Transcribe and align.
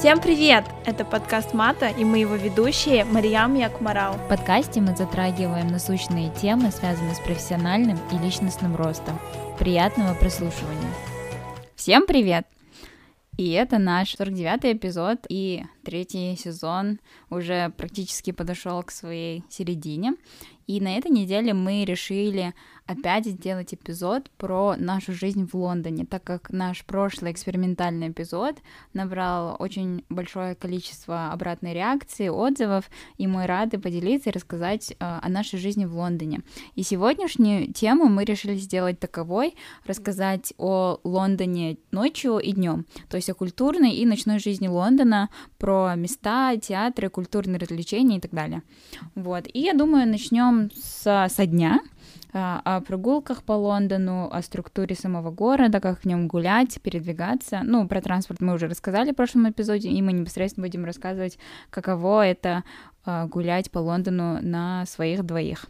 Всем 0.00 0.18
привет! 0.18 0.64
Это 0.86 1.04
подкаст 1.04 1.52
Мата, 1.52 1.88
и 1.88 2.06
мы 2.06 2.20
его 2.20 2.34
ведущие 2.34 3.04
Мариям 3.04 3.54
Якмарал. 3.54 4.14
В 4.14 4.28
подкасте 4.30 4.80
мы 4.80 4.96
затрагиваем 4.96 5.66
насущные 5.66 6.32
темы, 6.40 6.70
связанные 6.70 7.14
с 7.14 7.20
профессиональным 7.20 7.98
и 8.10 8.16
личностным 8.16 8.76
ростом. 8.76 9.20
Приятного 9.58 10.14
прослушивания! 10.14 10.88
Всем 11.76 12.06
привет! 12.06 12.46
И 13.36 13.50
это 13.50 13.76
наш 13.76 14.14
49-й 14.14 14.72
эпизод, 14.72 15.26
и 15.28 15.64
третий 15.84 16.34
сезон 16.34 16.98
уже 17.28 17.68
практически 17.76 18.32
подошел 18.32 18.82
к 18.82 18.90
своей 18.90 19.44
середине. 19.50 20.14
И 20.66 20.80
на 20.80 20.96
этой 20.96 21.10
неделе 21.10 21.52
мы 21.52 21.84
решили 21.84 22.54
опять 22.90 23.26
сделать 23.26 23.72
эпизод 23.72 24.30
про 24.36 24.74
нашу 24.76 25.12
жизнь 25.12 25.46
в 25.46 25.54
Лондоне, 25.54 26.06
так 26.06 26.24
как 26.24 26.50
наш 26.50 26.84
прошлый 26.84 27.30
экспериментальный 27.30 28.08
эпизод 28.08 28.56
набрал 28.94 29.54
очень 29.60 30.04
большое 30.08 30.56
количество 30.56 31.30
обратной 31.30 31.72
реакции, 31.72 32.28
отзывов, 32.28 32.90
и 33.16 33.28
мы 33.28 33.46
рады 33.46 33.78
поделиться 33.78 34.30
и 34.30 34.32
рассказать 34.32 34.90
э, 34.90 34.94
о 34.98 35.28
нашей 35.28 35.60
жизни 35.60 35.84
в 35.84 35.94
Лондоне. 35.94 36.40
И 36.74 36.82
сегодняшнюю 36.82 37.72
тему 37.72 38.06
мы 38.06 38.24
решили 38.24 38.56
сделать 38.56 38.98
таковой, 38.98 39.54
рассказать 39.86 40.52
о 40.58 40.98
Лондоне 41.04 41.76
ночью 41.92 42.38
и 42.38 42.52
днем, 42.52 42.86
то 43.08 43.16
есть 43.16 43.30
о 43.30 43.34
культурной 43.34 43.92
и 43.92 44.04
ночной 44.04 44.40
жизни 44.40 44.66
Лондона, 44.66 45.30
про 45.58 45.94
места, 45.94 46.56
театры, 46.56 47.08
культурные 47.08 47.58
развлечения 47.58 48.16
и 48.16 48.20
так 48.20 48.32
далее. 48.32 48.62
Вот. 49.14 49.46
И 49.52 49.60
я 49.60 49.74
думаю, 49.74 50.08
начнем 50.08 50.70
со, 50.74 51.28
со 51.30 51.46
дня, 51.46 51.80
о 52.32 52.80
прогулках 52.80 53.42
по 53.42 53.52
Лондону, 53.52 54.28
о 54.30 54.42
структуре 54.42 54.94
самого 54.94 55.30
города, 55.30 55.80
как 55.80 56.00
в 56.00 56.04
нем 56.04 56.28
гулять, 56.28 56.80
передвигаться. 56.80 57.60
Ну, 57.64 57.88
про 57.88 58.00
транспорт 58.00 58.40
мы 58.40 58.54
уже 58.54 58.68
рассказали 58.68 59.12
в 59.12 59.16
прошлом 59.16 59.50
эпизоде, 59.50 59.88
и 59.88 60.02
мы 60.02 60.12
непосредственно 60.12 60.66
будем 60.66 60.84
рассказывать, 60.84 61.38
каково 61.70 62.26
это 62.26 62.64
а, 63.04 63.26
гулять 63.26 63.70
по 63.70 63.78
Лондону 63.78 64.38
на 64.42 64.86
своих 64.86 65.24
двоих. 65.24 65.66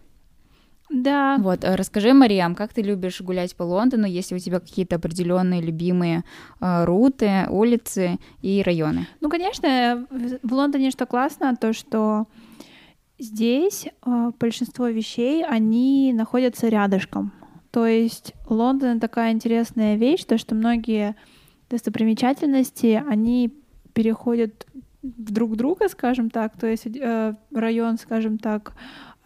Да. 0.91 1.39
Вот, 1.39 1.63
э, 1.63 1.77
расскажи, 1.77 2.13
Мариам, 2.13 2.57
как 2.57 2.73
ты 2.73 2.83
любишь 2.83 3.21
гулять 3.21 3.55
по 3.55 3.63
Лондону, 3.63 4.07
если 4.07 4.35
у 4.35 4.39
тебя 4.39 4.59
какие-то 4.59 4.97
определенные 4.97 5.61
любимые 5.61 6.25
э, 6.61 6.85
руты, 6.85 7.47
улицы 7.49 8.19
и 8.43 8.63
районы? 8.63 9.07
Ну, 9.21 9.31
конечно, 9.31 10.07
в 10.43 10.53
Лондоне 10.53 10.91
что 10.91 11.07
классно, 11.07 11.55
то 11.57 11.73
что 11.73 12.27
Здесь 13.21 13.87
э, 13.87 14.31
большинство 14.41 14.89
вещей, 14.89 15.45
они 15.45 16.15
находятся 16.15 16.69
рядышком. 16.69 17.33
То 17.71 17.87
есть 17.87 18.33
Лондон 18.49 18.99
такая 18.99 19.33
интересная 19.33 19.97
вещь, 19.97 20.25
то 20.25 20.39
что 20.39 20.55
многие 20.55 21.17
достопримечательности, 21.69 23.03
они 23.07 23.53
переходят 23.93 24.67
друг 25.03 25.57
друга, 25.57 25.91
скажем 25.91 26.31
так. 26.31 26.59
То 26.59 26.67
есть 26.67 26.87
э, 26.87 27.35
район, 27.55 27.99
скажем 27.99 28.39
так, 28.39 28.73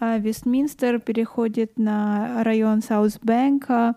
э, 0.01 0.19
Вестминстер 0.19 0.99
переходит 0.99 1.79
на 1.79 2.43
район 2.43 2.83
Саусбэнка. 2.83 3.95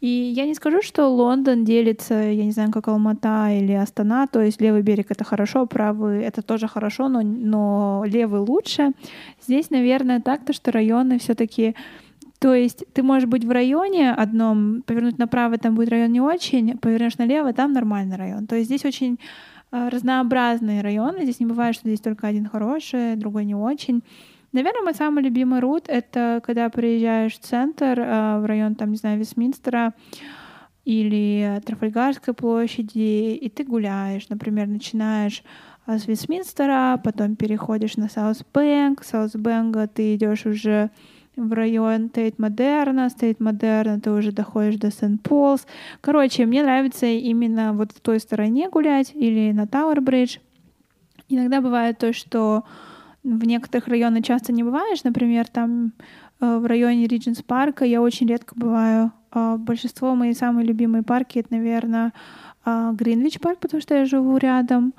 И 0.00 0.08
я 0.08 0.46
не 0.46 0.54
скажу, 0.54 0.80
что 0.80 1.08
Лондон 1.08 1.64
делится, 1.64 2.14
я 2.14 2.44
не 2.44 2.52
знаю, 2.52 2.70
как 2.70 2.88
Алмата 2.88 3.50
или 3.50 3.72
Астана, 3.72 4.26
то 4.26 4.40
есть 4.40 4.60
левый 4.60 4.80
берег 4.80 5.10
это 5.10 5.24
хорошо, 5.24 5.66
правый 5.66 6.22
это 6.22 6.40
тоже 6.40 6.68
хорошо, 6.68 7.08
но, 7.08 7.20
но 7.22 8.04
левый 8.06 8.40
лучше. 8.40 8.92
Здесь, 9.42 9.68
наверное, 9.70 10.20
так-то, 10.20 10.54
что 10.54 10.72
районы 10.72 11.18
все-таки 11.18 11.74
то 12.40 12.54
есть 12.54 12.84
ты 12.94 13.02
можешь 13.02 13.28
быть 13.28 13.44
в 13.44 13.50
районе 13.50 14.12
одном, 14.12 14.80
повернуть 14.86 15.18
направо, 15.18 15.58
там 15.58 15.74
будет 15.74 15.90
район 15.90 16.10
не 16.10 16.22
очень, 16.22 16.78
повернешь 16.78 17.18
налево, 17.18 17.52
там 17.52 17.74
нормальный 17.74 18.16
район. 18.16 18.46
То 18.46 18.56
есть 18.56 18.68
здесь 18.68 18.86
очень 18.86 19.18
э, 19.72 19.88
разнообразные 19.90 20.80
районы, 20.80 21.24
здесь 21.24 21.38
не 21.38 21.44
бывает, 21.44 21.74
что 21.74 21.86
здесь 21.86 22.00
только 22.00 22.26
один 22.26 22.48
хороший, 22.48 23.16
другой 23.16 23.44
не 23.44 23.54
очень. 23.54 24.02
Наверное, 24.52 24.82
мой 24.82 24.94
самый 24.94 25.22
любимый 25.22 25.60
route— 25.60 25.84
это 25.86 26.40
когда 26.44 26.68
приезжаешь 26.70 27.34
в 27.34 27.40
центр, 27.40 28.00
э, 28.00 28.40
в 28.40 28.46
район, 28.46 28.74
там, 28.74 28.90
не 28.90 28.96
знаю, 28.96 29.18
Вестминстера 29.18 29.94
или 30.84 31.60
Трафальгарской 31.64 32.34
площади, 32.34 33.34
и 33.34 33.48
ты 33.48 33.62
гуляешь. 33.62 34.28
Например, 34.28 34.66
начинаешь 34.66 35.44
э, 35.86 35.98
с 35.98 36.08
Вестминстера, 36.08 37.00
потом 37.02 37.36
переходишь 37.36 37.96
на 37.96 38.08
Саусбэнк, 38.08 39.04
с 39.04 39.12
Саусбэнка 39.12 39.86
ты 39.86 40.16
идешь 40.16 40.46
уже 40.46 40.90
в 41.36 41.52
район 41.52 42.08
Тейт 42.08 42.40
Модерна, 42.40 43.08
с 43.08 43.14
Тейт 43.14 43.38
Модерна 43.38 44.00
ты 44.00 44.10
уже 44.10 44.32
доходишь 44.32 44.76
до 44.76 44.90
Сент-Полс. 44.90 45.64
Короче, 46.00 46.44
мне 46.44 46.64
нравится 46.64 47.06
именно 47.06 47.72
вот 47.72 47.92
в 47.92 48.00
той 48.00 48.18
стороне 48.18 48.68
гулять 48.68 49.12
или 49.14 49.52
на 49.52 49.66
Тауэр-Бридж. 49.66 50.38
Иногда 51.28 51.60
бывает 51.60 51.98
то, 51.98 52.12
что 52.12 52.64
в 53.22 53.44
некоторых 53.44 53.88
районах 53.88 54.24
часто 54.24 54.52
не 54.52 54.62
бываешь, 54.62 55.04
например, 55.04 55.48
там 55.48 55.92
э, 56.40 56.58
в 56.58 56.66
районе 56.66 57.06
Ридженс 57.06 57.42
парка 57.42 57.84
я 57.84 58.00
очень 58.00 58.26
редко 58.26 58.54
бываю. 58.56 59.12
А 59.32 59.56
большинство 59.56 60.14
мои 60.14 60.32
самые 60.32 60.66
любимые 60.66 61.02
парки 61.02 61.38
это, 61.38 61.54
наверное, 61.54 62.12
Гринвич 62.66 63.38
парк, 63.38 63.60
потому 63.60 63.80
что 63.80 63.94
я 63.94 64.04
живу 64.04 64.36
рядом, 64.36 64.92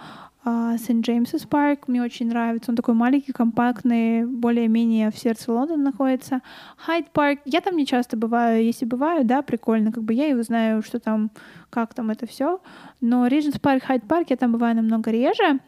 Сент-Джеймсес 0.44 1.46
парк 1.46 1.88
мне 1.88 2.02
очень 2.02 2.28
нравится. 2.28 2.72
Он 2.72 2.76
такой 2.76 2.96
маленький, 2.96 3.32
компактный, 3.32 4.26
более-менее 4.26 5.12
в 5.12 5.18
сердце 5.18 5.52
Лондона 5.52 5.84
находится. 5.84 6.42
Хайд 6.78 7.12
парк, 7.12 7.42
я 7.46 7.62
там 7.62 7.78
не 7.78 7.86
часто 7.86 8.18
бываю. 8.18 8.64
Если 8.64 8.86
бываю, 8.86 9.24
да, 9.24 9.44
прикольно. 9.44 9.92
Как 9.92 10.04
бы 10.04 10.16
я 10.16 10.28
его 10.28 10.42
знаю, 10.42 10.82
что 10.82 11.00
там, 11.00 11.30
как 11.72 11.96
там 11.96 12.12
это 12.12 12.28
все. 12.28 12.60
Но 13.00 13.26
Ридженс 13.26 13.58
парк, 13.58 13.84
Хайд 13.84 14.04
парк, 14.08 14.28
я 14.30 14.36
там 14.36 14.52
бываю 14.52 14.76
намного 14.76 15.10
реже. 15.10 15.60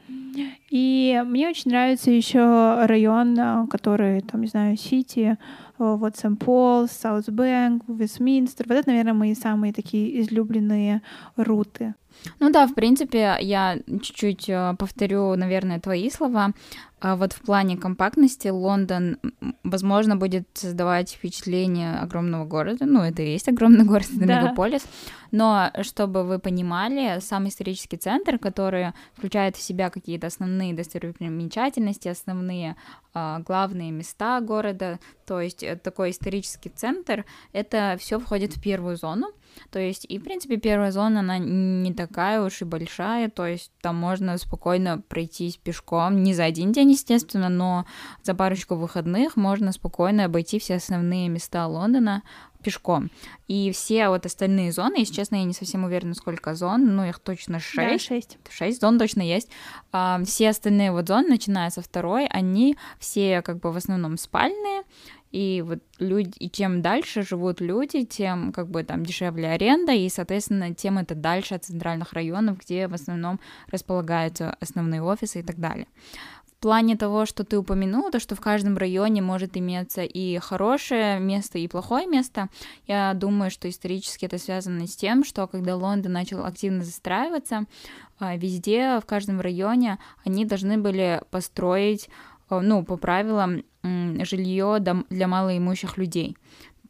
И 0.70 1.22
мне 1.26 1.50
очень 1.50 1.72
нравится 1.72 2.12
еще 2.12 2.86
район, 2.86 3.40
а, 3.40 3.68
который, 3.68 4.22
там, 4.22 4.42
не 4.42 4.48
знаю, 4.48 4.78
Сити, 4.78 5.38
вот 5.78 6.18
Сент-Пол, 6.18 6.88
Саутбэнк, 6.88 7.84
Вестминстер. 7.88 8.68
Вот 8.68 8.76
это, 8.76 8.90
наверное, 8.90 9.14
мои 9.14 9.36
самые 9.36 9.74
такие 9.74 10.22
излюбленные 10.22 11.02
route 11.36 11.79
ы. 11.79 11.96
Ну 12.40 12.52
да, 12.52 12.68
в 12.68 12.74
принципе, 12.74 13.38
я 13.42 13.78
чуть-чуть 13.88 14.50
э, 14.50 14.76
повторю, 14.78 15.36
наверное, 15.36 15.80
твои 15.80 16.10
слова. 16.10 16.52
А 17.04 17.18
вот 17.18 17.34
в 17.34 17.42
плане 17.42 17.76
компактности 17.76 18.48
Лондон, 18.48 19.18
возможно, 19.66 20.16
будет 20.16 20.48
создавать 20.54 21.12
впечатление 21.12 22.00
огромного 22.00 22.46
города. 22.46 22.86
Ну, 22.86 23.02
это 23.02 23.22
и 23.22 23.34
есть 23.34 23.50
огромный 23.50 23.84
город, 23.84 24.08
это 24.16 24.26
да. 24.26 24.42
мегаполис. 24.42 24.86
Но, 25.32 25.70
чтобы 25.82 26.24
вы 26.24 26.40
понимали, 26.40 27.20
сам 27.20 27.50
исторический 27.50 27.98
центр, 27.98 28.40
который 28.40 28.94
включает 29.18 29.58
в 29.58 29.62
себя 29.62 29.90
какие-то 29.90 30.28
основные 30.28 30.74
достопримечательности, 30.74 32.08
основные 32.08 32.78
э, 33.14 33.40
главные 33.46 33.92
места 33.92 34.40
города, 34.40 35.00
то 35.26 35.42
есть 35.42 35.62
э, 35.62 35.76
такой 35.76 36.12
исторический 36.12 36.70
центр, 36.70 37.26
это 37.52 37.98
все 38.00 38.18
входит 38.18 38.56
в 38.56 38.62
первую 38.62 38.96
зону. 38.96 39.28
То 39.72 39.80
есть, 39.80 40.06
и, 40.08 40.20
в 40.20 40.24
принципе, 40.24 40.58
первая 40.58 40.92
зона, 40.92 41.20
она 41.20 41.38
не 41.38 41.94
такая 41.94 42.42
уж 42.42 42.62
и 42.62 42.66
большая, 42.66 43.30
то 43.30 43.46
есть 43.46 43.72
там 43.82 43.96
можно 43.96 44.38
спокойно 44.38 45.00
пройтись 45.00 45.58
пешком, 45.58 46.24
не 46.24 46.34
за 46.34 46.46
один 46.46 46.72
день, 46.72 46.93
естественно, 46.94 47.50
но 47.50 47.86
за 48.24 48.34
парочку 48.34 48.76
выходных 48.76 49.36
можно 49.36 49.72
спокойно 49.72 50.26
обойти 50.26 50.60
все 50.60 50.76
основные 50.76 51.30
места 51.30 51.68
Лондона 51.68 52.24
пешком. 52.64 53.12
И 53.48 53.72
все 53.72 54.10
вот 54.10 54.26
остальные 54.26 54.72
зоны, 54.72 54.96
если 55.00 55.14
честно, 55.14 55.36
я 55.36 55.44
не 55.44 55.54
совсем 55.54 55.84
уверена, 55.84 56.16
сколько 56.16 56.56
зон, 56.56 56.96
ну, 56.96 57.04
их 57.04 57.20
точно 57.20 57.60
шесть. 57.60 58.10
Да, 58.10 58.16
шесть. 58.16 58.38
Шесть 58.50 58.82
зон 58.82 58.98
точно 58.98 59.22
есть. 59.22 59.50
А, 59.92 60.24
все 60.24 60.50
остальные 60.50 60.92
вот 60.92 61.08
зоны, 61.08 61.28
начиная 61.28 61.70
со 61.70 61.82
второй, 61.82 62.26
они 62.28 62.78
все 63.00 63.42
как 63.42 63.60
бы 63.60 63.72
в 63.72 63.78
основном 63.78 64.18
спальные, 64.18 64.84
и 65.34 65.64
вот 65.66 65.80
люди, 65.98 66.32
и 66.38 66.50
чем 66.50 66.84
дальше 66.84 67.24
живут 67.24 67.60
люди, 67.60 68.06
тем 68.06 68.54
как 68.54 68.70
бы 68.70 68.84
там 68.84 69.04
дешевле 69.04 69.50
аренда, 69.50 69.92
и, 69.92 70.08
соответственно, 70.08 70.76
тем 70.76 71.00
это 71.00 71.16
дальше 71.16 71.56
от 71.56 71.66
центральных 71.66 72.14
районов, 72.14 72.60
где 72.60 72.88
в 72.88 72.94
основном 72.94 73.40
располагаются 73.68 74.56
основные 74.60 75.02
офисы 75.02 75.40
и 75.40 75.44
так 75.44 75.58
далее. 75.58 75.88
Плане 76.64 76.96
того, 76.96 77.26
что 77.26 77.44
ты 77.44 77.58
упомянула, 77.58 78.10
то, 78.10 78.22
что 78.22 78.36
в 78.36 78.40
каждом 78.40 78.78
районе 78.78 79.22
может 79.22 79.58
иметься 79.58 80.04
и 80.04 80.38
хорошее 80.38 81.20
место, 81.20 81.58
и 81.58 81.68
плохое 81.68 82.08
место, 82.08 82.48
я 82.88 83.14
думаю, 83.14 83.52
что 83.52 83.68
исторически 83.68 84.28
это 84.28 84.38
связано 84.38 84.88
с 84.88 84.96
тем, 84.96 85.26
что 85.26 85.46
когда 85.48 85.76
Лондон 85.76 86.14
начал 86.14 86.46
активно 86.46 86.86
застраиваться, 86.86 87.66
а, 88.18 88.38
везде, 88.38 89.02
в 89.02 89.06
каждом 89.06 89.42
районе 89.42 90.00
они 90.24 90.46
должны 90.46 90.78
были 90.78 91.22
построить 91.32 92.08
ну, 92.50 92.86
по 92.86 92.96
правилам, 92.96 93.64
жилье 93.84 94.78
для 95.10 95.28
малоимущих 95.28 95.98
людей. 95.98 96.38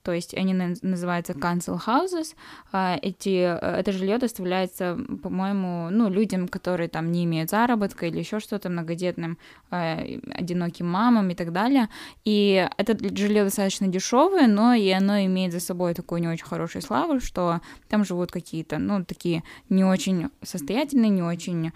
То 0.03 0.11
есть 0.11 0.33
они 0.33 0.53
называются 0.53 1.33
council 1.33 1.79
houses. 1.85 2.35
А, 2.71 2.97
эти, 3.01 3.29
э, 3.29 3.79
это 3.79 3.91
жилье 3.91 4.17
доставляется, 4.17 4.97
по-моему, 5.23 5.89
ну, 5.89 6.09
людям, 6.09 6.47
которые 6.47 6.89
там 6.89 7.11
не 7.11 7.23
имеют 7.23 7.49
заработка 7.49 8.05
или 8.07 8.19
еще 8.19 8.39
что-то, 8.39 8.69
многодетным, 8.69 9.37
э, 9.71 10.19
одиноким 10.31 10.89
мамам 10.89 11.29
и 11.29 11.35
так 11.35 11.53
далее. 11.53 11.87
И 12.25 12.67
это 12.77 12.97
жилье 13.15 13.45
достаточно 13.45 13.87
дешевое, 13.87 14.47
но 14.47 14.73
и 14.73 14.89
оно 14.89 15.19
имеет 15.25 15.53
за 15.53 15.59
собой 15.59 15.93
такую 15.93 16.21
не 16.21 16.27
очень 16.27 16.45
хорошую 16.45 16.81
славу, 16.81 17.21
что 17.21 17.61
там 17.87 18.03
живут 18.03 18.31
какие-то, 18.31 18.79
ну, 18.79 19.05
такие 19.05 19.43
не 19.69 19.85
очень 19.85 20.29
состоятельные, 20.41 21.09
не 21.09 21.23
очень 21.23 21.71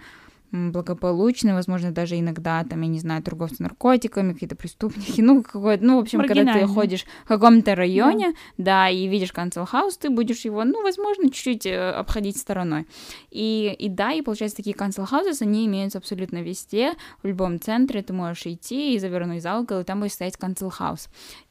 благополучны, 0.50 1.54
возможно, 1.54 1.90
даже 1.90 2.18
иногда, 2.18 2.64
там, 2.64 2.80
я 2.82 2.88
не 2.88 2.98
знаю, 2.98 3.22
торговцы 3.22 3.62
наркотиками, 3.62 4.32
какие-то 4.32 4.56
преступники, 4.56 5.20
ну, 5.20 5.42
какой 5.42 5.78
ну, 5.78 5.96
в 5.96 6.00
общем, 6.00 6.20
когда 6.20 6.52
ты 6.52 6.66
ходишь 6.66 7.04
в 7.24 7.28
каком-то 7.28 7.74
районе, 7.74 8.32
да, 8.56 8.84
да 8.84 8.90
и 8.90 9.06
видишь 9.06 9.32
House, 9.32 9.98
ты 10.00 10.10
будешь 10.10 10.44
его, 10.44 10.64
ну, 10.64 10.82
возможно, 10.82 11.30
чуть-чуть 11.30 11.66
э, 11.66 11.90
обходить 11.90 12.38
стороной. 12.38 12.86
И, 13.30 13.74
и 13.78 13.88
да, 13.88 14.12
и 14.12 14.22
получается, 14.22 14.56
такие 14.56 14.74
Houses, 14.76 15.38
они 15.40 15.66
имеются 15.66 15.98
абсолютно 15.98 16.42
везде, 16.42 16.92
в 17.22 17.26
любом 17.26 17.60
центре 17.60 18.02
ты 18.02 18.12
можешь 18.12 18.46
идти 18.46 18.94
и 18.94 18.98
завернуть 18.98 19.42
за 19.42 19.58
угол, 19.58 19.80
и 19.80 19.84
там 19.84 20.00
будет 20.00 20.12
стоять 20.12 20.36
House. 20.38 21.08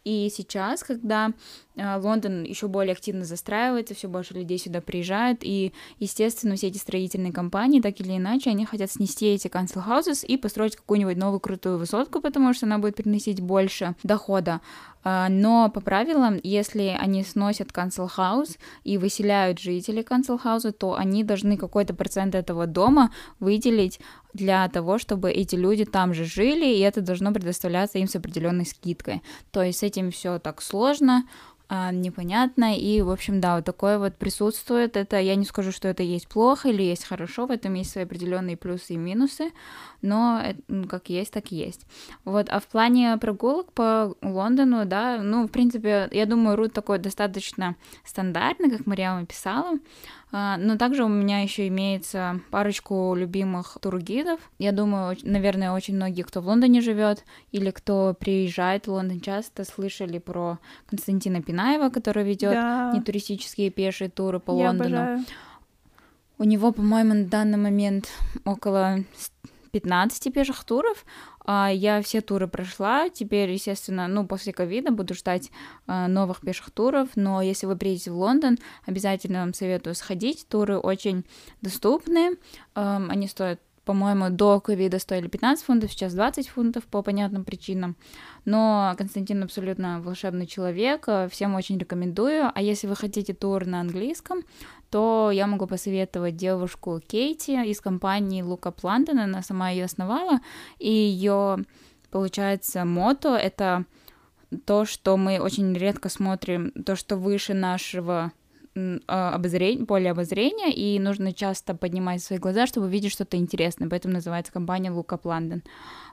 И 0.07 0.29
сейчас, 0.29 0.83
когда 0.83 1.33
э, 1.75 1.97
Лондон 1.97 2.43
еще 2.43 2.69
более 2.69 2.93
активно 2.93 3.25
застраивается, 3.25 3.93
все 3.93 4.07
больше 4.07 4.35
людей 4.35 4.57
сюда 4.57 4.79
приезжают, 4.79 5.39
и, 5.41 5.73
естественно, 5.99 6.55
все 6.55 6.67
эти 6.67 6.77
строительные 6.77 7.33
компании, 7.33 7.81
так 7.81 7.99
или 7.99 8.15
иначе, 8.15 8.51
они 8.51 8.65
хотят 8.65 8.89
снести 8.89 9.25
эти 9.25 9.47
council 9.47 9.85
houses 9.85 10.25
и 10.25 10.37
построить 10.37 10.77
какую-нибудь 10.77 11.17
новую 11.17 11.41
крутую 11.41 11.77
высотку, 11.77 12.21
потому 12.21 12.53
что 12.53 12.65
она 12.65 12.77
будет 12.77 12.95
приносить 12.95 13.41
больше 13.41 13.95
дохода. 14.03 14.61
А, 15.03 15.27
но 15.27 15.69
по 15.69 15.81
правилам, 15.81 16.39
если 16.41 16.95
они 16.97 17.23
сносят 17.23 17.71
council 17.71 18.09
house 18.17 18.57
и 18.85 18.97
выселяют 18.97 19.59
жителей 19.59 20.03
council 20.03 20.39
house, 20.41 20.71
то 20.71 20.95
они 20.95 21.25
должны 21.25 21.57
какой-то 21.57 21.93
процент 21.93 22.33
этого 22.33 22.65
дома 22.65 23.11
выделить 23.41 23.99
для 24.37 24.67
того, 24.69 24.97
чтобы 24.97 25.31
эти 25.31 25.55
люди 25.55 25.83
там 25.83 26.13
же 26.13 26.25
жили, 26.25 26.65
и 26.65 26.79
это 26.79 27.01
должно 27.01 27.33
предоставляться 27.33 27.97
им 27.97 28.07
с 28.07 28.15
определенной 28.15 28.65
скидкой. 28.65 29.21
То 29.51 29.61
есть 29.61 29.79
с 29.79 29.83
этим 29.83 30.11
все 30.11 30.39
так 30.39 30.61
сложно, 30.61 31.23
а, 31.69 31.91
непонятно, 31.91 32.77
и, 32.77 33.01
в 33.01 33.09
общем, 33.09 33.41
да, 33.41 33.57
вот 33.57 33.65
такое 33.65 33.99
вот 33.99 34.15
присутствует, 34.15 34.95
это, 34.95 35.19
я 35.19 35.35
не 35.35 35.43
скажу, 35.43 35.73
что 35.73 35.89
это 35.89 36.01
есть 36.01 36.29
плохо 36.29 36.69
или 36.69 36.81
есть 36.81 37.03
хорошо, 37.03 37.45
в 37.45 37.51
этом 37.51 37.73
есть 37.73 37.91
свои 37.91 38.05
определенные 38.05 38.55
плюсы 38.55 38.93
и 38.93 38.97
минусы, 38.97 39.51
но 40.01 40.41
как 40.87 41.09
есть, 41.09 41.33
так 41.33 41.51
есть. 41.51 41.85
Вот, 42.23 42.47
а 42.49 42.61
в 42.61 42.67
плане 42.67 43.17
прогулок 43.17 43.73
по 43.73 44.15
Лондону, 44.21 44.85
да, 44.85 45.19
ну, 45.21 45.45
в 45.45 45.51
принципе, 45.51 46.07
я 46.11 46.25
думаю, 46.25 46.55
рут 46.55 46.71
такой 46.71 46.99
достаточно 46.99 47.75
стандартный, 48.05 48.71
как 48.71 48.85
Мариама 48.85 49.25
писала, 49.25 49.77
но 50.31 50.77
также 50.77 51.03
у 51.05 51.07
меня 51.07 51.39
еще 51.39 51.67
имеется 51.67 52.41
парочку 52.51 53.15
любимых 53.15 53.77
тургидов. 53.81 54.39
Я 54.59 54.71
думаю, 54.71 55.15
наверное, 55.23 55.71
очень 55.71 55.95
многие, 55.95 56.23
кто 56.23 56.41
в 56.41 56.47
Лондоне 56.47 56.81
живет 56.81 57.23
или 57.51 57.71
кто 57.71 58.15
приезжает 58.19 58.87
в 58.87 58.91
Лондон, 58.91 59.21
часто 59.21 59.63
слышали 59.63 60.19
про 60.19 60.59
Константина 60.87 61.41
Пинаева, 61.41 61.89
который 61.89 62.23
ведет 62.23 62.53
да. 62.53 62.91
не 62.93 63.01
туристические 63.01 63.69
пешие 63.69 64.09
туры 64.09 64.39
по 64.39 64.51
Я 64.59 64.67
Лондону. 64.67 64.97
Обожаю. 64.97 65.25
У 66.39 66.43
него, 66.43 66.71
по-моему, 66.71 67.13
на 67.13 67.25
данный 67.25 67.57
момент 67.57 68.09
около 68.45 68.99
15 69.71 70.33
пеших 70.33 70.63
туров. 70.63 71.05
А, 71.45 71.69
я 71.71 72.01
все 72.01 72.21
туры 72.21 72.47
прошла. 72.47 73.09
Теперь, 73.09 73.51
естественно, 73.51 74.07
ну, 74.07 74.25
после 74.27 74.53
ковида 74.53 74.91
буду 74.91 75.13
ждать 75.13 75.51
а, 75.85 76.07
новых 76.07 76.41
пеших 76.41 76.71
туров. 76.71 77.09
Но 77.15 77.41
если 77.41 77.65
вы 77.65 77.75
приедете 77.75 78.11
в 78.11 78.17
Лондон, 78.17 78.57
обязательно 78.85 79.39
вам 79.39 79.53
советую 79.53 79.95
сходить. 79.95 80.47
Туры 80.47 80.77
очень 80.77 81.25
доступны. 81.61 82.37
Они 82.73 83.27
стоят 83.27 83.59
по-моему, 83.87 84.29
до 84.29 84.59
ковида 84.59 84.99
стоили 84.99 85.29
15 85.29 85.65
фунтов, 85.65 85.91
сейчас 85.91 86.13
20 86.13 86.49
фунтов 86.49 86.83
по 86.83 87.01
понятным 87.01 87.45
причинам. 87.45 87.95
Но 88.43 88.93
Константин 88.97 89.43
абсолютно 89.43 90.01
волшебный 90.01 90.45
человек, 90.45 91.05
э, 91.07 91.29
всем 91.31 91.55
очень 91.55 91.77
рекомендую. 91.77 92.51
А 92.53 92.61
если 92.61 92.87
вы 92.87 92.97
хотите 92.97 93.33
тур 93.33 93.65
на 93.65 93.79
английском, 93.79 94.41
то 94.89 95.31
я 95.33 95.47
могу 95.47 95.67
посоветовать 95.67 96.35
девушку 96.35 96.99
Кейти 96.99 97.53
из 97.65 97.79
компании 97.79 98.41
Лука 98.41 98.71
Плантон, 98.71 99.19
она 99.19 99.41
сама 99.41 99.69
ее 99.69 99.85
основала, 99.85 100.41
и 100.79 100.91
ее, 100.91 101.57
получается, 102.11 102.83
мото— 102.83 103.37
это 103.37 103.85
то, 104.65 104.83
что 104.83 105.15
мы 105.15 105.39
очень 105.39 105.73
редко 105.73 106.09
смотрим, 106.09 106.71
то, 106.71 106.97
что 106.97 107.15
выше 107.15 107.53
нашего 107.53 108.33
обозрение, 109.07 109.85
поле 109.85 110.11
обозрения, 110.11 110.73
и 110.73 110.99
нужно 110.99 111.33
часто 111.33 111.73
поднимать 111.73 112.23
свои 112.23 112.39
глаза, 112.39 112.67
чтобы 112.67 112.89
видеть 112.89 113.11
что-то 113.11 113.37
интересное, 113.37 113.89
поэтому 113.89 114.15
называется 114.15 114.51
компания 114.51 114.91
Лукап 114.91 115.25
Лондон. 115.25 115.63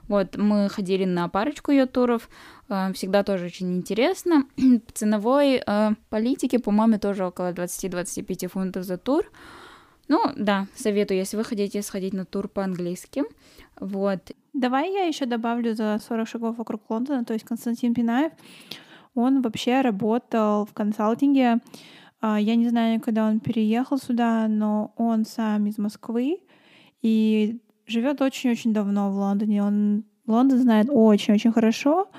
Вот, 0.07 0.37
мы 0.37 0.69
ходили 0.69 1.05
на 1.05 1.27
парочку 1.29 1.71
ее 1.71 1.85
туров, 1.85 2.29
а, 2.69 2.93
всегда 2.93 3.23
тоже 3.23 3.45
очень 3.45 3.75
интересно. 3.75 4.45
Ценовой 4.93 5.61
э, 5.65 5.91
политики, 6.09 6.57
по-моему, 6.57 6.99
тоже 6.99 7.25
около 7.25 7.51
20-25 7.53 8.47
фунтов 8.47 8.83
за 8.83 8.97
тур. 8.97 9.31
Ну, 10.07 10.21
да, 10.35 10.67
советую, 10.75 11.17
если 11.17 11.37
вы 11.37 11.43
хотите 11.43 11.81
сходить 11.81 12.13
на 12.13 12.25
тур 12.25 12.47
по-английски. 12.47 13.23
Вот. 13.79 14.31
Давай 14.53 14.91
я 14.93 15.05
еще 15.05 15.25
добавлю 15.25 15.73
за 15.73 15.99
40 16.07 16.27
шагов 16.27 16.57
вокруг 16.57 16.89
Лондона, 16.89 17.25
то 17.25 17.33
есть 17.33 17.45
Константин 17.45 17.93
Пинаев, 17.93 18.31
он 19.15 19.41
вообще 19.41 19.81
работал 19.81 20.65
в 20.65 20.73
консалтинге 20.73 21.45
а, 21.53 21.59
я 22.21 22.55
не 22.55 22.69
знаю, 22.69 22.99
когда 23.01 23.27
он 23.27 23.39
переехал 23.39 23.97
сюда, 23.97 24.47
но 24.47 24.93
он 24.97 25.25
сам 25.25 25.67
из 25.67 25.77
Москвы 25.77 26.39
и 27.01 27.59
живет 27.85 28.21
очень-очень 28.21 28.73
давно 28.73 29.11
в 29.11 29.15
Лондоне. 29.15 29.63
Он 29.63 30.05
Лондон 30.27 30.59
знает 30.59 30.87
очень-очень 30.89 31.51
хорошо. 31.51 32.09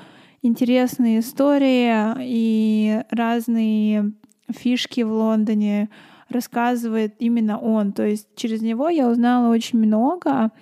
Интересные 0.42 1.20
истории 1.20 2.14
и 2.20 3.02
разные 3.10 4.12
фишки 4.48 5.00
в 5.00 5.10
Лондоне 5.10 5.88
рассказывает 6.28 7.16
именно 7.18 7.58
он. 7.58 7.92
То 7.92 8.06
есть 8.06 8.28
через 8.36 8.62
него 8.62 8.88
я 8.88 9.08
узнала 9.08 9.52
очень 9.52 9.78
много. 9.78 10.52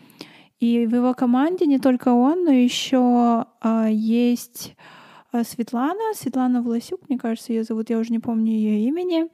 И 0.59 0.87
в 0.87 0.95
его 0.95 1.13
команде 1.13 1.67
не 1.67 1.79
только 1.79 2.09
он, 2.09 2.45
но 2.45 2.51
еще 2.51 3.45
а, 3.61 3.89
есть 3.91 4.75
а, 4.79 5.04
Светлана, 5.43 6.15
Светлана 6.15 6.63
Власюк, 6.63 7.01
мне 7.09 7.19
кажется, 7.19 7.53
ее 7.53 7.65
зовут, 7.65 7.91
я 7.91 7.99
уже 7.99 8.13
не 8.13 8.21
помню 8.21 8.53
ее 8.53 8.87
имени. 8.87 9.29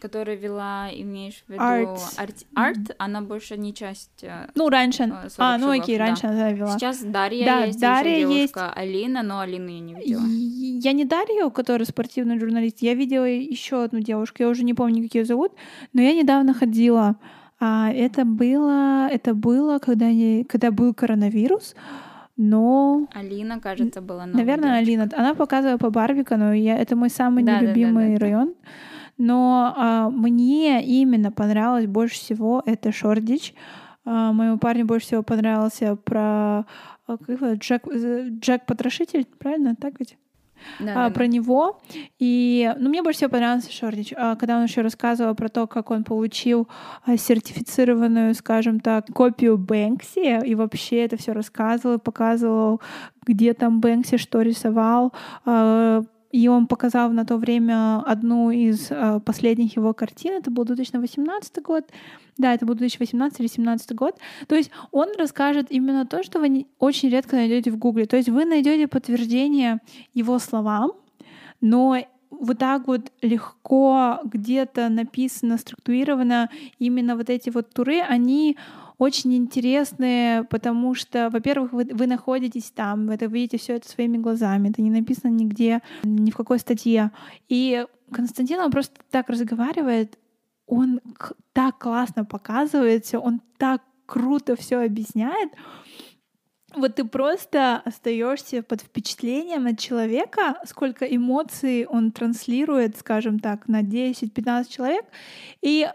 Которая 0.00 0.36
вела, 0.36 0.88
имеешь 0.92 1.44
в 1.46 1.52
виду, 1.52 1.62
Art, 1.62 2.00
Art, 2.16 2.46
Art 2.56 2.94
она 2.98 3.20
больше 3.20 3.56
не 3.56 3.74
часть... 3.74 4.22
Э, 4.22 4.48
ну, 4.54 4.68
раньше, 4.68 5.04
э, 5.04 5.28
а, 5.38 5.58
ну 5.58 5.70
окей, 5.70 5.98
да. 5.98 6.06
раньше 6.06 6.26
она 6.26 6.50
вела. 6.50 6.76
Сейчас 6.76 7.02
Дарья 7.02 7.44
да, 7.44 7.64
есть, 7.64 7.78
Дарья 7.78 8.20
девушка 8.20 8.34
есть. 8.34 8.78
Алина, 8.78 9.22
но 9.22 9.40
Алину 9.40 9.68
я 9.68 9.80
не 9.80 9.94
видела. 9.94 10.22
Я 10.26 10.92
не 10.92 11.04
Дарью, 11.04 11.50
которая 11.50 11.86
спортивный 11.86 12.40
журналист, 12.40 12.78
я 12.80 12.94
видела 12.94 13.26
еще 13.26 13.84
одну 13.84 14.00
девушку, 14.00 14.38
я 14.40 14.48
уже 14.48 14.64
не 14.64 14.74
помню, 14.74 15.04
как 15.04 15.14
ее 15.14 15.24
зовут, 15.24 15.52
но 15.92 16.00
я 16.00 16.14
недавно 16.14 16.54
ходила, 16.54 17.16
а, 17.60 17.92
это 17.92 18.24
было, 18.24 19.06
это 19.08 19.34
было, 19.34 19.78
когда, 19.78 20.10
не, 20.10 20.42
когда 20.42 20.72
был 20.72 20.94
коронавирус, 20.94 21.76
но... 22.36 23.08
Алина, 23.12 23.60
кажется, 23.60 24.00
была 24.00 24.26
Наверное, 24.26 24.82
девочка. 24.82 25.02
Алина. 25.02 25.10
Она 25.16 25.34
показывала 25.34 25.78
по 25.78 25.90
Барбикану, 25.90 26.52
я... 26.52 26.76
это 26.78 26.96
мой 26.96 27.10
самый 27.10 27.44
да, 27.44 27.60
нелюбимый 27.60 28.08
да, 28.08 28.12
да, 28.12 28.18
да, 28.18 28.24
район. 28.26 28.54
Но 29.18 29.74
а, 29.76 30.10
мне 30.10 30.84
именно 30.84 31.30
понравилось 31.30 31.86
больше 31.86 32.16
всего 32.16 32.62
это 32.64 32.92
Шордич. 32.92 33.54
А, 34.04 34.32
моему 34.32 34.58
парню 34.58 34.86
больше 34.86 35.06
всего 35.06 35.22
понравился 35.22 35.96
про 35.96 36.66
а, 37.06 37.18
как 37.18 37.28
его, 37.28 37.52
Джек, 37.54 37.86
э, 37.86 38.28
Джек 38.30 38.66
Потрошитель, 38.66 39.26
правильно? 39.38 39.76
Так 39.76 39.94
ведь? 39.98 40.16
Да, 40.78 41.06
а, 41.06 41.08
да, 41.08 41.14
про 41.14 41.24
да. 41.24 41.26
него. 41.26 41.80
И 42.18 42.72
ну, 42.78 42.88
мне 42.88 43.02
больше 43.02 43.18
всего 43.18 43.30
понравился 43.30 43.72
Шордич, 43.72 44.12
а, 44.16 44.36
когда 44.36 44.56
он 44.56 44.64
еще 44.64 44.82
рассказывал 44.82 45.34
про 45.34 45.48
то, 45.48 45.66
как 45.66 45.90
он 45.90 46.04
получил 46.04 46.68
а, 47.04 47.16
сертифицированную, 47.16 48.34
скажем 48.34 48.80
так, 48.80 49.06
копию 49.06 49.58
Бэнкси, 49.58 50.46
и 50.46 50.54
вообще 50.54 51.04
это 51.04 51.16
все 51.16 51.32
рассказывал, 51.32 51.98
показывал, 51.98 52.80
где 53.26 53.54
там 53.54 53.80
Бэнкси 53.80 54.16
что 54.16 54.42
рисовал, 54.42 55.12
и 56.32 56.48
он 56.48 56.66
показал 56.66 57.10
на 57.10 57.24
то 57.24 57.36
время 57.36 58.00
одну 58.00 58.50
из 58.50 58.90
э, 58.90 59.20
последних 59.20 59.76
его 59.76 59.92
картин. 59.92 60.32
Это 60.32 60.50
был 60.50 60.64
2018 60.64 61.62
год. 61.62 61.84
Да, 62.38 62.54
это 62.54 62.64
был 62.64 62.74
2018 62.74 63.38
или 63.38 63.46
2017 63.46 63.94
год. 63.94 64.18
То 64.48 64.54
есть 64.54 64.70
он 64.90 65.08
расскажет 65.18 65.66
именно 65.70 66.06
то, 66.06 66.22
что 66.22 66.40
вы 66.40 66.66
очень 66.78 67.10
редко 67.10 67.36
найдете 67.36 67.70
в 67.70 67.76
Гугле. 67.76 68.06
То 68.06 68.16
есть 68.16 68.30
вы 68.30 68.46
найдете 68.46 68.88
подтверждение 68.88 69.80
его 70.14 70.38
словам, 70.38 70.92
но 71.60 71.98
вот 72.30 72.58
так 72.58 72.86
вот 72.86 73.12
легко 73.20 74.20
где-то 74.24 74.88
написано, 74.88 75.58
структурировано 75.58 76.48
именно 76.78 77.14
вот 77.14 77.28
эти 77.28 77.50
вот 77.50 77.74
туры, 77.74 78.00
они 78.00 78.56
очень 78.98 79.34
интересные, 79.34 80.44
потому 80.44 80.94
что, 80.94 81.30
во-первых, 81.30 81.72
вы, 81.72 81.88
вы 81.92 82.06
находитесь 82.06 82.70
там, 82.70 83.06
вы 83.06 83.14
это 83.14 83.26
видите 83.26 83.58
все 83.58 83.76
это 83.76 83.88
своими 83.88 84.16
глазами, 84.16 84.70
это 84.70 84.82
не 84.82 84.90
написано 84.90 85.30
нигде, 85.30 85.80
ни 86.04 86.30
в 86.30 86.36
какой 86.36 86.58
статье. 86.58 87.10
И 87.48 87.86
Константин, 88.12 88.60
он 88.60 88.70
просто 88.70 89.00
так 89.10 89.28
разговаривает, 89.28 90.18
он 90.66 91.00
так 91.52 91.78
классно 91.78 92.24
показывает 92.24 93.04
все, 93.04 93.18
он 93.18 93.40
так 93.58 93.82
круто 94.06 94.56
все 94.56 94.78
объясняет. 94.78 95.50
Вот 96.74 96.94
ты 96.94 97.04
просто 97.04 97.82
остаешься 97.84 98.62
под 98.62 98.80
впечатлением 98.80 99.66
от 99.66 99.78
человека, 99.78 100.56
сколько 100.64 101.04
эмоций 101.04 101.84
он 101.86 102.12
транслирует, 102.12 102.96
скажем 102.96 103.38
так, 103.40 103.68
на 103.68 103.82
10-15 103.82 104.70
человек. 104.70 105.04
И 105.60 105.86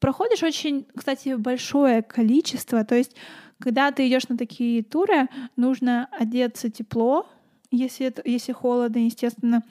проходишь 0.00 0.42
очень, 0.42 0.86
кстати, 0.96 1.34
большое 1.36 2.02
количество, 2.02 2.84
то 2.84 2.96
есть 2.96 3.14
когда 3.60 3.92
ты 3.92 4.08
идешь 4.08 4.28
на 4.28 4.38
такие 4.38 4.82
туры, 4.82 5.28
нужно 5.56 6.08
одеться 6.12 6.70
тепло, 6.70 7.28
если, 7.70 8.06
это, 8.06 8.22
если 8.24 8.52
холодно, 8.52 8.98
естественно, 8.98 9.62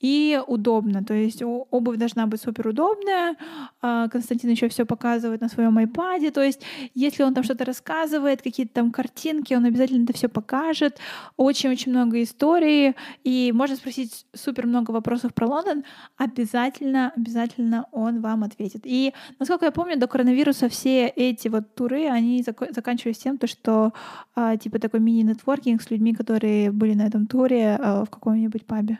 и 0.00 0.40
удобно. 0.46 1.04
То 1.04 1.14
есть 1.14 1.42
обувь 1.42 1.96
должна 1.96 2.26
быть 2.26 2.40
супер 2.40 2.68
удобная. 2.68 3.36
А, 3.82 4.08
Константин 4.08 4.50
еще 4.50 4.68
все 4.68 4.86
показывает 4.86 5.40
на 5.40 5.48
своем 5.48 5.76
iPad. 5.78 6.30
То 6.30 6.42
есть, 6.42 6.62
если 6.94 7.24
он 7.24 7.34
там 7.34 7.42
что-то 7.42 7.64
рассказывает, 7.64 8.42
какие-то 8.42 8.74
там 8.74 8.92
картинки, 8.92 9.54
он 9.54 9.64
обязательно 9.64 10.04
это 10.04 10.12
все 10.12 10.28
покажет. 10.28 10.98
Очень-очень 11.36 11.92
много 11.92 12.22
историй. 12.22 12.94
И 13.24 13.52
можно 13.52 13.74
спросить 13.76 14.26
супер 14.34 14.66
много 14.66 14.92
вопросов 14.92 15.34
про 15.34 15.48
Лондон. 15.48 15.84
Обязательно, 16.16 17.12
обязательно 17.16 17.86
он 17.90 18.20
вам 18.20 18.44
ответит. 18.44 18.82
И, 18.84 19.12
насколько 19.40 19.64
я 19.64 19.72
помню, 19.72 19.98
до 19.98 20.06
коронавируса 20.06 20.68
все 20.68 21.08
эти 21.08 21.48
вот 21.48 21.74
туры, 21.74 22.06
они 22.06 22.40
зак- 22.42 22.72
заканчивались 22.72 23.18
тем, 23.18 23.36
то, 23.36 23.48
что 23.48 23.92
а, 24.36 24.56
типа 24.56 24.78
такой 24.78 25.00
мини-нетворкинг 25.00 25.82
с 25.82 25.90
людьми, 25.90 26.14
которые 26.14 26.70
были 26.70 26.94
на 26.94 27.06
этом 27.06 27.26
туре, 27.26 27.47
туре 27.48 27.78
э, 27.80 28.04
в 28.04 28.10
каком-нибудь 28.10 28.66
пабе? 28.66 28.98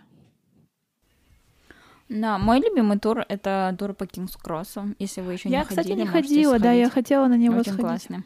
Да, 2.09 2.38
мой 2.38 2.61
любимый 2.61 2.99
тур— 2.99 3.25
это 3.28 3.76
тур 3.78 3.93
по 3.93 4.07
Кингс 4.07 4.37
Кроссу, 4.37 4.95
если 4.99 5.21
вы 5.21 5.35
еще 5.35 5.50
не 5.50 5.55
я, 5.57 5.64
ходили. 5.64 5.76
Я, 5.76 5.83
кстати, 5.83 5.99
не 5.99 6.07
ходила, 6.07 6.50
сходить. 6.50 6.62
да, 6.62 6.73
я 6.73 6.88
хотела 6.88 7.26
на 7.26 7.37
него 7.37 7.59
Очень 7.59 7.73
сходить. 7.73 7.81
классный. 7.81 8.25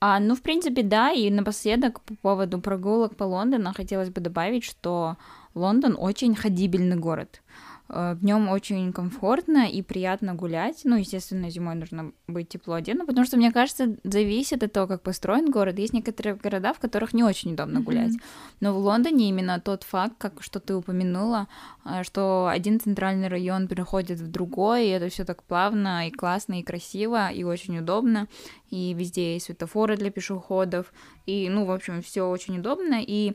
А, 0.00 0.18
ну, 0.20 0.34
в 0.34 0.42
принципе, 0.42 0.82
да, 0.82 1.12
и 1.12 1.30
напоследок 1.30 2.00
по 2.00 2.14
поводу 2.16 2.60
прогулок 2.60 3.16
по 3.16 3.24
Лондону 3.24 3.72
хотелось 3.72 4.10
бы 4.10 4.20
добавить, 4.20 4.64
что 4.64 5.16
Лондон 5.54 5.96
очень 5.98 6.34
ходибельный 6.34 6.96
город. 6.96 7.40
Э, 7.88 8.14
в 8.14 8.24
нем 8.24 8.48
очень 8.48 8.92
комфортно 8.92 9.68
и 9.68 9.82
приятно 9.82 10.34
гулять. 10.34 10.82
Ну, 10.84 10.96
естественно, 10.96 11.50
зимой 11.50 11.74
нужно 11.74 12.12
быть 12.26 12.48
тепло 12.48 12.74
одетым, 12.74 13.06
потому 13.06 13.26
что, 13.26 13.36
мне 13.36 13.50
кажется, 13.52 13.96
зависит 14.04 14.62
от 14.62 14.72
того, 14.72 14.86
как 14.86 15.02
построен 15.02 15.50
город. 15.50 15.78
Есть 15.78 15.94
некоторые 15.94 16.36
города, 16.36 16.72
в 16.72 16.78
которых 16.78 17.14
не 17.14 17.24
очень 17.24 17.52
удобно 17.52 17.80
гулять. 17.80 18.12
Но 18.60 18.74
в 18.74 18.78
Лондоне 18.78 19.28
именно 19.28 19.60
тот 19.60 19.84
факт, 19.84 20.14
как 20.18 20.42
что 20.42 20.60
ты 20.60 20.74
упомянула, 20.74 21.48
э, 21.84 22.02
что 22.02 22.48
один 22.50 22.80
центральный 22.80 23.28
район 23.28 23.68
переходит 23.68 24.20
в 24.20 24.30
другой, 24.30 24.86
и 24.86 24.90
это 24.90 25.08
все 25.08 25.24
так 25.24 25.42
плавно 25.42 26.08
и 26.08 26.10
классно 26.10 26.60
и 26.60 26.62
красиво 26.62 27.30
и 27.30 27.44
очень 27.44 27.78
удобно. 27.78 28.28
И 28.70 28.92
везде 28.92 29.34
есть 29.34 29.46
светофоры 29.46 29.96
для 29.96 30.10
пешеходов, 30.10 30.92
и, 31.24 31.48
ну, 31.48 31.64
в 31.64 31.70
общем, 31.70 32.02
все 32.02 32.28
очень 32.28 32.58
удобно. 32.58 33.00
И 33.00 33.34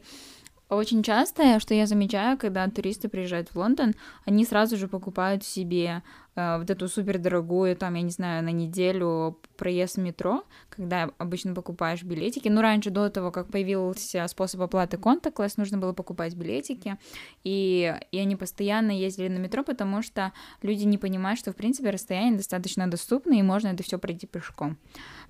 очень 0.70 1.04
часто, 1.04 1.60
что 1.60 1.74
я 1.74 1.86
замечаю, 1.86 2.38
когда 2.38 2.68
туристы 2.68 3.10
приезжают 3.10 3.50
в 3.50 3.56
Лондон, 3.56 3.94
они 4.26 4.46
сразу 4.46 4.78
же 4.78 4.88
покупают 4.88 5.44
себе 5.44 6.02
э, 6.36 6.58
вот 6.58 6.70
эту 6.70 6.88
супердорогую, 6.88 7.76
там, 7.76 7.94
я 7.96 8.02
не 8.02 8.10
знаю, 8.10 8.44
на 8.44 8.52
неделю 8.52 9.40
проезд 9.58 9.98
в 9.98 10.00
метро, 10.00 10.44
когда 10.70 11.12
обычно 11.18 11.54
покупаешь 11.54 12.04
билетики. 12.04 12.48
Ну, 12.50 12.62
раньше, 12.62 12.90
до 12.90 13.10
того, 13.10 13.32
как 13.32 13.50
появился 13.50 14.28
способ 14.28 14.62
оплаты 14.62 14.98
контактлесс, 14.98 15.58
нужно 15.58 15.78
было 15.78 15.94
покупать 15.94 16.36
билетики, 16.36 16.98
и, 17.44 17.96
и 18.12 18.18
они 18.20 18.36
постоянно 18.36 18.92
ездили 18.92 19.28
на 19.28 19.38
метро, 19.38 19.64
потому 19.64 20.02
что 20.02 20.34
люди 20.62 20.84
не 20.84 20.98
понимают, 20.98 21.40
что, 21.40 21.52
в 21.52 21.56
принципе, 21.56 21.92
расстояние 21.92 22.38
достаточно 22.38 22.90
доступно, 22.90 23.34
и 23.34 23.42
можно 23.42 23.68
это 23.68 23.84
все 23.84 24.00
пройти 24.00 24.28
пешком. 24.28 24.78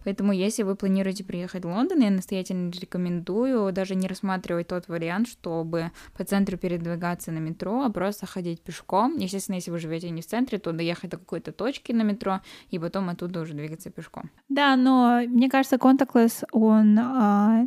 Поэтому, 0.04 0.32
если 0.32 0.64
вы 0.64 0.76
планируете 0.76 1.24
приехать 1.24 1.66
в 1.66 1.68
Лондон, 1.68 2.02
я 2.02 2.12
настоятельно 2.12 2.72
рекомендую 2.72 3.72
даже 3.72 3.96
не 3.96 4.08
рассматривать 4.08 4.68
тот 4.68 4.88
вариант, 4.88 5.28
чтобы 5.28 5.92
по 6.18 6.24
центру 6.24 6.58
передвигаться 6.58 7.32
на 7.32 7.40
метро, 7.40 7.84
а 7.84 7.90
просто 7.90 8.26
ходить 8.26 8.62
пешком. 8.62 9.18
Естественно, 9.18 9.56
если 9.56 9.72
вы 9.72 9.80
живете 9.80 10.10
не 10.10 10.22
в 10.22 10.26
центре, 10.26 10.60
то 10.60 10.72
доехать 10.72 11.12
до 11.12 11.18
какой-то 11.18 11.52
точки 11.52 11.92
на 11.92 12.04
метро 12.04 12.42
и 12.70 12.80
потом 12.80 13.10
оттуда 13.10 13.42
уже 13.42 13.54
двигаться 13.54 13.90
пешком. 13.90 14.30
Да, 14.50 14.76
но 14.76 15.22
мне 15.28 15.50
кажется, 15.50 15.78
Contactless, 15.78 16.44
он 16.52 16.98
а, 17.00 17.66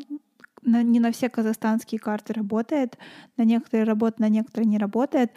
на, 0.66 0.82
не 0.82 1.00
на 1.00 1.12
все 1.12 1.28
казахстанские 1.28 1.98
карты 1.98 2.32
работает, 2.32 2.98
на 3.36 3.44
некоторые 3.44 3.84
работает, 3.84 4.20
на 4.20 4.28
некоторые 4.28 4.68
не 4.68 4.78
работает. 4.78 5.30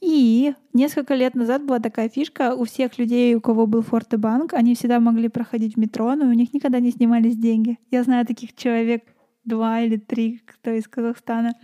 И 0.00 0.54
несколько 0.72 1.14
лет 1.14 1.34
назад 1.34 1.64
была 1.64 1.80
такая 1.80 2.08
фишка, 2.08 2.54
у 2.54 2.64
всех 2.64 2.98
людей, 2.98 3.34
у 3.34 3.40
кого 3.40 3.66
был 3.66 3.82
Форте-банк, 3.82 4.54
они 4.54 4.74
всегда 4.74 5.00
могли 5.00 5.28
проходить 5.28 5.74
в 5.74 5.78
метро, 5.78 6.14
но 6.14 6.26
у 6.26 6.32
них 6.32 6.54
никогда 6.54 6.80
не 6.80 6.90
снимались 6.90 7.36
деньги. 7.36 7.78
Я 7.90 8.02
знаю 8.04 8.24
таких 8.24 8.54
человек 8.54 9.04
два 9.44 9.80
или 9.80 9.96
три, 9.96 10.40
кто 10.46 10.70
из 10.70 10.86
Казахстана. 10.86 11.54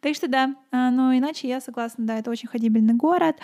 Так 0.00 0.14
что 0.14 0.28
да, 0.28 0.54
а, 0.72 0.90
но 0.90 1.16
иначе 1.16 1.46
я 1.46 1.60
согласна, 1.60 2.06
да, 2.06 2.18
это 2.18 2.30
очень 2.30 2.48
ходибельный 2.48 2.94
город. 2.94 3.36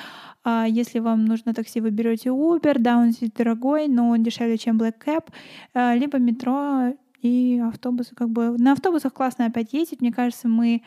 А, 0.43 0.67
если 0.67 1.01
вам 1.01 1.27
нужно 1.27 1.53
такси, 1.53 1.83
вы 1.83 1.91
берете 1.91 2.31
Uber, 2.31 2.79
да, 2.79 2.97
он 2.97 3.11
здесь 3.11 3.31
дорогой, 3.31 3.89
но 3.89 4.09
он 4.09 4.23
дешевле, 4.23 4.57
чем 4.57 4.79
Black 4.79 4.95
Cab, 5.05 5.29
а, 5.75 5.95
либо 5.95 6.19
метро 6.19 6.95
и 7.23 7.61
автобусы 7.67 8.15
как 8.15 8.31
бы... 8.31 8.57
На 8.59 8.73
автобусах 8.73 9.13
классно 9.13 9.47
опять 9.47 9.73
ездить. 9.73 10.01
Мне 10.01 10.13
кажется, 10.13 10.49
мы 10.49 10.83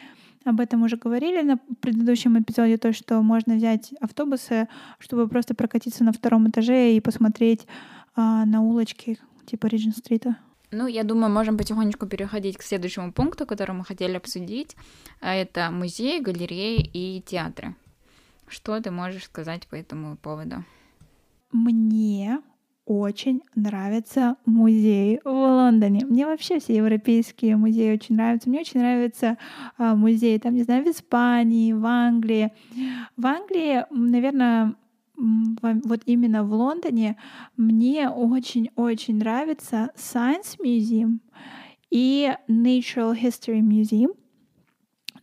об 0.45 0.59
этом 0.59 0.83
уже 0.83 0.97
говорили 0.97 1.41
на 1.41 1.57
предыдущем 1.81 2.39
эпизоде, 2.39 2.77
то, 2.77 2.93
что 2.93 3.21
можно 3.21 3.55
взять 3.55 3.93
автобусы, 3.99 4.67
чтобы 4.99 5.27
просто 5.27 5.53
прокатиться 5.53 6.03
на 6.03 6.13
втором 6.13 6.49
этаже 6.49 6.93
и 6.93 7.01
посмотреть 7.01 7.67
а, 8.15 8.45
на 8.45 8.61
улочки 8.61 9.19
типа 9.45 9.67
Риджин-стрита. 9.67 10.37
Ну, 10.71 10.85
я 10.85 11.03
думаю, 11.03 11.31
можем 11.31 11.57
потихонечку 11.57 12.05
переходить 12.05 12.57
к 12.57 12.61
следующему 12.61 13.11
пункту, 13.11 13.47
который 13.47 13.71
мы 13.71 13.83
хотели 13.83 14.17
обсудить. 14.17 14.75
А 15.19 15.33
это 15.33 15.71
музеи, 15.71 16.19
галереи 16.19 16.79
и 16.93 17.21
театры. 17.21 17.75
Что 18.47 18.79
ты 18.79 18.91
можешь 18.91 19.25
сказать 19.25 19.67
по 19.67 19.75
этому 19.75 20.15
поводу? 20.17 20.63
Мне 21.51 22.39
очень 22.89 23.43
нравится 23.53 24.35
музей 24.45 25.19
в 25.23 25.29
Лондоне. 25.29 26.05
Мне 26.07 26.25
вообще 26.25 26.59
все 26.59 26.75
европейские 26.75 27.55
музеи 27.55 27.93
очень 27.93 28.15
нравятся. 28.15 28.49
Мне 28.49 28.61
очень 28.61 28.79
нравится 28.79 29.37
а, 29.77 29.95
музей, 29.95 30.39
там, 30.39 30.55
не 30.55 30.63
знаю, 30.63 30.83
в 30.83 30.89
Испании, 30.89 31.71
в 31.71 31.85
Англии. 31.85 32.51
В 33.15 33.27
Англии, 33.27 33.85
наверное, 33.91 34.73
вот 35.15 36.01
именно 36.07 36.43
в 36.43 36.51
Лондоне 36.51 37.15
мне 37.57 38.09
очень-очень 38.09 39.17
нравится 39.17 39.91
Science 39.95 40.57
Museum 40.59 41.19
и 41.91 42.33
Natural 42.47 43.15
History 43.15 43.61
Museum. 43.61 44.15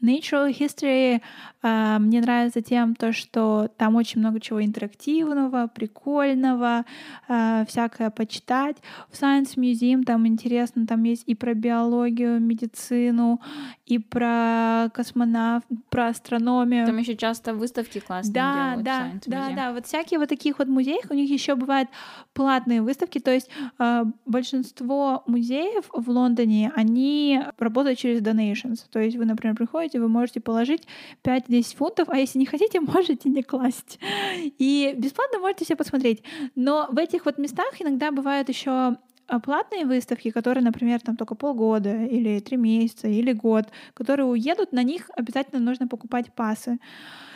Natural 0.03 0.51
History 0.51 1.21
э, 1.63 1.99
мне 1.99 2.21
нравится 2.21 2.63
тем, 2.63 2.95
то, 2.95 3.13
что 3.13 3.69
там 3.77 3.97
очень 3.97 4.21
много 4.21 4.41
чего 4.41 4.65
интерактивного, 4.65 5.69
прикольного, 5.69 6.85
э, 7.29 7.65
всякое 7.69 8.11
почитать. 8.11 8.77
В 9.11 9.21
Science 9.21 9.57
Museum 9.57 10.05
там 10.05 10.27
интересно, 10.27 10.87
там 10.87 11.03
есть 11.05 11.25
и 11.27 11.35
про 11.35 11.55
биологию, 11.55 12.41
медицину, 12.41 13.41
и 13.87 13.99
про 13.99 14.91
космонавт, 14.93 15.67
про 15.91 16.09
астрономию. 16.09 16.87
Там 16.87 16.99
еще 16.99 17.17
часто 17.17 17.55
выставки 17.55 18.01
классные 18.01 18.35
да, 18.35 18.77
делают. 18.77 18.85
Да, 19.27 19.49
да, 19.49 19.55
да. 19.55 19.73
Вот 19.73 19.87
всякие 19.87 20.19
вот 20.19 20.29
таких 20.29 20.59
вот 20.59 20.69
музеях 20.69 21.05
у 21.11 21.15
них 21.15 21.31
еще 21.31 21.55
бывают 21.55 21.89
платные 22.33 22.83
выставки. 22.83 23.19
То 23.19 23.33
есть 23.33 23.49
э, 23.79 24.05
большинство 24.25 25.23
музеев 25.27 25.85
в 25.93 26.11
Лондоне 26.11 26.73
они 26.75 27.41
работают 27.59 27.99
через 27.99 28.21
donations. 28.21 28.81
То 28.91 28.99
есть 28.99 29.17
вы, 29.17 29.25
например, 29.25 29.57
приходите, 29.57 29.86
вы 29.95 30.09
можете 30.09 30.41
положить 30.41 30.83
5-10 31.25 31.77
фунтов, 31.77 32.09
а 32.09 32.19
если 32.19 32.39
не 32.39 32.47
хотите, 32.47 32.81
можете 32.81 33.29
не 33.29 33.43
класть. 33.43 33.99
И 34.35 34.95
бесплатно 34.97 35.39
можете 35.39 35.65
все 35.65 35.77
посмотреть. 35.77 36.23
Но 36.55 36.89
в 36.91 36.99
этих 36.99 37.27
вот 37.27 37.39
местах 37.39 37.81
иногда 37.81 38.11
бывают 38.11 38.49
еще 38.49 38.97
а 39.29 39.41
платные 39.41 39.87
выставки, 39.87 40.31
которые, 40.31 40.63
например, 40.63 41.01
там 41.01 41.17
только 41.17 41.35
полгода 41.35 42.05
или 42.05 42.39
три 42.41 42.57
месяца 42.57 43.09
или 43.09 43.33
год, 43.33 43.67
которые 43.95 44.27
уедут, 44.27 44.73
на 44.73 44.83
них 44.83 45.11
обязательно 45.17 45.61
нужно 45.61 45.89
покупать 45.89 46.33
пасы. 46.33 46.79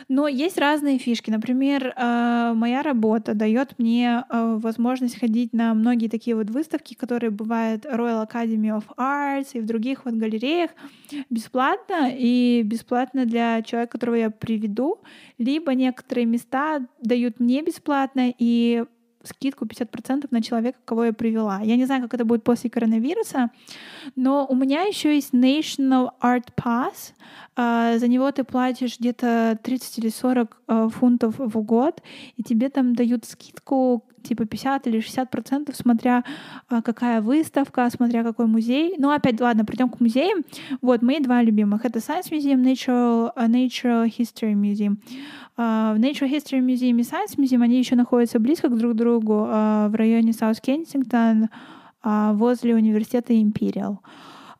Но 0.07 0.27
есть 0.27 0.57
разные 0.57 0.97
фишки. 0.97 1.29
Например, 1.29 1.93
э, 1.95 2.53
моя 2.55 2.81
работа 2.81 3.33
дает 3.33 3.77
мне 3.77 4.23
э, 4.27 4.57
возможность 4.57 5.19
ходить 5.19 5.53
на 5.53 5.73
многие 5.73 6.07
такие 6.07 6.35
вот 6.35 6.49
выставки, 6.49 6.95
которые 6.95 7.31
бывают 7.31 7.85
Royal 7.85 8.27
Academy 8.27 8.77
of 8.77 8.83
Arts 8.97 9.49
и 9.53 9.59
в 9.59 9.65
других 9.65 10.05
вот 10.05 10.15
галереях 10.15 10.71
бесплатно 11.29 12.09
и 12.11 12.61
бесплатно 12.63 13.25
для 13.25 13.61
человека, 13.61 13.93
которого 13.93 14.15
я 14.15 14.29
приведу. 14.29 14.99
Либо 15.37 15.73
некоторые 15.73 16.25
места 16.25 16.85
дают 17.01 17.39
мне 17.39 17.61
бесплатно 17.61 18.33
и 18.37 18.83
скидку 19.23 19.65
50% 19.65 20.27
на 20.31 20.41
человека, 20.41 20.79
кого 20.85 21.05
я 21.05 21.13
привела. 21.13 21.61
Я 21.61 21.75
не 21.75 21.85
знаю, 21.85 22.01
как 22.03 22.13
это 22.13 22.25
будет 22.25 22.43
после 22.43 22.69
коронавируса, 22.69 23.49
но 24.15 24.45
у 24.49 24.55
меня 24.55 24.81
еще 24.81 25.15
есть 25.15 25.33
National 25.33 26.09
Art 26.21 26.49
Pass. 26.55 27.13
А, 27.55 27.97
за 27.97 28.07
него 28.07 28.31
ты 28.31 28.43
платишь 28.43 28.99
где-то 28.99 29.59
30 29.61 29.99
или 29.99 30.09
40 30.09 30.61
а, 30.67 30.89
фунтов 30.89 31.35
в 31.37 31.61
год, 31.61 32.01
и 32.37 32.43
тебе 32.43 32.69
там 32.69 32.95
дают 32.95 33.25
скидку 33.25 34.03
типа 34.23 34.45
50 34.45 34.87
или 34.87 34.99
60 34.99 35.29
процентов, 35.29 35.75
смотря 35.75 36.23
а, 36.69 36.81
какая 36.81 37.21
выставка, 37.21 37.89
смотря 37.89 38.23
какой 38.23 38.47
музей. 38.47 38.95
Ну, 38.97 39.11
опять, 39.11 39.39
ладно, 39.41 39.65
придем 39.65 39.89
к 39.89 39.99
музеям. 39.99 40.43
Вот, 40.81 41.01
мои 41.01 41.19
два 41.19 41.41
любимых. 41.41 41.85
Это 41.85 41.99
Science 41.99 42.31
Museum, 42.31 42.63
Natural, 42.63 43.31
Natural 43.35 44.05
History 44.05 44.53
Museum. 44.53 44.97
В 45.57 45.97
Natural 45.97 46.29
History 46.29 46.59
Museum 46.59 46.99
и 46.99 47.03
Science 47.03 47.37
Museum 47.37 47.61
они 47.63 47.77
еще 47.77 47.95
находятся 47.95 48.39
близко 48.39 48.69
к 48.69 48.77
друг 48.77 48.95
другу 48.95 49.33
в 49.33 49.91
районе 49.93 50.31
Kensington, 50.31 51.49
а, 52.03 52.33
возле 52.33 52.75
университета 52.75 53.33
Imperial. 53.33 53.97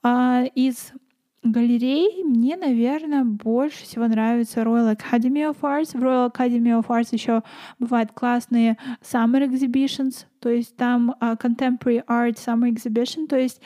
А, 0.03 0.43
из 0.55 0.93
галерей 1.43 2.23
мне, 2.23 2.55
наверное, 2.55 3.23
больше 3.23 3.83
всего 3.83 4.07
нравится 4.07 4.61
Royal 4.61 4.95
Academy 4.95 5.49
of 5.49 5.59
Arts. 5.61 5.97
В 5.97 6.03
Royal 6.03 6.31
Academy 6.31 6.79
of 6.79 6.87
Arts 6.87 7.09
еще 7.11 7.43
бывают 7.79 8.11
классные 8.11 8.77
summer 9.01 9.47
exhibitions, 9.47 10.25
то 10.39 10.49
есть 10.49 10.75
там 10.75 11.15
э, 11.19 11.37
contemporary 11.37 12.05
art 12.05 12.35
summer 12.35 12.71
exhibition, 12.71 13.27
то 13.27 13.37
есть 13.37 13.61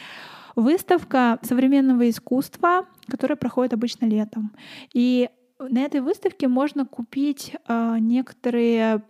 выставка 0.55 1.39
современного 1.41 2.09
искусства, 2.09 2.85
которая 3.07 3.35
проходит 3.35 3.73
обычно 3.73 4.05
летом. 4.05 4.53
И 4.93 5.29
на 5.59 5.81
этой 5.81 6.01
выставке 6.01 6.47
можно 6.47 6.85
купить 6.85 7.55
э, 7.67 7.99
некоторые 7.99 9.01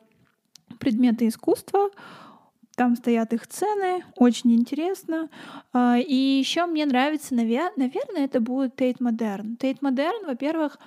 предметы 0.80 1.28
искусства, 1.28 1.90
там 2.76 2.96
стоят 2.96 3.34
их 3.34 3.48
цены, 3.48 4.04
очень 4.16 4.54
интересно. 4.54 5.30
А, 5.74 5.98
и 5.98 6.16
еще 6.16 6.66
мне 6.66 6.86
нравится, 6.86 7.34
наверное, 7.34 7.90
это 8.26 8.40
будет 8.40 8.76
Тейт 8.76 9.00
Модерн. 9.00 9.56
Тейт 9.58 9.82
Модерн, 9.82 10.26
во-первых, 10.26 10.78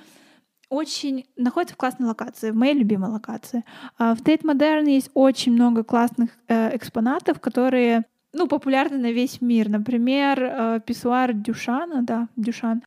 очень 0.68 1.26
находится 1.36 1.74
в 1.74 1.78
классной 1.78 2.06
локации, 2.08 2.50
в 2.50 2.56
моей 2.56 2.74
любимой 2.74 3.10
локации. 3.10 3.64
А, 3.96 4.14
в 4.14 4.22
Тейт 4.22 4.44
Модерн 4.44 4.86
есть 4.86 5.10
очень 5.14 5.52
много 5.52 5.82
классных 5.82 6.30
э, 6.48 6.76
экспонатов, 6.76 7.40
которые 7.40 8.04
ну, 8.32 8.46
популярны 8.46 8.98
на 8.98 9.12
весь 9.12 9.40
мир. 9.40 9.68
Например, 9.68 10.42
э, 10.42 10.80
писсуар 10.84 11.32
Дюшана, 11.32 12.02
да, 12.02 12.28
Дюшан. 12.36 12.82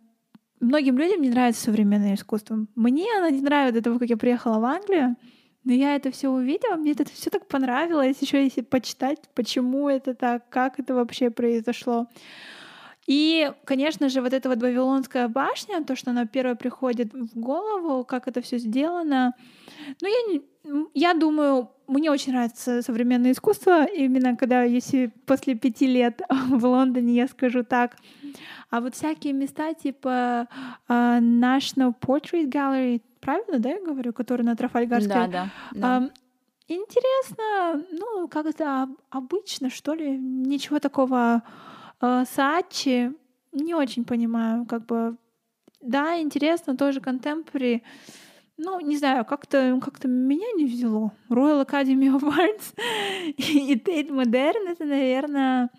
Многим 0.60 0.98
людям 0.98 1.22
не 1.22 1.30
нравится 1.32 1.64
современное 1.64 2.14
искусство. 2.14 2.68
Мне 2.76 3.08
оно 3.18 3.30
не 3.30 3.42
нравится 3.42 3.80
до 3.80 3.84
того, 3.84 4.00
как 4.00 4.10
я 4.10 4.18
приехала 4.18 4.60
в 4.60 4.66
Англию. 4.66 5.16
Но 5.64 5.74
я 5.74 5.96
это 5.96 6.12
все 6.12 6.30
увидела, 6.30 6.76
мне 6.76 6.94
это 6.94 7.06
все 7.06 7.30
так 7.30 7.48
понравилось, 7.48 8.18
еще 8.22 8.44
если 8.44 8.62
почитать, 8.62 9.20
почему 9.36 9.90
это 9.90 10.16
так, 10.16 10.50
как 10.50 10.80
это 10.80 10.96
вообще 10.96 11.30
произошло. 11.30 12.08
И, 13.08 13.52
конечно 13.66 14.10
же, 14.10 14.22
вот 14.22 14.34
эта 14.34 14.48
вот 14.48 14.62
Вавилонская 14.62 15.28
башня, 15.28 15.84
то, 15.84 15.96
что 15.96 16.12
она 16.12 16.26
первая 16.26 16.56
приходит 16.56 17.14
в 17.14 17.40
голову, 17.40 18.06
как 18.06 18.28
это 18.28 18.42
все 18.42 18.58
сделано. 18.58 19.34
Ну, 20.02 20.08
я, 20.08 20.82
я 20.94 21.14
думаю, 21.14 21.70
мне 21.88 22.10
очень 22.12 22.32
нравится 22.32 22.82
современное 22.82 23.34
искусство, 23.34 23.86
именно 23.86 24.38
когда, 24.38 24.64
если 24.64 25.12
после 25.26 25.56
пяти 25.56 25.88
лет 25.88 26.22
в 26.50 26.66
Лондоне, 26.66 27.16
я 27.16 27.28
скажу 27.28 27.64
так. 27.64 27.98
А 28.70 28.80
вот 28.80 28.96
всякие 28.96 29.34
места 29.34 29.74
типа 29.74 30.48
uh, 30.88 31.20
National 31.20 31.94
Portrait 32.00 32.50
Gallery, 32.50 33.02
правильно, 33.22 33.60
да, 33.60 33.70
я 33.70 33.84
говорю, 33.84 34.12
который 34.12 34.42
на 34.42 34.56
Трафальгарской? 34.56 35.14
Да, 35.14 35.28
да. 35.28 35.50
да. 35.72 36.12
Интересно, 36.68 37.84
ну, 37.92 38.28
как 38.28 38.46
это 38.46 38.88
обычно, 39.10 39.70
что 39.70 39.94
ли, 39.94 40.18
ничего 40.18 40.80
такого 40.80 41.44
э, 42.02 42.24
Сачи, 42.26 43.14
не 43.52 43.76
очень 43.76 44.06
понимаю, 44.06 44.66
как 44.66 44.86
бы, 44.86 45.18
да, 45.82 46.20
интересно, 46.22 46.78
тоже 46.78 47.02
контемпори, 47.02 47.84
ну, 48.64 48.80
не 48.80 48.98
знаю, 48.98 49.26
как-то 49.26 49.80
как 49.82 50.04
меня 50.06 50.46
не 50.56 50.66
взяло. 50.66 51.12
Royal 51.30 51.66
Academy 51.66 52.16
of 52.16 52.22
Arts 52.22 52.74
и 53.38 53.76
Tate 53.76 54.10
Modern— 54.10 54.70
это, 54.70 54.86
наверное, 54.86 55.70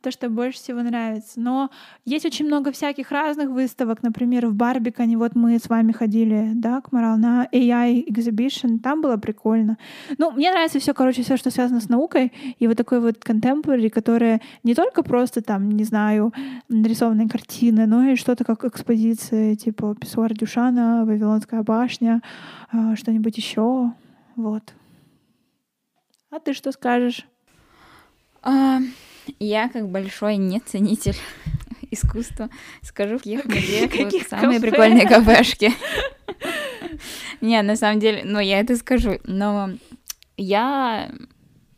то, 0.00 0.10
что 0.10 0.28
больше 0.28 0.58
всего 0.58 0.82
нравится. 0.82 1.40
Но 1.40 1.70
есть 2.04 2.24
очень 2.24 2.46
много 2.46 2.70
всяких 2.70 3.10
разных 3.10 3.50
выставок. 3.50 4.02
Например, 4.02 4.46
в 4.46 4.54
Барбикане 4.54 5.16
вот 5.16 5.34
мы 5.34 5.58
с 5.58 5.68
вами 5.68 5.92
ходили, 5.92 6.52
да, 6.54 6.80
к 6.80 6.92
Марал, 6.92 7.16
на 7.16 7.48
AI 7.52 8.06
Exhibition. 8.06 8.78
Там 8.78 9.00
было 9.00 9.16
прикольно. 9.16 9.76
Ну, 10.18 10.30
мне 10.30 10.50
нравится 10.50 10.78
все, 10.78 10.94
короче, 10.94 11.22
все, 11.22 11.36
что 11.36 11.50
связано 11.50 11.80
с 11.80 11.88
наукой. 11.88 12.32
И 12.58 12.66
вот 12.68 12.76
такой 12.76 13.00
вот 13.00 13.16
contemporary, 13.16 13.90
которая 13.90 14.40
не 14.62 14.74
только 14.74 15.02
просто 15.02 15.42
там, 15.42 15.70
не 15.70 15.84
знаю, 15.84 16.32
нарисованные 16.68 17.28
картины, 17.28 17.86
но 17.86 18.10
и 18.10 18.16
что-то 18.16 18.44
как 18.44 18.64
экспозиции, 18.64 19.54
типа 19.54 19.96
Писсуар 20.00 20.32
Дюшана, 20.32 21.04
Вавилонская 21.04 21.62
башня, 21.62 22.19
а, 22.72 22.96
что-нибудь 22.96 23.36
еще. 23.36 23.92
Вот. 24.36 24.74
А 26.30 26.38
ты 26.38 26.54
что 26.54 26.72
скажешь? 26.72 27.26
А, 28.42 28.78
я, 29.38 29.68
как 29.68 29.88
большой 29.88 30.36
неценитель 30.36 31.16
искусства, 31.90 32.48
скажу, 32.82 33.18
в 33.18 33.22
каких 33.22 34.28
самые 34.28 34.60
прикольные 34.60 35.08
кафешки. 35.08 35.72
Не, 37.40 37.62
на 37.62 37.76
самом 37.76 38.00
деле, 38.00 38.22
ну, 38.24 38.38
я 38.38 38.60
это 38.60 38.76
скажу, 38.76 39.18
но 39.24 39.70
я 40.36 41.10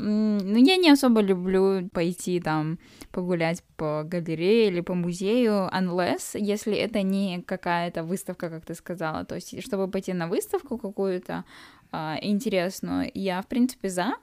ну, 0.03 0.57
я 0.57 0.77
не 0.77 0.91
особо 0.91 1.21
люблю 1.21 1.89
пойти 1.93 2.41
там 2.41 2.79
погулять 3.11 3.63
по 3.77 4.03
галерее 4.05 4.69
или 4.69 4.81
по 4.81 4.95
музею, 4.95 5.69
unless, 5.73 6.39
если 6.39 6.77
это 6.77 7.03
не 7.03 7.43
какая-то 7.43 8.03
выставка, 8.03 8.51
как 8.51 8.65
ты 8.65 8.75
сказала. 8.75 9.25
То 9.25 9.37
есть, 9.37 9.63
чтобы 9.63 9.89
пойти 9.89 10.13
на 10.13 10.27
выставку 10.27 10.79
какую-то 10.79 11.45
а, 11.93 12.17
интересную, 12.23 13.11
я, 13.15 13.43
в 13.43 13.47
принципе, 13.47 13.89
за. 13.89 14.15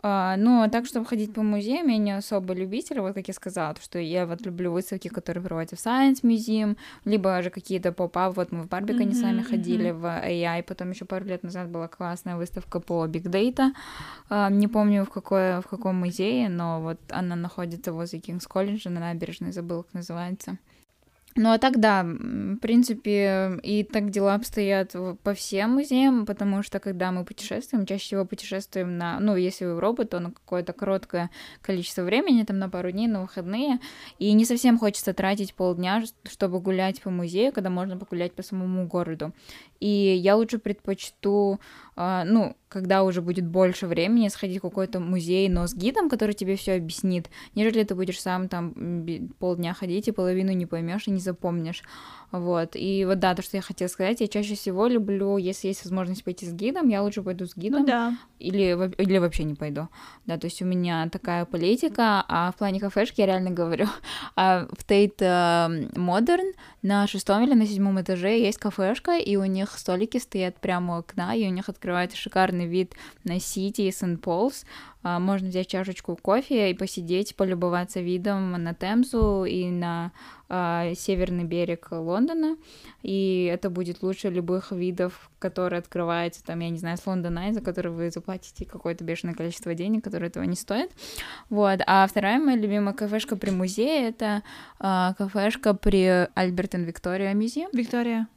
А, 0.00 0.36
ну, 0.36 0.62
а 0.62 0.68
так, 0.68 0.86
чтобы 0.86 1.06
ходить 1.06 1.32
по 1.34 1.42
музеям, 1.42 1.88
я 1.88 1.98
не 1.98 2.12
особо 2.12 2.54
любитель, 2.54 3.00
вот 3.00 3.14
как 3.14 3.26
я 3.26 3.34
сказала, 3.34 3.74
то, 3.74 3.82
что 3.82 3.98
я 3.98 4.26
вот 4.26 4.46
люблю 4.46 4.70
выставки, 4.70 5.08
которые 5.08 5.42
проводятся 5.42 5.76
в 5.76 5.84
Science 5.84 6.22
Museum, 6.22 6.76
либо 7.04 7.42
же 7.42 7.50
какие-то 7.50 7.90
поп-ап, 7.92 8.36
вот 8.36 8.52
мы 8.52 8.62
в 8.62 8.68
Барбикане 8.68 9.10
mm-hmm, 9.10 9.20
сами 9.20 9.42
ходили 9.42 9.90
mm-hmm. 9.90 9.98
в 9.98 10.04
AI, 10.04 10.62
потом 10.62 10.90
еще 10.90 11.04
пару 11.04 11.24
лет 11.24 11.42
назад 11.42 11.68
была 11.68 11.88
классная 11.88 12.36
выставка 12.36 12.78
по 12.78 13.06
Big 13.06 13.24
Data, 13.24 13.72
а, 14.28 14.50
не 14.50 14.68
помню 14.68 15.04
в, 15.04 15.10
какой, 15.10 15.60
в 15.60 15.66
каком 15.68 15.96
музее, 15.96 16.48
но 16.48 16.80
вот 16.80 17.00
она 17.10 17.34
находится 17.34 17.92
возле 17.92 18.20
Кингс 18.20 18.46
Колледжа 18.46 18.90
на 18.90 19.00
набережной, 19.00 19.50
забыла, 19.50 19.82
как 19.82 19.94
называется. 19.94 20.58
Ну 21.40 21.52
а 21.52 21.58
так 21.58 21.78
да, 21.78 22.02
в 22.02 22.56
принципе, 22.56 23.60
и 23.62 23.84
так 23.84 24.10
дела 24.10 24.34
обстоят 24.34 24.96
по 25.22 25.34
всем 25.34 25.74
музеям, 25.74 26.26
потому 26.26 26.64
что 26.64 26.80
когда 26.80 27.12
мы 27.12 27.24
путешествуем, 27.24 27.86
чаще 27.86 28.02
всего 28.02 28.24
путешествуем 28.24 28.98
на, 28.98 29.20
ну, 29.20 29.36
если 29.36 29.64
в 29.64 29.68
Европу, 29.68 30.04
то 30.04 30.18
на 30.18 30.32
какое-то 30.32 30.72
короткое 30.72 31.30
количество 31.62 32.02
времени, 32.02 32.42
там 32.42 32.58
на 32.58 32.68
пару 32.68 32.90
дней, 32.90 33.06
на 33.06 33.22
выходные, 33.22 33.78
и 34.18 34.32
не 34.32 34.44
совсем 34.44 34.80
хочется 34.80 35.14
тратить 35.14 35.54
полдня, 35.54 36.02
чтобы 36.28 36.58
гулять 36.58 37.00
по 37.02 37.10
музею, 37.10 37.52
когда 37.52 37.70
можно 37.70 37.96
погулять 37.96 38.32
по 38.32 38.42
самому 38.42 38.88
городу. 38.88 39.32
И 39.80 39.88
я 39.88 40.36
лучше 40.36 40.58
предпочту, 40.58 41.60
а, 41.94 42.24
ну, 42.24 42.56
когда 42.68 43.04
уже 43.04 43.22
будет 43.22 43.46
больше 43.46 43.86
времени, 43.86 44.28
сходить 44.28 44.58
в 44.58 44.62
какой-то 44.62 45.00
музей, 45.00 45.48
но 45.48 45.66
с 45.66 45.74
гидом, 45.74 46.08
который 46.08 46.34
тебе 46.34 46.56
все 46.56 46.74
объяснит, 46.74 47.30
нежели 47.54 47.84
ты 47.84 47.94
будешь 47.94 48.20
сам 48.20 48.48
там 48.48 49.06
полдня 49.38 49.74
ходить 49.74 50.08
и 50.08 50.12
половину 50.12 50.52
не 50.52 50.66
поймешь 50.66 51.06
и 51.06 51.10
не 51.10 51.20
запомнишь. 51.20 51.82
Вот. 52.30 52.70
И 52.74 53.04
вот 53.06 53.18
да, 53.18 53.34
то, 53.34 53.42
что 53.42 53.56
я 53.56 53.62
хотела 53.62 53.88
сказать, 53.88 54.20
я 54.20 54.28
чаще 54.28 54.54
всего 54.54 54.86
люблю, 54.86 55.36
если 55.38 55.68
есть 55.68 55.84
возможность 55.84 56.24
пойти 56.24 56.46
с 56.46 56.52
гидом, 56.52 56.88
я 56.88 57.02
лучше 57.02 57.22
пойду 57.22 57.46
с 57.46 57.56
гидом. 57.56 57.80
Ну, 57.80 57.86
да. 57.86 58.16
Или, 58.38 58.92
или 59.00 59.18
вообще 59.18 59.44
не 59.44 59.54
пойду. 59.54 59.88
Да, 60.26 60.36
то 60.36 60.46
есть 60.46 60.60
у 60.60 60.64
меня 60.64 61.08
такая 61.10 61.44
политика, 61.46 62.24
а 62.28 62.52
в 62.52 62.56
плане 62.56 62.80
кафешки 62.80 63.20
я 63.20 63.26
реально 63.26 63.50
говорю, 63.50 63.86
а 64.36 64.66
в 64.70 64.84
Тейт 64.84 65.20
Модерн 65.96 66.52
на 66.82 67.06
шестом 67.06 67.42
или 67.44 67.54
на 67.54 67.66
седьмом 67.66 68.00
этаже 68.00 68.38
есть 68.38 68.58
кафешка, 68.58 69.16
и 69.16 69.36
у 69.36 69.44
них 69.44 69.70
столики 69.78 70.18
стоят 70.18 70.60
прямо 70.60 70.96
у 70.96 70.98
окна, 70.98 71.34
и 71.34 71.46
у 71.46 71.50
них 71.50 71.68
открывается 71.68 72.16
шикарный 72.16 72.66
вид 72.66 72.94
на 73.24 73.40
Сити 73.40 73.82
и 73.82 73.92
Сент-Полс. 73.92 74.64
А, 75.08 75.18
можно 75.18 75.48
взять 75.48 75.68
чашечку 75.68 76.16
кофе 76.20 76.70
и 76.70 76.74
посидеть, 76.74 77.34
полюбоваться 77.34 78.00
видом 78.00 78.52
на 78.52 78.74
Темзу 78.74 79.44
и 79.44 79.70
на 79.70 80.12
э, 80.50 80.92
северный 80.96 81.44
берег 81.44 81.88
Лондона, 81.90 82.56
и 83.02 83.50
это 83.50 83.70
будет 83.70 84.02
лучше 84.02 84.28
любых 84.28 84.70
видов, 84.70 85.30
которые 85.38 85.78
открываются, 85.78 86.44
там, 86.44 86.60
я 86.60 86.68
не 86.68 86.78
знаю, 86.78 86.98
с 86.98 87.06
Лондона, 87.06 87.52
за 87.54 87.62
который 87.62 87.90
вы 87.90 88.10
заплатите 88.10 88.66
какое-то 88.66 89.02
бешеное 89.02 89.34
количество 89.34 89.74
денег, 89.74 90.04
которое 90.04 90.26
этого 90.26 90.44
не 90.44 90.56
стоит. 90.56 90.90
Вот. 91.48 91.80
А 91.86 92.06
вторая 92.06 92.38
моя 92.38 92.58
любимая 92.58 92.92
кафешка 92.92 93.36
при 93.36 93.50
музее— 93.50 94.08
это 94.10 94.42
э, 94.78 95.14
кафешка 95.16 95.72
при 95.72 96.28
Альберт 96.34 96.74
и 96.74 96.78
Виктория 96.78 97.34
музее. 97.34 97.68
Виктория. 97.72 98.28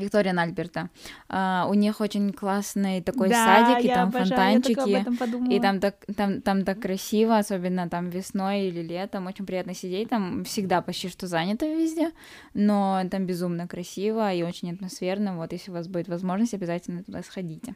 Виктория 0.00 0.36
Альберта. 0.36 0.90
А, 1.28 1.66
у 1.68 1.74
них 1.74 2.00
очень 2.00 2.32
классный 2.32 3.02
такой 3.02 3.28
да, 3.28 3.44
садик, 3.44 3.84
и 3.84 3.88
там 3.88 4.08
обожаю, 4.08 4.28
фонтанчики. 4.28 5.52
И 5.52 5.60
там 5.60 5.80
так, 5.80 5.94
там, 6.16 6.40
там 6.40 6.64
так 6.64 6.80
красиво, 6.80 7.38
особенно 7.38 7.88
там 7.88 8.10
весной 8.10 8.62
или 8.68 8.82
летом. 8.82 9.26
Очень 9.26 9.46
приятно 9.46 9.74
сидеть. 9.74 10.08
Там 10.08 10.44
всегда 10.44 10.82
почти 10.82 11.08
что 11.08 11.26
занято 11.26 11.66
везде, 11.66 12.12
но 12.54 13.02
там 13.10 13.26
безумно 13.26 13.68
красиво 13.68 14.32
и 14.32 14.42
очень 14.42 14.72
атмосферно. 14.72 15.36
Вот, 15.36 15.52
если 15.52 15.70
у 15.70 15.74
вас 15.74 15.88
будет 15.88 16.08
возможность, 16.08 16.54
обязательно 16.54 17.02
туда 17.04 17.22
сходите. 17.22 17.74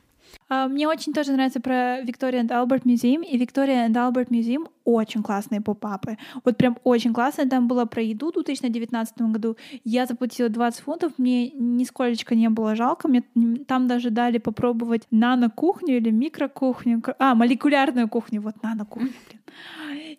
А, 0.49 0.69
мне 0.69 0.89
очень 0.89 1.13
тоже 1.13 1.33
нравится 1.33 1.61
про 1.61 2.01
Victoria 2.03 2.43
and 2.43 2.49
Albert 2.49 2.83
Museum, 2.85 3.25
и 3.25 3.39
Victoria 3.39 3.87
and 3.89 3.95
Albert 3.95 4.29
Museum 4.29 4.69
очень 4.85 5.23
классные 5.23 5.61
поп-апы. 5.61 6.19
Вот 6.45 6.57
прям 6.57 6.79
очень 6.85 7.13
классно. 7.13 7.49
Там 7.49 7.69
было 7.69 7.85
про 7.87 8.03
еду 8.03 8.31
в 8.31 8.35
2019 8.35 9.23
году. 9.23 9.57
Я 9.85 10.07
заплатила 10.07 10.49
20 10.49 10.81
фунтов, 10.81 11.13
мне 11.19 11.51
нисколечко 11.51 12.35
не 12.35 12.49
было 12.49 12.75
жалко. 12.75 13.09
Мне 13.09 13.23
там 13.67 13.89
даже 13.89 14.11
дали 14.11 14.39
попробовать 14.39 15.07
нано-кухню 15.11 15.97
или 15.97 16.11
микрокухню. 16.11 17.03
А, 17.19 17.35
молекулярную 17.35 18.09
кухню. 18.09 18.41
Вот 18.41 18.63
нано-кухню, 18.63 19.13
блин. 19.29 19.41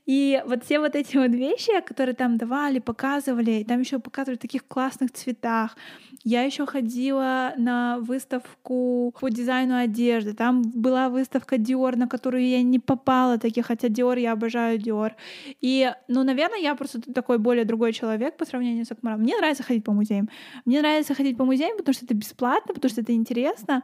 И 0.06 0.42
вот 0.46 0.64
все 0.64 0.80
вот 0.80 0.96
эти 0.96 1.18
вот 1.18 1.32
вещи, 1.32 1.72
которые 1.82 2.16
там 2.16 2.38
давали, 2.38 2.80
показывали, 2.80 3.66
там 3.68 3.80
еще 3.80 4.00
показывали 4.00 4.38
в 4.38 4.42
таких 4.42 4.68
классных 4.68 5.12
цветах. 5.12 5.76
Я 6.24 6.44
еще 6.44 6.66
ходила 6.66 7.54
на 7.58 7.98
выставку 8.00 9.14
по 9.20 9.30
дизайну 9.30 9.76
одежды. 9.76 10.34
Там 10.34 10.62
была 10.62 11.10
выставка 11.10 11.56
Dior, 11.56 11.96
на 11.96 12.08
которую 12.08 12.48
я 12.48 12.62
не 12.62 12.80
попала 12.80 13.38
таки, 13.38 13.62
хотя 13.62 13.88
Dior, 13.88 14.20
я 14.20 14.34
обожаю 14.34 14.55
Dior. 14.56 15.12
И, 15.62 15.94
ну, 16.08 16.24
наверное, 16.24 16.60
я 16.60 16.76
просто 16.76 17.02
такой 17.02 17.38
более 17.38 17.66
другой 17.66 17.94
человек 17.94 18.38
по 18.38 18.46
сравнению 18.46 18.86
с 18.86 18.92
Акмаром. 18.92 19.22
Мне 19.22 19.38
нравится 19.38 19.64
ходить 19.64 19.84
по 19.84 19.92
музеям. 19.92 20.30
Мне 20.66 20.82
нравится 20.82 21.14
ходить 21.14 21.38
по 21.38 21.46
музеям, 21.46 21.78
потому 21.78 21.94
что 21.94 22.06
это 22.06 22.14
бесплатно, 22.14 22.74
потому 22.74 22.90
что 22.90 23.02
это 23.02 23.14
интересно. 23.14 23.84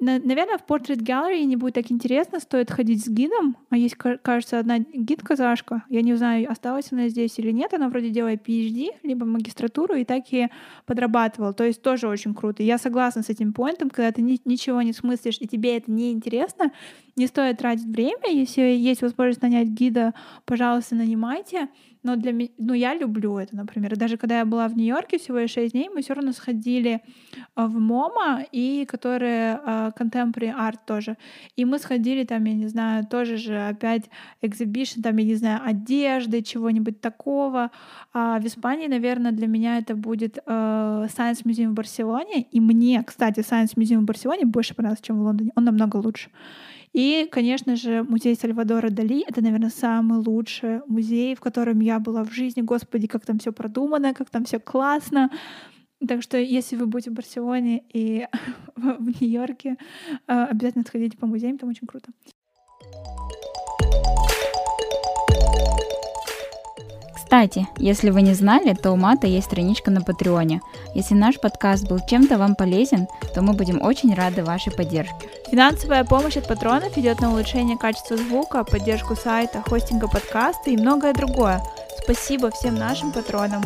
Наверное, 0.00 0.56
в 0.56 0.64
Portrait 0.66 1.02
Gallery 1.02 1.44
не 1.44 1.56
будет 1.56 1.74
так 1.74 1.92
интересно, 1.92 2.40
стоит 2.40 2.70
ходить 2.70 3.04
с 3.04 3.08
гидом. 3.08 3.58
А 3.68 3.76
есть, 3.76 3.96
кажется, 3.96 4.58
одна 4.58 4.78
гид-казашка. 4.78 5.84
Я 5.90 6.00
не 6.00 6.14
знаю, 6.14 6.50
осталась 6.50 6.90
она 6.90 7.08
здесь 7.08 7.38
или 7.38 7.50
нет. 7.50 7.74
Она 7.74 7.90
вроде 7.90 8.08
делает 8.08 8.48
PhD, 8.48 8.92
либо 9.02 9.26
магистратуру, 9.26 9.94
и 9.94 10.04
так 10.04 10.24
и 10.30 10.48
подрабатывала. 10.86 11.52
То 11.52 11.64
есть 11.64 11.82
тоже 11.82 12.08
очень 12.08 12.34
круто. 12.34 12.62
Я 12.62 12.78
согласна 12.78 13.22
с 13.22 13.28
этим 13.28 13.52
поинтом, 13.52 13.90
когда 13.90 14.10
ты 14.10 14.22
ни, 14.22 14.40
ничего 14.46 14.80
не 14.80 14.94
смыслишь, 14.94 15.36
и 15.38 15.46
тебе 15.46 15.76
это 15.76 15.90
не 15.90 16.12
интересно, 16.12 16.72
не 17.16 17.26
стоит 17.26 17.58
тратить 17.58 17.84
время. 17.84 18.30
Если 18.32 18.62
есть 18.62 19.02
возможность 19.02 19.42
нанять 19.42 19.68
гида, 19.68 20.14
пожалуйста, 20.46 20.94
нанимайте. 20.94 21.68
Но 22.02 22.16
для 22.16 22.32
меня, 22.32 22.50
ну, 22.58 22.72
я 22.72 22.94
люблю 22.94 23.38
это, 23.38 23.54
например. 23.54 23.96
Даже 23.96 24.16
когда 24.16 24.38
я 24.38 24.44
была 24.44 24.68
в 24.68 24.76
Нью-Йорке 24.76 25.18
всего 25.18 25.38
лишь 25.38 25.52
6 25.52 25.72
дней, 25.72 25.90
мы 25.94 26.00
все 26.00 26.14
равно 26.14 26.32
сходили 26.32 27.00
а, 27.54 27.66
в 27.66 27.78
МОМА, 27.78 28.46
и 28.52 28.86
которые 28.86 29.60
а, 29.64 29.90
Contemporary 29.90 30.54
Art 30.54 30.78
тоже. 30.86 31.16
И 31.56 31.64
мы 31.64 31.78
сходили 31.78 32.24
там, 32.24 32.44
я 32.44 32.54
не 32.54 32.68
знаю, 32.68 33.06
тоже 33.06 33.36
же 33.36 33.68
опять 33.68 34.08
экзибишн, 34.40 35.02
там, 35.02 35.16
я 35.18 35.24
не 35.24 35.34
знаю, 35.34 35.60
одежды, 35.62 36.42
чего-нибудь 36.42 37.00
такого. 37.00 37.70
А 38.12 38.40
в 38.40 38.46
Испании, 38.46 38.88
наверное, 38.88 39.32
для 39.32 39.46
меня 39.46 39.78
это 39.78 39.94
будет 39.94 40.38
uh, 40.38 41.06
Science 41.06 41.44
Museum 41.44 41.70
в 41.70 41.74
Барселоне. 41.74 42.42
И 42.50 42.60
мне, 42.60 43.02
кстати, 43.02 43.40
Science 43.40 43.76
Museum 43.76 44.00
в 44.00 44.04
Барселоне 44.04 44.46
больше 44.46 44.74
понравился, 44.74 45.04
чем 45.04 45.18
в 45.18 45.22
Лондоне. 45.22 45.50
Он 45.54 45.64
намного 45.64 45.96
лучше. 45.96 46.30
И, 46.92 47.28
конечно 47.30 47.76
же, 47.76 48.02
музей 48.02 48.34
Сальвадора 48.34 48.90
Дали— 48.90 49.24
это, 49.28 49.40
наверное, 49.42 49.70
самый 49.70 50.18
лучший 50.18 50.80
музей, 50.86 51.34
в 51.36 51.40
котором 51.40 51.80
я 51.80 52.00
была 52.00 52.24
в 52.24 52.32
жизни. 52.32 52.62
Господи, 52.62 53.06
как 53.06 53.24
там 53.24 53.38
все 53.38 53.52
продумано, 53.52 54.12
как 54.12 54.28
там 54.30 54.44
все 54.44 54.58
классно. 54.58 55.30
Так 56.06 56.22
что, 56.22 56.38
если 56.38 56.76
вы 56.76 56.86
будете 56.86 57.10
в 57.10 57.14
Барселоне 57.14 57.84
и 57.92 58.26
в 58.76 59.20
Нью-Йорке, 59.20 59.76
э, 60.26 60.44
обязательно 60.44 60.84
сходите 60.84 61.16
по 61.16 61.26
музеям, 61.26 61.58
там 61.58 61.68
очень 61.68 61.86
круто. 61.86 62.10
Кстати, 67.14 67.68
если 67.78 68.10
вы 68.10 68.22
не 68.22 68.34
знали, 68.34 68.74
то 68.74 68.90
у 68.90 68.96
Мата 68.96 69.28
есть 69.28 69.46
страничка 69.46 69.92
на 69.92 70.00
Патреоне. 70.00 70.62
Если 70.96 71.14
наш 71.14 71.38
подкаст 71.40 71.88
был 71.88 72.00
чем-то 72.04 72.38
вам 72.38 72.56
полезен, 72.56 73.06
то 73.34 73.42
мы 73.42 73.52
будем 73.52 73.80
очень 73.80 74.12
рады 74.14 74.42
вашей 74.42 74.72
поддержке. 74.72 75.39
Финансовая 75.50 76.04
помощь 76.04 76.36
от 76.36 76.46
патронов 76.46 76.96
идет 76.96 77.20
на 77.20 77.32
улучшение 77.32 77.76
качества 77.76 78.16
звука, 78.16 78.62
поддержку 78.62 79.16
сайта, 79.16 79.62
хостинга 79.62 80.06
подкаста 80.06 80.70
и 80.70 80.76
многое 80.76 81.12
другое. 81.12 81.60
Спасибо 82.04 82.50
всем 82.50 82.76
нашим 82.76 83.10
патронам. 83.12 83.62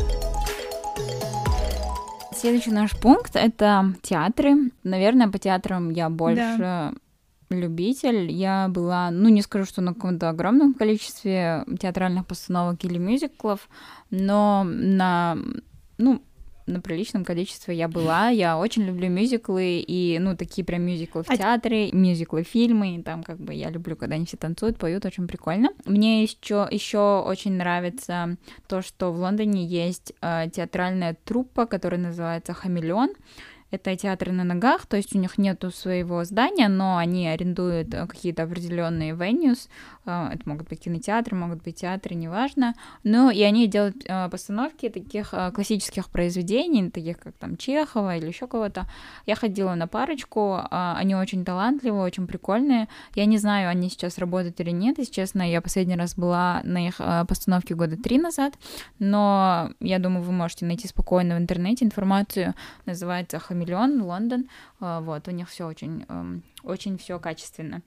Следующий 2.34 2.70
наш 2.70 2.98
пункт— 2.98 3.32
это 3.36 3.94
театры. 4.02 4.70
Наверное, 4.82 5.28
по 5.28 5.38
театрам 5.38 5.90
я 5.90 6.08
больше 6.08 6.56
да 6.58 6.94
любитель. 7.50 8.30
Я 8.30 8.68
была, 8.68 9.10
ну, 9.10 9.28
не 9.28 9.42
скажу, 9.42 9.64
что 9.64 9.80
на 9.80 9.94
каком-то 9.94 10.28
огромном 10.28 10.74
количестве 10.74 11.64
театральных 11.78 12.26
постановок 12.26 12.84
или 12.84 12.98
мюзиклов, 12.98 13.68
но 14.10 14.64
на, 14.64 15.36
ну, 15.98 16.22
на 16.66 16.80
приличном 16.80 17.24
количестве 17.24 17.76
я 17.76 17.88
была. 17.88 18.28
Я 18.28 18.58
очень 18.58 18.84
люблю 18.84 19.08
мюзиклы 19.08 19.84
и, 19.86 20.18
ну, 20.20 20.36
такие 20.36 20.64
прям 20.64 20.82
мюзиклы 20.82 21.22
в 21.22 21.30
а 21.30 21.36
театре, 21.36 21.90
мюзиклы, 21.92 22.42
фильмы. 22.42 23.02
Там 23.04 23.22
как 23.22 23.38
бы 23.38 23.54
я 23.54 23.70
люблю, 23.70 23.96
когда 23.96 24.16
они 24.16 24.26
все 24.26 24.36
танцуют, 24.36 24.78
поют, 24.78 25.04
очень 25.04 25.26
прикольно. 25.26 25.70
Мне 25.84 26.22
еще, 26.22 26.66
еще 26.70 27.22
очень 27.26 27.52
нравится 27.52 28.36
то, 28.66 28.82
что 28.82 29.12
в 29.12 29.18
Лондоне 29.18 29.64
есть 29.64 30.12
э, 30.20 30.48
театральная 30.52 31.16
труппа, 31.24 31.66
которая 31.66 32.00
называется 32.00 32.54
Хамелеон. 32.54 33.10
Это 33.74 33.96
театры 33.96 34.30
на 34.30 34.44
ногах, 34.44 34.86
то 34.86 34.96
есть 34.96 35.16
у 35.16 35.18
них 35.18 35.36
нету 35.36 35.72
своего 35.72 36.22
здания, 36.22 36.68
но 36.68 36.96
они 36.96 37.26
арендуют 37.26 37.92
э, 37.92 38.06
какие-то 38.06 38.44
определенные 38.44 39.14
venues, 39.14 39.68
э, 40.06 40.28
это 40.32 40.48
могут 40.48 40.68
быть 40.68 40.78
кинотеатры, 40.78 41.34
могут 41.36 41.64
быть 41.64 41.80
театры, 41.80 42.14
неважно, 42.14 42.74
но 43.02 43.32
и 43.32 43.42
они 43.42 43.66
делают 43.66 43.96
э, 44.06 44.28
постановки 44.28 44.88
таких 44.88 45.34
классических 45.54 46.08
произведений, 46.08 46.88
таких 46.88 47.18
как 47.18 47.34
там 47.34 47.56
Чехова 47.56 48.16
или 48.16 48.28
еще 48.28 48.46
кого-то. 48.46 48.86
Я 49.26 49.34
ходила 49.34 49.74
на 49.74 49.88
парочку, 49.88 50.60
они 50.70 51.16
очень 51.16 51.44
талантливые, 51.44 52.04
очень 52.04 52.28
прикольные. 52.28 52.88
Я 53.16 53.24
не 53.24 53.38
знаю, 53.38 53.68
они 53.70 53.88
сейчас 53.88 54.18
работают 54.18 54.60
или 54.60 54.70
нет, 54.70 54.98
если 54.98 55.12
честно, 55.12 55.42
я 55.42 55.60
последний 55.60 55.96
раз 55.96 56.14
была 56.14 56.60
на 56.62 56.86
их 56.86 57.00
постановке 57.28 57.74
года 57.74 57.96
три 57.96 58.18
назад, 58.18 58.54
но 59.00 59.70
я 59.80 59.98
думаю, 59.98 60.22
вы 60.22 60.32
можете 60.32 60.64
найти 60.64 60.86
спокойно 60.86 61.34
в 61.34 61.38
интернете 61.38 61.84
информацию, 61.84 62.54
называется 62.86 63.40
«Хамиль 63.40 63.63
миллион, 63.64 64.02
Лондон, 64.02 64.48
а, 64.80 65.00
вот, 65.00 65.28
у 65.28 65.30
них 65.30 65.48
все 65.48 65.66
очень, 65.66 66.04
эм, 66.08 66.42
очень 66.62 66.98
все 66.98 67.18
качественно. 67.18 67.82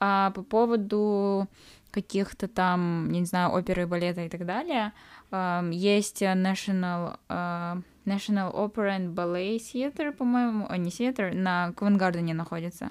А 0.00 0.30
по 0.30 0.42
поводу 0.42 1.48
каких-то 1.90 2.48
там, 2.48 3.10
не 3.10 3.24
знаю, 3.24 3.52
оперы, 3.52 3.86
балета 3.86 4.22
и 4.22 4.28
так 4.28 4.46
далее, 4.46 4.92
эм, 5.30 5.70
есть 5.70 6.22
National, 6.22 7.18
э, 7.28 7.80
National 8.06 8.52
Opera 8.54 8.98
and 8.98 9.14
Ballet 9.14 9.56
Theater, 9.56 10.12
по-моему, 10.12 10.66
а 10.68 10.76
не 10.76 10.90
Theater, 10.90 11.34
на 11.34 11.72
Ковенгардене 11.72 12.34
находится. 12.34 12.90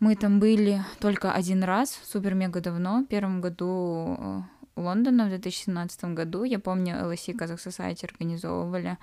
Мы 0.00 0.16
там 0.16 0.40
были 0.40 0.82
только 0.98 1.32
один 1.32 1.62
раз, 1.62 2.00
супер-мега 2.04 2.60
давно, 2.60 3.02
в 3.02 3.06
первом 3.06 3.40
году 3.40 4.16
э, 4.18 4.40
Лондона 4.76 5.26
в 5.26 5.28
2017 5.28 6.04
году. 6.06 6.44
Я 6.44 6.58
помню, 6.58 6.94
LSE 6.94 7.34
Kazakh 7.36 7.58
Society 7.58 8.04
организовывали 8.04 8.98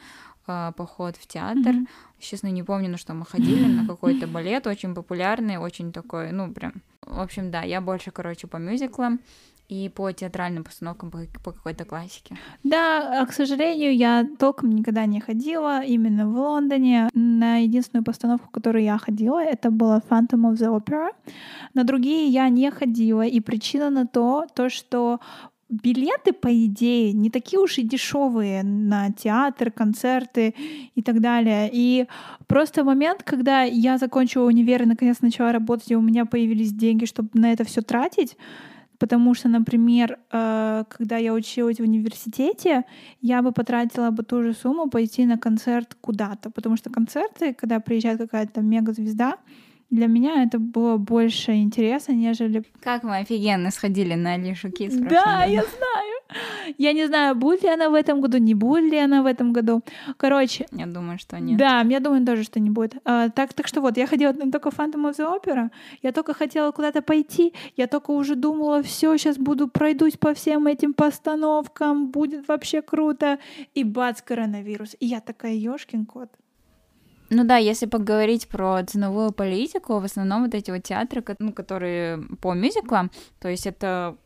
э, 0.50 0.74
поход 0.76 1.16
в 1.16 1.28
театр. 1.28 1.76
Mm-hmm. 1.76 1.88
Честно, 2.20 2.48
не 2.48 2.64
помню, 2.64 2.90
на 2.90 2.98
что 2.98 3.14
мы 3.14 3.26
ходили, 3.26 3.66
на 3.66 3.88
какой-то 3.88 4.28
балет, 4.28 4.68
очень 4.68 4.94
популярный, 4.94 5.58
очень 5.58 5.92
такой, 5.92 6.32
ну, 6.32 6.54
прям... 6.54 6.74
В 7.02 7.20
общем, 7.20 7.52
да, 7.52 7.64
я 7.64 7.82
больше, 7.82 8.12
короче, 8.12 8.48
по 8.48 8.58
мюзиклам 8.58 9.20
и 9.70 9.88
по 9.90 10.12
театральным 10.12 10.64
постановкам 10.64 11.12
по, 11.12 11.20
по 11.44 11.52
какой-то 11.52 11.86
классике. 11.86 12.36
Да, 12.64 13.22
а, 13.22 13.26
к 13.26 13.34
сожалению, 13.34 13.96
я 13.96 14.28
толком 14.40 14.72
никогда 14.72 15.06
не 15.06 15.22
ходила 15.22 15.84
именно 15.84 16.28
в 16.28 16.36
Лондоне. 16.36 17.10
На 17.14 17.58
единственную 17.58 18.04
постановку, 18.04 18.50
которую 18.52 18.84
я 18.84 18.98
ходила, 18.98 19.42
это 19.42 19.70
была 19.70 20.02
Phantom 20.10 20.52
of 20.52 20.54
the 20.54 20.76
Opera. 20.76 21.10
На 21.76 21.84
другие 21.84 22.28
я 22.28 22.50
не 22.50 22.72
ходила, 22.72 23.22
и 23.22 23.40
причина 23.40 23.92
на 23.92 24.08
то, 24.08 24.48
то 24.56 24.70
что 24.70 25.20
билеты, 25.70 26.34
по 26.34 26.50
идее, 26.66 27.14
не 27.14 27.30
такие 27.30 27.60
уж 27.60 27.78
и 27.78 27.84
дешевые 27.84 28.64
на 28.64 29.12
театр, 29.12 29.72
концерты 29.72 30.56
и 30.96 31.02
так 31.02 31.22
далее. 31.22 31.70
И 31.72 32.08
просто 32.48 32.84
момент, 32.84 33.24
когда 33.24 33.62
я 33.62 33.98
закончила 33.98 34.48
универ 34.48 34.84
и 34.84 34.86
наконец 34.86 35.22
начала 35.22 35.52
работать, 35.52 35.92
и 35.92 35.96
у 35.96 36.02
меня 36.02 36.26
появились 36.26 36.74
деньги, 36.74 37.06
чтобы 37.06 37.30
на 37.34 37.52
это 37.52 37.64
все 37.64 37.82
тратить, 37.82 38.36
Потому 39.00 39.34
что, 39.34 39.48
например, 39.48 40.20
э, 40.32 40.84
когда 40.90 41.16
я 41.18 41.34
училась 41.34 41.78
в 41.78 41.84
университете, 41.84 42.84
я 43.22 43.42
бы 43.42 43.54
потратила 43.54 44.12
бы 44.12 44.24
ту 44.24 44.44
же 44.44 44.54
сумму 44.54 44.90
пойти 44.90 45.26
на 45.26 45.38
концерт 45.38 45.96
куда-то. 46.02 46.52
Потому 46.52 46.76
что 46.76 46.90
концерты, 46.90 47.54
когда 47.54 47.80
приезжает 47.80 48.20
какая-то 48.20 48.62
мега-звезда, 48.62 49.38
для 49.90 50.08
меня 50.08 50.44
это 50.44 50.60
было 50.60 50.98
больше 50.98 51.54
интереса, 51.54 52.14
нежели... 52.14 52.64
Как 52.82 53.04
мы 53.04 53.18
офигенно 53.18 53.72
сходили 53.72 54.14
на 54.14 54.34
Алишу 54.34 54.72
Кис. 54.72 54.96
Да, 54.96 55.46
я 55.46 55.64
знаю. 55.64 56.20
Я 56.78 56.94
не 56.94 57.08
знаю, 57.08 57.36
будет 57.36 57.64
ли 57.64 57.70
она 57.70 57.90
в 57.90 57.96
этом 57.96 58.22
году, 58.22 58.38
не 58.38 58.54
будет 58.54 58.92
ли 58.92 59.00
она 59.00 59.24
в 59.24 59.26
этом 59.26 59.52
году. 59.52 59.82
Короче... 60.18 60.68
Я 60.72 60.86
думаю, 60.86 61.18
что 61.18 61.40
нет. 61.40 61.58
Да, 61.58 61.82
я 61.82 62.00
думаю 62.00 62.24
тоже, 62.24 62.44
что 62.44 62.60
не 62.60 62.70
будет. 62.70 62.96
А, 63.04 63.30
так, 63.30 63.54
так 63.54 63.68
что 63.68 63.82
вот, 63.82 63.98
я 63.98 64.06
ходила 64.06 64.34
только 64.34 64.70
Phantom 64.70 65.10
of 65.10 65.18
the 65.18 65.26
Opera, 65.26 65.72
я 66.04 66.12
только 66.12 66.36
хотела 66.36 66.72
куда-то 66.72 67.02
пойти, 67.02 67.54
я 67.76 67.88
только 67.88 68.12
уже 68.12 68.36
думала, 68.36 68.84
все, 68.84 69.18
сейчас 69.18 69.38
буду, 69.38 69.68
пройдусь 69.68 70.18
по 70.18 70.36
всем 70.36 70.68
этим 70.68 70.94
постановкам, 70.94 72.12
будет 72.12 72.48
вообще 72.48 72.84
круто. 72.84 73.40
И 73.74 73.84
бац, 73.84 74.22
коронавирус. 74.22 74.96
И 75.00 75.08
я 75.08 75.22
такая, 75.22 75.56
ёшкин 75.56 76.06
кот. 76.06 76.30
Ну 77.30 77.44
да, 77.44 77.58
если 77.58 77.86
поговорить 77.86 78.48
про 78.48 78.84
ценовую 78.84 79.32
политику, 79.32 80.00
в 80.00 80.04
основном 80.06 80.44
вот 80.44 80.56
эти 80.56 80.72
вот 80.72 80.84
театры, 80.84 81.24
ну, 81.38 81.54
которые 81.54 82.24
по 82.42 82.54
мюзиклам, 82.54 83.12
то 83.40 83.48
есть 83.48 83.68
это 83.68 84.18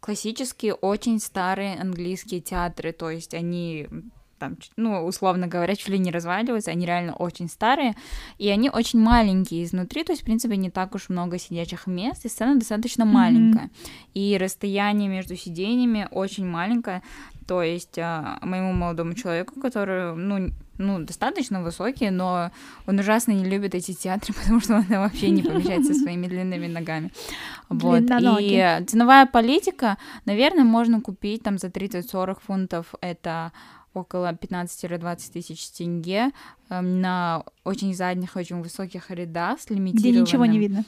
классические, 0.00 0.74
очень 0.74 1.20
старые 1.20 1.80
английские 1.80 2.40
театры, 2.40 2.92
то 2.92 3.10
есть 3.10 3.34
они 3.34 3.88
там, 4.40 4.56
ну, 4.76 5.04
условно 5.04 5.46
говоря, 5.46 5.76
чуть 5.76 5.88
ли 5.88 5.98
не 5.98 6.10
разваливаются, 6.10 6.72
они 6.72 6.86
реально 6.86 7.14
очень 7.14 7.48
старые, 7.48 7.94
и 8.38 8.48
они 8.48 8.70
очень 8.70 8.98
маленькие 8.98 9.62
изнутри, 9.62 10.02
то 10.02 10.12
есть, 10.12 10.22
в 10.22 10.24
принципе, 10.24 10.56
не 10.56 10.70
так 10.70 10.94
уж 10.94 11.10
много 11.10 11.38
сидячих 11.38 11.86
мест, 11.86 12.24
и 12.24 12.28
сцена 12.28 12.56
достаточно 12.56 13.04
mm-hmm. 13.04 13.06
маленькая, 13.06 13.70
и 14.14 14.36
расстояние 14.40 15.08
между 15.08 15.36
сидениями 15.36 16.08
очень 16.10 16.46
маленькое, 16.46 17.02
то 17.46 17.62
есть 17.62 17.98
а, 17.98 18.38
моему 18.42 18.72
молодому 18.72 19.14
человеку, 19.14 19.60
который, 19.60 20.14
ну, 20.16 20.50
ну, 20.78 20.98
достаточно 20.98 21.62
высокий, 21.62 22.10
но 22.10 22.50
он 22.86 22.98
ужасно 22.98 23.32
не 23.32 23.44
любит 23.44 23.74
эти 23.74 23.92
театры, 23.92 24.34
потому 24.40 24.60
что 24.60 24.76
он 24.76 24.84
вообще 24.88 25.30
не 25.30 25.42
помещается 25.42 25.94
своими 25.94 26.26
длинными 26.26 26.66
ногами. 26.66 27.10
Вот. 27.68 28.02
И 28.40 28.84
ценовая 28.86 29.26
политика, 29.26 29.98
наверное, 30.24 30.64
можно 30.64 31.00
купить 31.00 31.42
там 31.42 31.58
за 31.58 31.66
30-40 31.68 32.38
фунтов 32.46 32.94
это 33.00 33.52
около 33.94 34.32
15-20 34.32 35.32
тысяч 35.32 35.68
тенге 35.70 36.30
эм, 36.68 37.00
на 37.00 37.44
очень 37.64 37.94
задних, 37.94 38.36
очень 38.36 38.60
высоких 38.62 39.10
рядах 39.10 39.60
с 39.60 39.70
лимитированным... 39.70 40.12
Где 40.12 40.20
ничего 40.20 40.46
не 40.46 40.58
видно. 40.58 40.84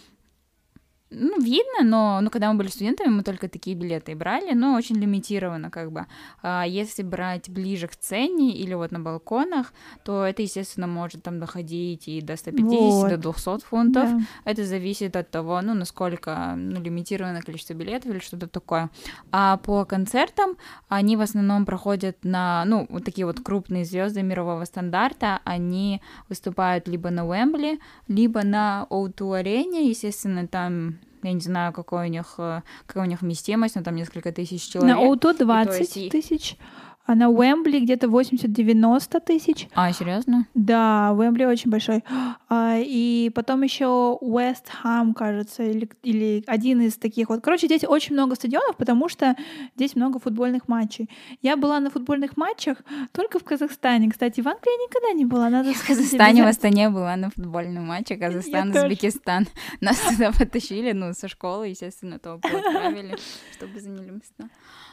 Ну, 1.14 1.40
видно, 1.40 1.84
но 1.84 2.20
ну, 2.22 2.30
когда 2.30 2.50
мы 2.50 2.58
были 2.58 2.68
студентами, 2.68 3.08
мы 3.08 3.22
только 3.22 3.48
такие 3.48 3.76
билеты 3.76 4.14
брали, 4.14 4.54
но 4.54 4.74
очень 4.74 4.96
лимитированно 4.96 5.70
как 5.70 5.92
бы. 5.92 6.06
А 6.42 6.64
если 6.66 7.02
брать 7.02 7.50
ближе 7.50 7.86
к 7.86 7.96
цене 7.96 8.56
или 8.56 8.74
вот 8.74 8.92
на 8.92 9.00
балконах, 9.00 9.72
то 10.04 10.24
это, 10.24 10.42
естественно, 10.42 10.86
может 10.86 11.22
там 11.22 11.38
доходить 11.38 12.08
и 12.08 12.20
до 12.20 12.36
150, 12.36 12.70
вот. 12.70 13.08
до 13.10 13.16
200 13.18 13.64
фунтов. 13.64 14.10
Да. 14.10 14.20
Это 14.44 14.64
зависит 14.64 15.16
от 15.16 15.30
того, 15.30 15.60
ну, 15.60 15.74
насколько 15.74 16.54
ну, 16.56 16.80
лимитированное 16.80 17.42
количество 17.42 17.74
билетов 17.74 18.10
или 18.10 18.18
что-то 18.18 18.46
такое. 18.46 18.90
А 19.30 19.58
по 19.58 19.84
концертам 19.84 20.56
они 20.88 21.16
в 21.16 21.20
основном 21.20 21.66
проходят 21.66 22.16
на, 22.22 22.64
ну, 22.64 22.86
вот 22.88 23.04
такие 23.04 23.26
вот 23.26 23.40
крупные 23.40 23.84
звезды 23.84 24.22
мирового 24.22 24.64
стандарта, 24.64 25.40
они 25.44 26.00
выступают 26.28 26.88
либо 26.88 27.10
на 27.10 27.26
Уэмбли, 27.26 27.78
либо 28.08 28.42
на 28.44 28.86
O2-арене, 28.90 29.88
естественно, 29.88 30.46
там 30.46 31.01
я 31.22 31.32
не 31.32 31.40
знаю, 31.40 31.72
какой 31.72 32.06
у 32.06 32.10
них, 32.10 32.34
э, 32.38 32.62
какая 32.86 33.04
у 33.04 33.08
них 33.08 33.22
вместимость, 33.22 33.76
но 33.76 33.82
там 33.82 33.94
несколько 33.94 34.32
тысяч 34.32 34.68
человек. 34.68 34.96
На 34.96 35.02
Оуто 35.02 35.34
20 35.34 36.10
тысяч. 36.10 36.56
А 37.04 37.14
на 37.16 37.28
Уэмбли 37.30 37.80
где-то 37.80 38.06
80-90 38.06 39.20
тысяч. 39.20 39.68
А, 39.74 39.92
серьезно? 39.92 40.46
Да, 40.54 41.12
Уэмбли 41.12 41.44
очень 41.44 41.70
большой. 41.70 42.04
А, 42.48 42.76
и 42.78 43.30
потом 43.34 43.62
еще 43.62 44.16
Уэст 44.20 44.68
Хам, 44.70 45.12
кажется, 45.14 45.64
или, 45.64 45.88
или 46.04 46.44
один 46.46 46.80
из 46.80 46.96
таких 46.96 47.28
вот. 47.28 47.40
Короче, 47.42 47.66
здесь 47.66 47.84
очень 47.84 48.14
много 48.14 48.36
стадионов, 48.36 48.76
потому 48.76 49.08
что 49.08 49.36
здесь 49.74 49.96
много 49.96 50.20
футбольных 50.20 50.68
матчей. 50.68 51.10
Я 51.42 51.56
была 51.56 51.80
на 51.80 51.90
футбольных 51.90 52.36
матчах 52.36 52.78
только 53.10 53.38
в 53.40 53.44
Казахстане. 53.44 54.08
Кстати, 54.10 54.40
в 54.40 54.46
Англии 54.46 54.70
я 54.70 54.86
никогда 54.86 55.12
не 55.12 55.24
была. 55.24 55.50
Надо 55.50 55.70
я 55.70 55.74
в 55.74 55.86
Казахстане, 55.86 56.44
в 56.44 56.46
Астане 56.46 56.88
была 56.88 57.16
на 57.16 57.30
футбольном 57.30 57.86
матче. 57.86 58.16
Казахстан, 58.16 58.70
Узбекистан. 58.70 59.48
Нас 59.80 59.98
туда 59.98 60.30
потащили, 60.32 60.92
ну, 60.92 61.12
со 61.14 61.26
школы, 61.26 61.68
естественно, 61.68 62.18
то 62.18 62.34
отправили, 62.34 63.16
чтобы 63.56 63.80
заняли 63.80 64.10
места. 64.10 64.48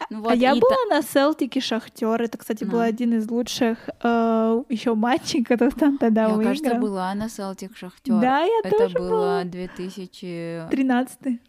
Ну, 0.10 0.20
а 0.20 0.22
вот, 0.22 0.32
а 0.32 0.36
я 0.36 0.56
была 0.56 0.76
та... 0.90 0.96
на 0.96 1.02
Селтике 1.02 1.60
Шахтер. 2.00 2.22
Это, 2.22 2.38
кстати, 2.38 2.64
был 2.64 2.80
один 2.80 3.14
из 3.14 3.30
лучших 3.30 3.90
э, 4.04 4.64
еще 4.70 4.96
матчей, 4.96 5.44
Казахстан 5.44 5.98
тогда 5.98 6.24
я, 6.24 6.30
выиграл. 6.30 6.54
Я, 6.54 6.60
кажется, 6.60 6.80
была 6.80 7.14
на 7.16 7.30
Селтик 7.30 7.76
Шахтер. 7.78 8.20
Да, 8.20 8.42
я 8.42 8.62
Это 8.64 8.78
тоже 8.78 8.98
было 8.98 9.10
была. 9.10 9.44
2013 9.44 11.40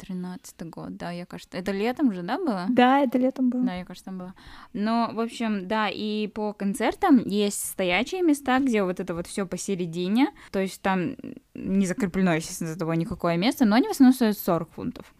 13 0.00 0.70
год, 0.70 0.96
да, 0.96 1.10
я 1.10 1.26
кажется. 1.26 1.58
Это 1.58 1.72
летом 1.72 2.12
же, 2.12 2.22
да, 2.22 2.38
было? 2.38 2.66
Да, 2.70 3.00
это 3.00 3.18
летом 3.18 3.50
было. 3.50 3.62
Да, 3.64 3.74
я 3.74 3.84
кажется, 3.84 4.06
там 4.06 4.18
было. 4.18 4.34
Но, 4.72 5.10
в 5.12 5.20
общем, 5.20 5.68
да, 5.68 5.88
и 5.88 6.26
по 6.28 6.52
концертам 6.54 7.18
есть 7.26 7.72
стоячие 7.72 8.22
места, 8.22 8.58
где 8.60 8.82
вот 8.82 8.98
это 8.98 9.14
вот 9.14 9.26
все 9.26 9.46
посередине. 9.46 10.30
То 10.52 10.60
есть 10.60 10.80
там 10.80 11.16
не 11.54 11.86
закреплено, 11.86 12.34
естественно, 12.34 12.72
за 12.72 12.78
тобой 12.78 12.96
никакое 12.96 13.36
место, 13.36 13.66
но 13.66 13.76
они 13.76 13.88
в 13.88 13.90
основном 13.90 14.14
стоят 14.14 14.38
40 14.38 14.70
фунтов 14.70 15.14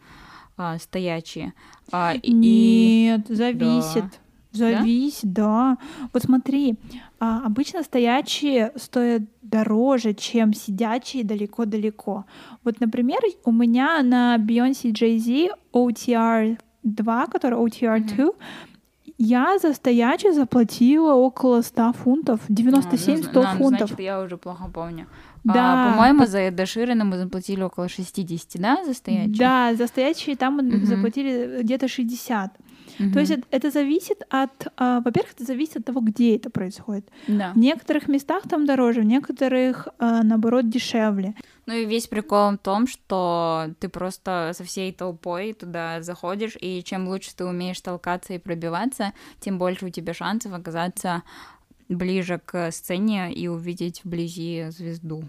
а, 0.57 0.79
стоячие. 0.79 1.55
А, 1.93 2.15
Нет, 2.23 3.31
и... 3.31 3.35
зависит. 3.35 4.05
Да. 4.05 4.11
Зависит, 4.53 5.33
да? 5.33 5.77
да. 5.81 6.09
Вот 6.13 6.23
смотри, 6.23 6.77
а, 7.21 7.47
обычно 7.47 7.83
стоячие 7.83 8.73
стоят 8.77 9.23
дороже, 9.43 10.15
чем 10.15 10.53
сидячие 10.53 11.25
далеко-далеко. 11.25 12.25
Вот, 12.65 12.81
например, 12.81 13.21
у 13.45 13.53
меня 13.53 14.03
на 14.03 14.37
Beyoncé 14.39 14.93
Jay-Z 14.93 15.55
OTR 15.73 16.59
2, 16.83 17.27
который 17.27 17.59
OTR 17.59 18.01
2, 18.01 18.25
mm-hmm. 18.25 18.35
я 19.19 19.59
за 19.59 19.73
стоячий 19.73 20.33
заплатила 20.33 21.15
около 21.15 21.63
100 21.63 21.93
фунтов, 21.93 22.41
97-100 22.49 23.29
а, 23.35 23.53
ну, 23.53 23.59
фунтов. 23.59 23.89
Значит, 23.89 24.01
я 24.01 24.21
уже 24.21 24.37
плохо 24.37 24.69
помню. 24.73 25.07
А, 25.49 25.53
да. 25.53 25.89
А, 25.89 25.93
по-моему, 25.93 26.27
за 26.27 26.39
Эда 26.39 26.67
Ширена 26.67 27.05
мы 27.05 27.19
заплатили 27.19 27.63
около 27.63 27.89
60, 27.89 28.61
да, 28.61 28.85
за 28.85 28.95
стоячие? 28.95 29.37
Да, 29.37 29.75
за 29.75 29.87
стоячие 29.87 30.37
там 30.37 30.57
мы 30.57 30.77
угу. 30.77 30.87
заплатили 30.87 31.63
где-то 31.63 31.89
60. 31.89 32.53
Угу. 33.01 33.13
То 33.13 33.21
есть 33.21 33.33
это, 33.33 33.43
это 33.51 33.71
зависит 33.71 34.23
от, 34.29 34.51
а, 34.77 35.01
во-первых, 35.01 35.33
это 35.33 35.45
зависит 35.45 35.79
от 35.79 35.85
того, 35.87 36.01
где 36.01 36.37
это 36.37 36.51
происходит. 36.51 37.09
Да. 37.27 37.53
В 37.53 37.59
некоторых 37.59 38.09
местах 38.09 38.43
там 38.49 38.67
дороже, 38.67 39.01
в 39.01 39.05
некоторых, 39.05 39.89
а, 39.99 40.23
наоборот, 40.23 40.69
дешевле. 40.69 41.35
Ну 41.67 41.75
и 41.75 41.87
весь 41.87 42.07
прикол 42.07 42.53
в 42.53 42.59
том, 42.59 42.87
что 42.87 43.69
ты 43.81 43.89
просто 43.89 44.53
со 44.55 44.65
всей 44.65 44.93
толпой 44.93 45.55
туда 45.55 46.03
заходишь, 46.03 46.57
и 46.61 46.83
чем 46.85 47.09
лучше 47.09 47.35
ты 47.35 47.45
умеешь 47.45 47.81
толкаться 47.81 48.35
и 48.35 48.39
пробиваться, 48.39 49.13
тем 49.41 49.59
больше 49.59 49.87
у 49.87 49.91
тебя 49.91 50.13
шансов 50.13 50.53
оказаться 50.53 51.23
ближе 51.89 52.41
к 52.45 52.71
сцене 52.71 53.33
и 53.33 53.49
увидеть 53.49 54.05
вблизи 54.05 54.67
звезду. 54.71 55.25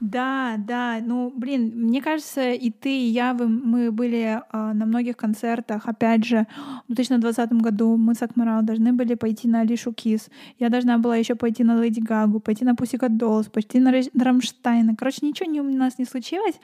Да, 0.00 0.56
да, 0.58 1.00
ну, 1.04 1.32
блин, 1.34 1.72
мне 1.74 2.00
кажется, 2.00 2.52
и 2.52 2.70
ты, 2.70 2.88
и 2.88 3.08
я, 3.08 3.34
вы, 3.34 3.48
мы 3.48 3.90
были 3.90 4.40
э, 4.52 4.72
на 4.72 4.86
многих 4.86 5.16
концертах. 5.16 5.88
Опять 5.88 6.24
же, 6.24 6.46
в 6.86 6.94
2020 6.94 7.52
году 7.54 7.96
мы 7.96 8.14
с 8.14 8.22
Акмарал 8.22 8.62
должны 8.62 8.92
были 8.92 9.14
пойти 9.14 9.48
на 9.48 9.60
Алишу 9.60 9.92
Кис. 9.92 10.30
Я 10.60 10.68
должна 10.68 10.98
была 10.98 11.16
еще 11.16 11.34
пойти 11.34 11.64
на 11.64 11.82
Леди 11.82 11.98
Гагу, 11.98 12.38
пойти 12.38 12.64
на 12.64 12.76
Пусика 12.76 13.08
Доллс, 13.08 13.48
пойти 13.48 13.80
на 13.80 13.92
Рамштайна. 14.14 14.94
Короче, 14.94 15.26
ничего 15.26 15.50
не, 15.50 15.60
у 15.60 15.64
нас 15.64 15.98
не 15.98 16.04
случилось. 16.04 16.60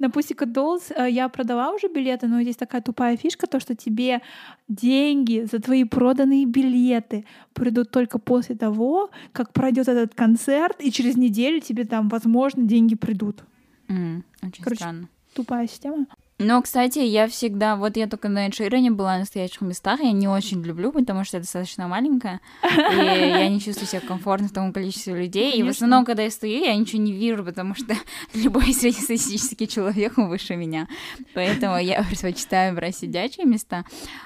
На 0.00 0.06
Pussycat 0.06 0.52
Dolls 0.52 0.92
э, 0.96 1.10
я 1.10 1.28
продала 1.28 1.72
уже 1.72 1.88
билеты, 1.88 2.26
но 2.26 2.40
здесь 2.42 2.56
такая 2.56 2.80
тупая 2.80 3.18
фишка, 3.18 3.46
то, 3.46 3.60
что 3.60 3.76
тебе 3.76 4.22
деньги 4.66 5.46
за 5.50 5.60
твои 5.60 5.84
проданные 5.84 6.46
билеты 6.46 7.26
придут 7.52 7.90
только 7.90 8.18
после 8.18 8.56
того, 8.56 9.10
как 9.32 9.52
пройдет 9.52 9.88
этот 9.88 10.14
концерт, 10.14 10.76
и 10.80 10.90
через 10.90 11.16
неделю 11.16 11.60
тебе 11.60 11.84
там, 11.84 12.08
возможно, 12.08 12.62
деньги 12.64 12.94
придут. 12.94 13.44
Mm, 13.88 14.22
очень 14.42 14.64
Короче, 14.64 14.80
странно. 14.80 15.08
Тупая 15.34 15.66
система. 15.66 16.06
Но, 16.40 16.62
кстати, 16.62 17.00
я 17.00 17.28
всегда, 17.28 17.76
вот 17.76 17.98
я 17.98 18.06
только 18.06 18.30
на 18.30 18.48
Эдширене 18.48 18.90
была 18.90 19.12
на 19.12 19.18
настоящих 19.20 19.60
местах, 19.60 20.00
я 20.00 20.10
не 20.12 20.26
очень 20.26 20.62
люблю, 20.62 20.90
потому 20.90 21.22
что 21.22 21.36
я 21.36 21.42
достаточно 21.42 21.86
маленькая, 21.86 22.40
и 22.64 22.96
я 22.96 23.46
не 23.50 23.60
чувствую 23.60 23.86
себя 23.86 24.00
комфортно 24.00 24.48
в 24.48 24.52
том 24.52 24.72
количестве 24.72 25.14
людей, 25.14 25.50
Конечно. 25.50 25.60
и 25.60 25.68
в 25.68 25.76
основном, 25.76 26.06
когда 26.06 26.22
я 26.22 26.30
стою, 26.30 26.64
я 26.64 26.74
ничего 26.74 27.02
не 27.02 27.12
вижу, 27.12 27.44
потому 27.44 27.74
что 27.74 27.94
любой 28.34 28.72
среднестатистический 28.72 29.68
человек 29.68 30.16
выше 30.16 30.56
меня, 30.56 30.88
поэтому 31.34 31.76
я 31.76 32.02
предпочитаю 32.08 32.74
брать 32.74 32.96
сидячие 32.96 33.44
места, 33.44 33.84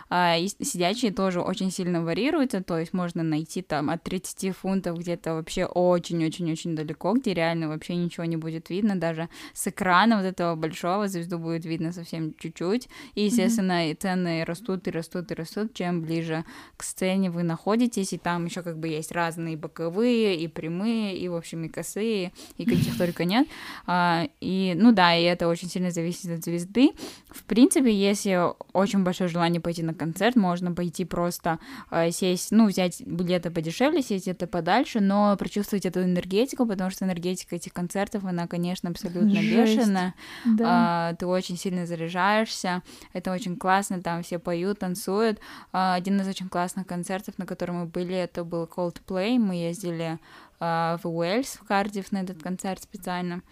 а, 0.09 0.37
и 0.37 0.47
сидячие 0.47 1.13
тоже 1.13 1.41
очень 1.41 1.73
сильно 1.73 2.05
варьируются, 2.05 2.63
то 2.63 2.79
есть 2.79 2.93
можно 2.93 3.25
найти 3.25 3.61
там 3.61 3.91
от 3.91 4.05
30 4.05 4.57
фунтов 4.57 4.99
где-то 5.01 5.35
вообще 5.35 5.65
очень-очень-очень 5.65 6.77
далеко, 6.77 7.15
где 7.15 7.35
реально 7.35 7.67
вообще 7.67 7.97
ничего 7.97 8.25
не 8.25 8.37
будет 8.37 8.71
видно, 8.71 8.95
даже 8.95 9.29
с 9.53 9.67
экрана 9.67 10.19
вот 10.19 10.27
этого 10.27 10.55
большого 10.55 11.09
звезду 11.09 11.41
будет 11.41 11.65
видно 11.65 11.91
со 11.93 12.04
совсем 12.05 12.35
чуть-чуть. 12.39 12.89
И, 13.15 13.25
естественно, 13.25 13.91
mm-hmm. 13.91 13.97
цены 13.97 14.45
растут 14.45 14.87
и 14.87 14.91
растут 14.91 15.31
и 15.33 15.35
растут, 15.35 15.75
чем 15.75 16.03
ближе 16.03 16.45
к 16.77 16.83
сцене 16.83 17.31
вы 17.31 17.43
находитесь. 17.43 18.13
И 18.13 18.19
там 18.19 18.45
еще 18.45 18.63
как 18.63 18.79
бы 18.79 18.89
есть 18.89 19.13
разные 19.13 19.57
боковые, 19.57 20.37
и 20.37 20.49
прямые, 20.49 21.17
и, 21.17 21.29
в 21.29 21.35
общем, 21.35 21.65
и 21.65 21.69
косые, 21.69 22.33
и 22.59 22.65
каких 22.65 22.97
только 22.97 23.25
нет. 23.25 23.49
А, 23.87 24.29
и, 24.41 24.75
ну 24.77 24.93
да, 24.93 25.17
и 25.17 25.23
это 25.23 25.49
очень 25.49 25.69
сильно 25.69 25.91
зависит 25.91 26.31
от 26.31 26.45
звезды. 26.45 26.91
В 27.29 27.43
принципе, 27.45 27.93
если 27.93 28.41
очень 28.73 29.03
большое 29.03 29.29
желание 29.29 29.61
пойти 29.61 29.83
на 29.83 29.95
концерт, 29.95 30.37
можно 30.37 30.73
пойти 30.73 31.05
просто 31.05 31.59
а, 31.91 32.11
сесть, 32.11 32.53
ну, 32.53 32.67
взять 32.67 33.01
билеты 33.07 33.51
подешевле, 33.51 34.03
сесть 34.03 34.25
где-то 34.25 34.47
подальше, 34.47 35.01
но 35.01 35.37
прочувствовать 35.37 35.87
эту 35.87 36.03
энергетику, 36.03 36.67
потому 36.67 36.91
что 36.91 37.05
энергетика 37.05 37.57
этих 37.57 37.73
концертов, 37.73 38.25
она, 38.25 38.47
конечно, 38.47 38.91
абсолютно 38.91 39.41
Жесть. 39.41 39.53
бешеная. 39.53 40.15
Да. 40.45 40.65
А, 40.67 41.15
ты 41.15 41.27
очень 41.27 41.57
сильно 41.57 41.87
заряжаешься, 41.95 42.83
это 43.13 43.33
очень 43.33 43.57
классно, 43.57 44.03
там 44.03 44.23
все 44.23 44.39
поют, 44.39 44.81
танцуют. 44.81 45.39
А, 45.73 45.95
один 45.95 46.21
из 46.21 46.29
очень 46.29 46.49
классных 46.49 46.87
концертов, 46.87 47.39
на 47.39 47.47
котором 47.47 47.77
мы 47.77 47.87
были, 47.87 48.15
это 48.15 48.45
был 48.45 48.65
Coldplay, 48.65 49.39
мы 49.39 49.55
ездили 49.55 50.19
а, 50.61 50.99
в 51.03 51.09
Уэльс, 51.09 51.59
в 51.61 51.65
Кардив 51.65 52.13
на 52.13 52.23
этот 52.23 52.43
концерт 52.43 52.83
специально. 52.83 53.43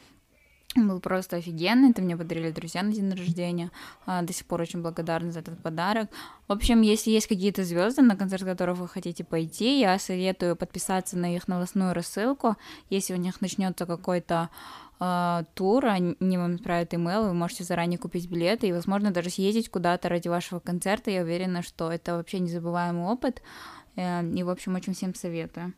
был 0.75 1.01
просто 1.01 1.37
офигенный, 1.37 1.91
это 1.91 2.03
мне 2.03 2.17
подарили 2.17 2.51
друзья 2.51 2.83
на 2.83 2.93
день 2.93 3.11
рождения, 3.11 3.71
а, 4.07 4.23
до 4.23 4.33
сих 4.33 4.47
пор 4.47 4.61
очень 4.63 4.83
благодарна 4.83 5.31
за 5.31 5.41
этот 5.41 5.63
подарок. 5.63 6.11
В 6.49 6.53
общем, 6.53 6.83
если 6.83 7.11
есть 7.11 7.27
какие-то 7.27 7.65
звезды, 7.65 8.03
на 8.03 8.17
концерт 8.17 8.45
которых 8.45 8.79
вы 8.79 8.89
хотите 8.89 9.25
пойти, 9.25 9.81
я 9.81 9.99
советую 9.99 10.57
подписаться 10.57 11.17
на 11.17 11.35
их 11.35 11.49
новостную 11.49 11.95
рассылку, 11.95 12.57
если 12.91 13.15
у 13.15 13.19
них 13.19 13.41
начнется 13.41 13.87
какой-то 13.87 14.49
э, 15.03 15.45
тур, 15.55 15.87
они 15.87 16.39
вам 16.39 16.55
отправят 16.55 16.95
имейл, 16.95 17.25
вы 17.25 17.35
можете 17.35 17.65
заранее 17.65 17.99
купить 17.99 18.31
билеты 18.31 18.69
и, 18.69 18.73
возможно, 18.73 19.11
даже 19.11 19.31
съездить 19.31 19.69
куда-то 19.69 20.09
ради 20.09 20.29
вашего 20.29 20.61
концерта. 20.61 21.11
Я 21.11 21.23
уверена, 21.23 21.63
что 21.63 21.91
это 21.91 22.17
вообще 22.17 22.39
незабываемый 22.39 23.05
опыт, 23.05 23.43
э, 23.97 24.25
и, 24.25 24.43
в 24.43 24.51
общем, 24.51 24.75
очень 24.75 24.95
всем 24.95 25.15
советую. 25.15 25.75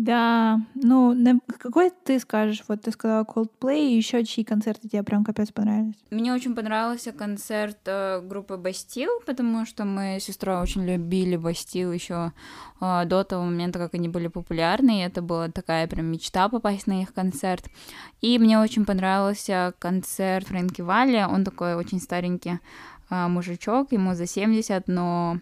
Да, 0.00 0.60
ну, 0.76 1.12
на 1.12 1.40
какой 1.58 1.90
ты 1.90 2.20
скажешь? 2.20 2.62
Вот 2.68 2.82
ты 2.82 2.92
сказала 2.92 3.24
Coldplay, 3.24 3.80
и 3.80 3.96
еще 3.96 4.24
чьи 4.24 4.44
концерты 4.44 4.88
тебе 4.88 5.02
прям 5.02 5.24
капец 5.24 5.50
понравились? 5.50 5.96
Мне 6.12 6.32
очень 6.32 6.54
понравился 6.54 7.10
концерт 7.10 7.78
э, 7.86 8.20
группы 8.20 8.56
Бастил, 8.56 9.10
потому 9.26 9.66
что 9.66 9.84
мы 9.84 10.20
с 10.20 10.24
сестрой 10.24 10.62
очень 10.62 10.86
любили 10.86 11.34
Бастил 11.34 11.90
еще 11.90 12.32
э, 12.80 13.06
до 13.06 13.24
того 13.24 13.42
момента, 13.42 13.80
как 13.80 13.94
они 13.94 14.08
были 14.08 14.28
популярны, 14.28 15.00
и 15.00 15.02
это 15.02 15.20
была 15.20 15.48
такая 15.48 15.88
прям 15.88 16.06
мечта 16.06 16.48
попасть 16.48 16.86
на 16.86 17.02
их 17.02 17.12
концерт. 17.12 17.64
И 18.20 18.38
мне 18.38 18.60
очень 18.60 18.86
понравился 18.86 19.74
концерт 19.80 20.46
Фрэнки 20.46 20.80
Валли, 20.80 21.26
он 21.28 21.42
такой 21.42 21.74
очень 21.74 22.00
старенький 22.00 22.60
э, 23.10 23.26
мужичок, 23.26 23.90
ему 23.90 24.14
за 24.14 24.28
70, 24.28 24.86
но 24.86 25.40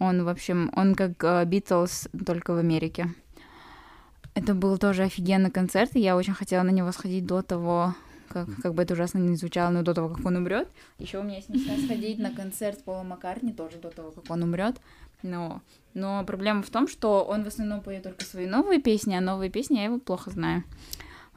он, 0.00 0.24
в 0.24 0.28
общем, 0.28 0.72
он 0.74 0.96
как 0.96 1.46
Битлз, 1.46 2.08
э, 2.12 2.18
только 2.24 2.52
в 2.52 2.58
Америке. 2.58 3.14
Это 4.34 4.54
был 4.54 4.78
тоже 4.78 5.02
офигенный 5.02 5.50
концерт, 5.50 5.94
и 5.94 6.00
я 6.00 6.16
очень 6.16 6.32
хотела 6.32 6.62
на 6.62 6.70
него 6.70 6.90
сходить 6.92 7.26
до 7.26 7.42
того, 7.42 7.94
как, 8.28 8.48
как 8.62 8.74
бы 8.74 8.82
это 8.82 8.94
ужасно 8.94 9.18
не 9.18 9.36
звучало, 9.36 9.70
но 9.70 9.82
до 9.82 9.94
того, 9.94 10.08
как 10.08 10.24
он 10.24 10.36
умрет. 10.36 10.68
Еще 10.98 11.18
у 11.18 11.22
меня 11.22 11.36
есть 11.36 11.50
мечта 11.50 11.76
сходить 11.84 12.18
на 12.18 12.30
концерт 12.30 12.82
Пола 12.82 13.02
Маккартни 13.02 13.52
тоже 13.52 13.76
до 13.76 13.90
того, 13.90 14.10
как 14.10 14.30
он 14.30 14.42
умрет. 14.42 14.80
Но, 15.22 15.60
но 15.94 16.24
проблема 16.24 16.62
в 16.62 16.70
том, 16.70 16.88
что 16.88 17.24
он 17.24 17.44
в 17.44 17.46
основном 17.46 17.82
поет 17.82 18.02
только 18.02 18.24
свои 18.24 18.46
новые 18.46 18.80
песни, 18.80 19.14
а 19.14 19.20
новые 19.20 19.50
песни 19.50 19.76
я 19.76 19.84
его 19.84 19.98
плохо 19.98 20.30
знаю. 20.30 20.64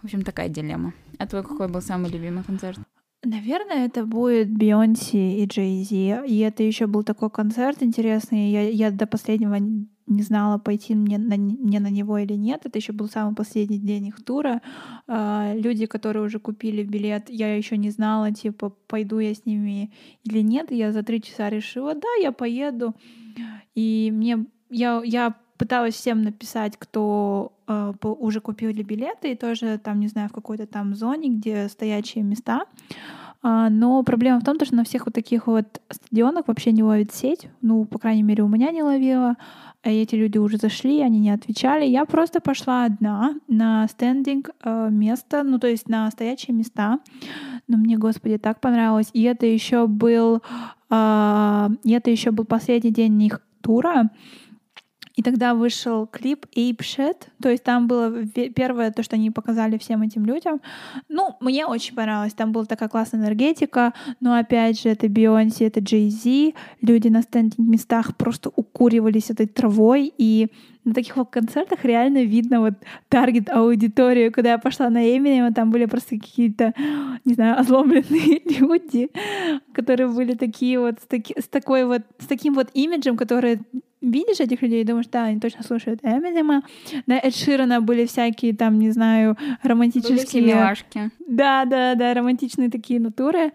В 0.01 0.05
общем, 0.05 0.23
такая 0.23 0.49
дилемма. 0.49 0.93
А 1.19 1.27
твой 1.27 1.43
какой 1.43 1.67
был 1.67 1.81
самый 1.81 2.09
любимый 2.09 2.43
концерт? 2.43 2.79
Наверное, 3.23 3.87
это 3.87 4.05
будет 4.05 4.51
Бейонси 4.51 5.41
и 5.41 5.45
Джей 5.47 5.83
Зи. 5.83 6.27
И 6.27 6.39
это 6.39 6.63
еще 6.63 6.85
был 6.85 7.03
такой 7.03 7.29
концерт 7.29 7.81
интересный. 7.81 8.51
Я, 8.51 8.69
я 8.69 8.91
до 8.91 9.07
последнего 9.07 9.57
не 10.07 10.21
знала, 10.21 10.57
пойти 10.57 10.95
мне 10.95 11.17
на, 11.17 11.35
мне 11.35 11.79
на 11.79 11.89
него 11.89 12.17
или 12.17 12.33
нет. 12.33 12.61
Это 12.65 12.77
еще 12.77 12.93
был 12.93 13.09
самый 13.09 13.35
последний 13.35 13.79
день 13.79 14.07
их 14.07 14.23
тура. 14.23 14.61
Uh, 15.07 15.59
люди, 15.59 15.85
которые 15.85 16.23
уже 16.23 16.39
купили 16.39 16.83
билет, 16.83 17.29
я 17.29 17.55
еще 17.55 17.77
не 17.77 17.89
знала, 17.89 18.31
типа, 18.31 18.73
пойду 18.87 19.19
я 19.19 19.33
с 19.33 19.45
ними 19.45 19.91
или 20.23 20.41
нет. 20.41 20.71
Я 20.71 20.91
за 20.91 21.03
три 21.03 21.21
часа 21.21 21.49
решила, 21.49 21.93
да, 21.95 22.07
я 22.21 22.31
поеду. 22.31 22.95
И 23.73 24.11
мне 24.13 24.45
я, 24.69 25.01
я 25.03 25.35
пыталась 25.57 25.95
всем 25.95 26.21
написать, 26.21 26.75
кто 26.77 27.53
э, 27.67 27.93
уже 28.03 28.41
купили 28.41 28.83
билеты, 28.83 29.31
и 29.31 29.35
тоже 29.35 29.79
там, 29.83 29.99
не 29.99 30.07
знаю, 30.07 30.29
в 30.29 30.33
какой-то 30.33 30.67
там 30.67 30.95
зоне, 30.95 31.29
где 31.29 31.69
стоячие 31.69 32.23
места. 32.23 32.65
А, 33.41 33.69
но 33.69 34.01
проблема 34.03 34.39
в 34.39 34.43
том, 34.43 34.57
что 34.59 34.75
на 34.75 34.83
всех 34.83 35.05
вот 35.05 35.13
таких 35.13 35.47
вот 35.47 35.81
стадионах 35.89 36.47
вообще 36.47 36.71
не 36.71 36.83
ловит 36.83 37.13
сеть. 37.13 37.47
Ну, 37.61 37.85
по 37.85 37.99
крайней 37.99 38.23
мере, 38.23 38.43
у 38.43 38.47
меня 38.47 38.71
не 38.71 38.83
ловила. 38.83 39.35
А 39.85 39.89
эти 39.91 40.15
люди 40.15 40.39
уже 40.39 40.57
зашли, 40.57 41.01
они 41.01 41.19
не 41.19 41.29
отвечали. 41.29 41.85
Я 41.85 42.05
просто 42.05 42.41
пошла 42.41 42.85
одна 42.85 43.35
на 43.47 43.87
стендинг 43.87 44.49
э, 44.63 44.89
место, 44.89 45.43
ну, 45.43 45.59
то 45.59 45.67
есть 45.67 45.87
на 45.87 46.09
стоячие 46.09 46.55
места. 46.55 46.99
Но 47.67 47.77
мне, 47.77 47.95
господи, 47.95 48.39
так 48.39 48.59
понравилось. 48.61 49.11
И 49.13 49.21
это 49.21 49.45
еще 49.45 49.85
был, 49.85 50.41
э, 50.89 51.69
это 51.83 52.09
еще 52.09 52.31
был 52.31 52.45
последний 52.45 52.89
день 52.89 53.21
их 53.21 53.41
тура. 53.61 54.09
И 55.15 55.21
тогда 55.21 55.53
вышел 55.53 56.07
клип 56.07 56.45
Ape 56.55 56.79
Shit, 56.79 57.27
то 57.41 57.49
есть 57.49 57.63
там 57.63 57.87
было 57.87 58.25
первое 58.53 58.91
то, 58.91 59.01
что 59.01 59.15
они 59.15 59.31
показали 59.31 59.77
всем 59.77 60.01
этим 60.01 60.25
людям. 60.25 60.59
Ну, 61.07 61.37
мне 61.39 61.65
очень 61.65 61.95
понравилось, 61.95 62.33
там 62.33 62.51
была 62.51 62.65
такая 62.65 62.89
классная 62.89 63.21
энергетика, 63.21 63.93
но 64.19 64.35
опять 64.35 64.81
же, 64.81 64.89
это 64.89 65.07
Бейонси, 65.07 65.63
это 65.63 65.79
Джей 65.79 66.09
Зи, 66.09 66.53
люди 66.81 67.07
на 67.07 67.21
стендинг 67.21 67.69
местах 67.69 68.17
просто 68.17 68.51
укуривались 68.55 69.29
этой 69.29 69.47
травой, 69.47 70.13
и 70.17 70.49
на 70.85 70.93
таких 70.93 71.17
вот 71.17 71.31
концертах 71.31 71.83
реально 71.83 72.23
видно 72.23 72.61
вот 72.61 72.73
таргет 73.09 73.49
аудиторию. 73.49 74.31
Когда 74.31 74.51
я 74.51 74.57
пошла 74.59 74.89
на 74.89 75.17
Эминема, 75.17 75.51
там 75.51 75.71
были 75.71 75.85
просто 75.85 76.19
какие-то, 76.19 76.73
не 77.25 77.33
знаю, 77.33 77.59
озлобленные 77.59 78.41
люди, 78.59 79.09
которые 79.73 80.07
были 80.07 80.35
такие 80.35 80.79
вот 80.79 80.99
с, 81.01 81.07
таки, 81.07 81.35
с 81.39 81.47
такой 81.47 81.85
вот, 81.85 82.03
с 82.19 82.27
таким 82.27 82.53
вот 82.53 82.69
имиджем, 82.73 83.17
которые 83.17 83.61
видишь 84.01 84.39
этих 84.39 84.61
людей 84.61 84.81
и 84.81 84.85
думаешь, 84.85 85.07
да, 85.11 85.25
они 85.25 85.39
точно 85.39 85.63
слушают 85.63 85.99
Эминема. 86.03 86.63
На 87.05 87.17
Эд 87.19 87.35
Ширана 87.35 87.81
были 87.81 88.05
всякие 88.05 88.55
там, 88.55 88.79
не 88.79 88.91
знаю, 88.91 89.37
романтические... 89.63 90.43
Были 90.43 90.53
милашки. 90.53 91.11
Да, 91.27 91.65
да, 91.65 91.95
да, 91.95 92.13
романтичные 92.13 92.69
такие 92.69 92.99
натуры. 92.99 93.51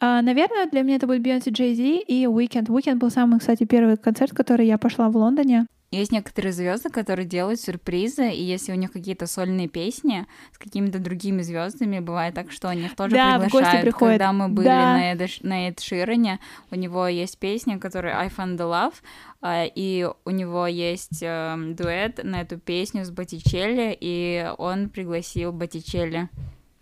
А, 0.00 0.22
наверное, 0.22 0.66
для 0.66 0.82
меня 0.82 0.96
это 0.96 1.06
будет 1.06 1.22
Бейонсе 1.22 1.50
Джей 1.50 1.74
Зи 1.74 1.98
и 1.98 2.26
Уикенд. 2.26 2.68
Уикенд 2.68 3.00
был 3.00 3.10
самый, 3.10 3.38
кстати, 3.38 3.64
первый 3.64 3.96
концерт, 3.96 4.32
который 4.32 4.66
я 4.66 4.76
пошла 4.76 5.08
в 5.08 5.16
Лондоне. 5.16 5.66
Есть 5.94 6.12
некоторые 6.12 6.52
звезды, 6.52 6.90
которые 6.90 7.26
делают 7.26 7.60
сюрпризы, 7.60 8.30
и 8.30 8.42
если 8.42 8.72
у 8.72 8.74
них 8.74 8.92
какие-то 8.92 9.26
сольные 9.26 9.68
песни 9.68 10.26
с 10.52 10.58
какими-то 10.58 10.98
другими 10.98 11.42
звездами, 11.42 12.00
бывает 12.00 12.34
так, 12.34 12.50
что 12.50 12.68
они 12.68 12.86
их 12.86 12.96
тоже 12.96 13.14
да, 13.14 13.38
приглашают. 13.38 13.94
Когда 13.94 14.32
мы 14.32 14.48
были 14.48 14.66
да. 14.66 14.94
на, 14.94 15.12
Эд, 15.12 15.30
на 15.42 15.68
Эд 15.68 15.80
Ширене, 15.80 16.40
у 16.70 16.74
него 16.74 17.06
есть 17.06 17.38
песня, 17.38 17.78
которая 17.78 18.16
I 18.18 18.28
Found 18.28 18.56
the 18.56 18.68
Love, 18.68 18.94
а, 19.40 19.64
и 19.64 20.08
у 20.24 20.30
него 20.30 20.66
есть 20.66 21.22
э, 21.22 21.56
дуэт 21.78 22.24
на 22.24 22.40
эту 22.40 22.58
песню 22.58 23.04
с 23.04 23.10
Боттичелли, 23.10 23.96
и 24.00 24.50
он 24.58 24.88
пригласил 24.88 25.52
Боттичелли. 25.52 26.28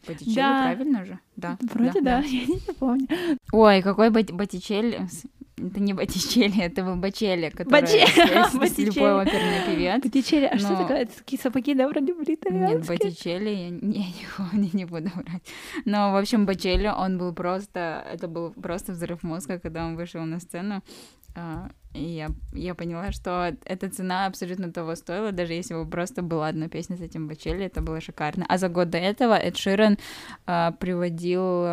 Боттичелли, 0.06 0.34
да. 0.34 0.62
правильно 0.62 1.04
же? 1.04 1.18
Да. 1.36 1.58
Вроде 1.60 2.00
да, 2.00 2.20
да. 2.20 2.22
да. 2.22 2.26
я 2.28 2.46
не 2.46 2.74
помню. 2.78 3.08
Ой, 3.52 3.82
какой 3.82 4.10
Боттичелли? 4.10 5.06
Это 5.66 5.80
не 5.80 5.92
Боттичелли, 5.92 6.62
это 6.62 6.84
Бачелли, 6.84 7.50
который 7.50 7.70
Бачелли. 7.70 8.84
любой 8.84 9.22
оперный 9.22 9.66
певец. 9.66 10.02
Боттичелли, 10.02 10.46
а 10.46 10.58
что 10.58 10.76
такое? 10.76 11.06
Такие 11.06 11.40
сапоги, 11.40 11.74
да, 11.74 11.88
вроде 11.88 12.14
были 12.14 12.38
Нет, 12.50 12.86
Боттичелли, 12.86 13.50
я 13.50 13.70
не, 13.70 14.14
не, 14.52 14.70
не 14.72 14.84
буду 14.84 15.10
врать. 15.14 15.42
Но, 15.84 16.12
в 16.12 16.16
общем, 16.16 16.46
Бачелли, 16.46 16.88
он 16.88 17.18
был 17.18 17.32
просто, 17.32 18.04
это 18.12 18.28
был 18.28 18.50
просто 18.50 18.92
взрыв 18.92 19.22
мозга, 19.22 19.58
когда 19.58 19.86
он 19.86 19.96
вышел 19.96 20.22
на 20.24 20.40
сцену. 20.40 20.82
А, 21.34 21.70
и 21.94 22.02
я, 22.02 22.30
я 22.52 22.74
поняла, 22.74 23.12
что 23.12 23.54
эта 23.64 23.90
цена 23.90 24.26
абсолютно 24.26 24.72
того 24.72 24.94
стоила, 24.96 25.30
даже 25.32 25.52
если 25.52 25.74
бы 25.74 25.86
просто 25.86 26.22
была 26.22 26.48
одна 26.48 26.68
песня 26.68 26.96
с 26.96 27.00
этим 27.00 27.28
Бачелли, 27.28 27.66
это 27.66 27.82
было 27.82 28.00
шикарно. 28.00 28.46
А 28.48 28.58
за 28.58 28.68
год 28.68 28.90
до 28.90 28.98
этого 28.98 29.34
Эд 29.34 29.56
Ширен 29.56 29.98
а, 30.46 30.72
приводил... 30.72 31.66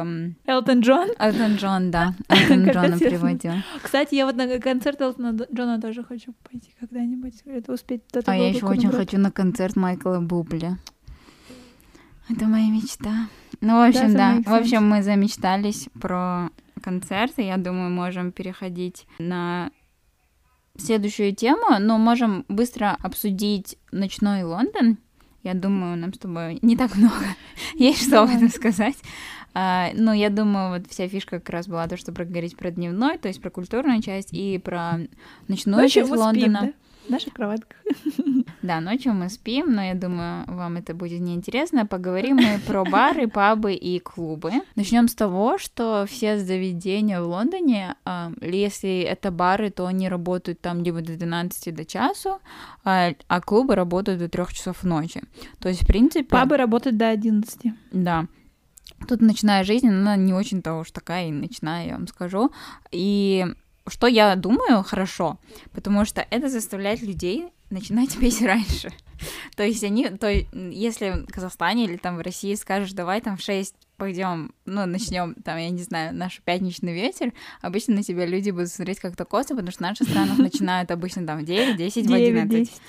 Элтон 0.46 0.82
Джон? 0.82 1.10
Элтон 1.18 1.56
Джон, 1.56 1.92
да. 1.92 2.16
Элтон 2.30 2.70
Джона 2.70 2.98
приводил. 2.98 3.54
Кстати, 3.82 4.16
я 4.16 4.26
вот 4.26 4.36
на 4.36 4.60
концерт 4.60 5.00
Элтона 5.02 5.38
Джона 5.54 5.80
тоже 5.80 6.04
хочу 6.04 6.34
пойти 6.50 6.74
когда-нибудь, 6.80 7.42
это 7.46 7.74
успеть. 7.74 8.04
А 8.26 8.36
я 8.36 8.50
еще 8.50 8.66
очень 8.66 8.92
хочу 8.92 9.18
на 9.18 9.32
концерт 9.32 9.76
Майкла 9.76 10.20
Бубли. 10.20 10.78
Это 12.30 12.46
моя 12.46 12.70
мечта. 12.70 13.28
Ну, 13.62 13.78
в 13.78 13.90
общем, 13.90 14.14
да. 14.14 14.42
В 14.46 14.54
общем, 14.54 14.88
мы 14.88 15.02
замечтались 15.02 15.90
про 16.00 16.50
концерты. 16.90 17.44
Я 17.44 17.58
думаю, 17.58 17.92
можем 17.92 18.32
переходить 18.32 19.06
на 19.20 19.70
следующую 20.78 21.36
тему, 21.36 21.80
но 21.80 21.98
можем 21.98 22.46
быстро 22.48 22.98
обсудить 23.02 23.78
ночной 23.92 24.44
Лондон. 24.44 24.98
Я 25.44 25.54
думаю, 25.54 25.98
нам 25.98 26.14
с 26.14 26.18
тобой 26.18 26.58
не 26.62 26.76
так 26.76 26.96
много 26.96 27.26
есть 27.76 28.08
что 28.08 28.24
об 28.24 28.30
этом 28.30 28.50
сказать. 28.50 28.98
А, 29.54 29.90
ну, 29.94 30.14
я 30.14 30.30
думаю, 30.30 30.70
вот 30.70 30.88
вся 30.90 31.08
фишка 31.08 31.40
как 31.40 31.50
раз 31.50 31.68
была 31.68 31.88
то, 31.88 31.96
что 31.96 32.12
проговорить 32.12 32.58
про 32.58 32.72
дневной, 32.72 33.18
то 33.18 33.28
есть 33.28 33.42
про 33.42 33.50
культурную 33.50 34.02
часть 34.02 34.34
и 34.34 34.58
про 34.58 35.00
ночную 35.48 35.90
часть 35.90 36.10
Лондона. 36.10 36.62
да? 36.62 36.74
В 37.10 37.12
наших 37.12 37.34
кроватках. 37.34 37.78
Да, 38.62 38.82
ночью 38.82 39.14
мы 39.14 39.30
спим, 39.30 39.74
но 39.74 39.82
я 39.82 39.96
думаю, 39.96 40.44
вам 40.48 40.76
это 40.76 40.94
будет 40.94 41.22
неинтересно. 41.22 41.86
Поговорим 41.86 42.36
мы 42.36 42.60
про 42.68 42.84
бары, 42.84 43.28
пабы 43.28 43.74
и 43.74 44.00
клубы. 44.00 44.52
Начнем 44.76 45.08
с 45.08 45.16
того, 45.16 45.58
что 45.58 46.06
все 46.08 46.38
заведения 46.38 47.22
в 47.22 47.28
Лондоне, 47.28 47.96
а, 48.04 48.32
если 48.42 49.00
это 49.00 49.32
бары, 49.32 49.70
то 49.70 49.86
они 49.86 50.10
работают 50.10 50.60
там 50.60 50.84
либо 50.84 51.02
до 51.02 51.16
12 51.16 51.74
до 51.74 51.86
часу, 51.86 52.40
а, 52.84 53.12
а 53.28 53.42
клубы 53.42 53.76
работают 53.76 54.20
до 54.20 54.28
3 54.28 54.54
часов 54.54 54.84
ночи. 54.84 55.22
То 55.60 55.70
есть, 55.70 55.84
в 55.84 55.88
принципе... 55.88 56.26
Пабы 56.26 56.58
работают 56.58 56.98
до 56.98 57.10
11. 57.10 57.74
Да. 57.94 58.28
Тут 59.08 59.22
ночная 59.22 59.64
жизнь, 59.64 59.88
она 59.88 60.18
не 60.18 60.34
очень-то 60.34 60.76
уж 60.76 60.92
такая 60.92 61.30
и 61.30 61.32
ночная, 61.32 61.88
я 61.88 61.94
вам 61.94 62.08
скажу. 62.08 62.52
И 62.92 63.48
что 63.90 64.08
я 64.08 64.36
думаю, 64.36 64.84
хорошо, 64.84 65.40
потому 65.74 66.06
что 66.06 66.26
это 66.30 66.50
заставляет 66.50 67.02
людей 67.02 67.48
начинать 67.70 68.18
петь 68.20 68.42
раньше. 68.42 68.92
то 69.56 69.64
есть 69.64 69.84
они, 69.84 70.10
то 70.10 70.30
если 70.30 71.26
в 71.28 71.32
Казахстане 71.32 71.86
или 71.86 71.98
там 71.98 72.18
в 72.18 72.22
России 72.22 72.56
скажешь, 72.56 72.94
давай 72.94 73.22
там 73.22 73.38
в 73.38 73.42
6 73.42 73.76
пойдем, 74.00 74.54
ну, 74.66 74.86
начнем, 74.86 75.36
там, 75.36 75.58
я 75.58 75.70
не 75.70 75.84
знаю, 75.84 76.16
наш 76.16 76.42
пятничный 76.42 76.94
вечер, 76.94 77.34
обычно 77.62 77.96
на 77.96 78.04
тебя 78.04 78.26
люди 78.26 78.50
будут 78.50 78.70
смотреть 78.70 79.00
как-то 79.00 79.26
косо, 79.26 79.50
потому 79.50 79.72
что 79.72 79.80
в 79.80 79.88
наших 79.88 80.10
странах 80.10 80.38
начинают 80.40 80.90
обычно 80.90 81.28
там 81.28 81.40
в 81.40 81.46
9, 81.46 81.76
10, 81.76 82.08
в 82.08 82.14
11. 82.14 82.82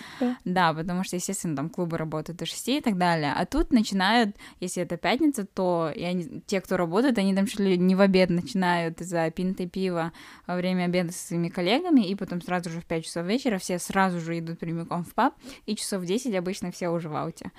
Да, 0.45 0.73
потому 0.73 1.05
что, 1.05 1.17
естественно, 1.17 1.57
там 1.57 1.69
клубы 1.69 1.99
работают 1.99 2.39
до 2.39 2.47
6 2.47 2.69
и 2.69 2.81
так 2.81 2.97
далее. 2.97 3.35
А 3.37 3.45
тут 3.45 3.73
начинают, 3.73 4.37
если 4.61 4.85
это 4.85 4.97
пятница, 4.97 5.45
то 5.45 5.93
я 5.95 6.13
не, 6.13 6.41
те, 6.47 6.61
кто 6.61 6.77
работает, 6.77 7.19
они 7.19 7.35
там 7.35 7.47
шли 7.47 7.77
не 7.77 7.95
в 7.95 8.01
обед 8.01 8.31
начинают 8.31 9.01
за 9.01 9.31
пинты 9.31 9.67
пива 9.67 10.13
во 10.47 10.55
время 10.55 10.85
обеда 10.85 11.13
со 11.13 11.27
своими 11.27 11.49
коллегами, 11.49 12.03
и 12.07 12.15
потом 12.15 12.41
сразу 12.41 12.71
же 12.71 12.81
в 12.81 12.87
5 12.87 13.05
часов 13.05 13.27
вечера 13.27 13.59
все 13.59 13.79
сразу 13.81 14.21
же 14.21 14.39
идут 14.39 14.61
прямиком 14.61 15.05
в 15.05 15.13
паб, 15.13 15.35
и 15.67 15.75
часов 15.75 16.03
в 16.03 16.07
10 16.07 16.35
обычно 16.37 16.71
все 16.71 16.89
уже 16.89 17.09
в 17.09 17.17
ауте. 17.17 17.51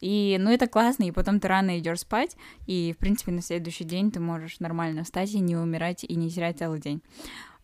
И, 0.00 0.36
ну, 0.38 0.50
это 0.50 0.66
классно, 0.66 1.04
и 1.04 1.10
потом 1.10 1.40
ты 1.40 1.48
рано 1.48 1.78
идешь 1.78 2.00
спать, 2.00 2.36
и, 2.66 2.92
в 2.92 2.98
принципе, 2.98 3.32
на 3.32 3.42
следующий 3.42 3.84
день 3.84 4.10
ты 4.10 4.20
можешь 4.20 4.60
нормально 4.60 5.04
встать 5.04 5.32
и 5.32 5.40
не 5.40 5.56
умирать, 5.56 6.04
и 6.04 6.14
не 6.14 6.30
терять 6.30 6.58
целый 6.58 6.80
день. 6.80 7.02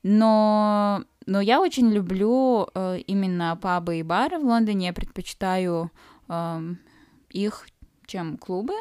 Но, 0.03 1.05
но 1.26 1.41
я 1.41 1.61
очень 1.61 1.91
люблю 1.91 2.66
э, 2.74 2.99
именно 3.07 3.57
пабы 3.61 3.99
и 3.99 4.03
бары 4.03 4.39
в 4.39 4.45
Лондоне, 4.45 4.87
я 4.87 4.93
предпочитаю 4.93 5.91
э, 6.28 6.61
их, 7.30 7.66
чем 8.07 8.37
клубы, 8.37 8.74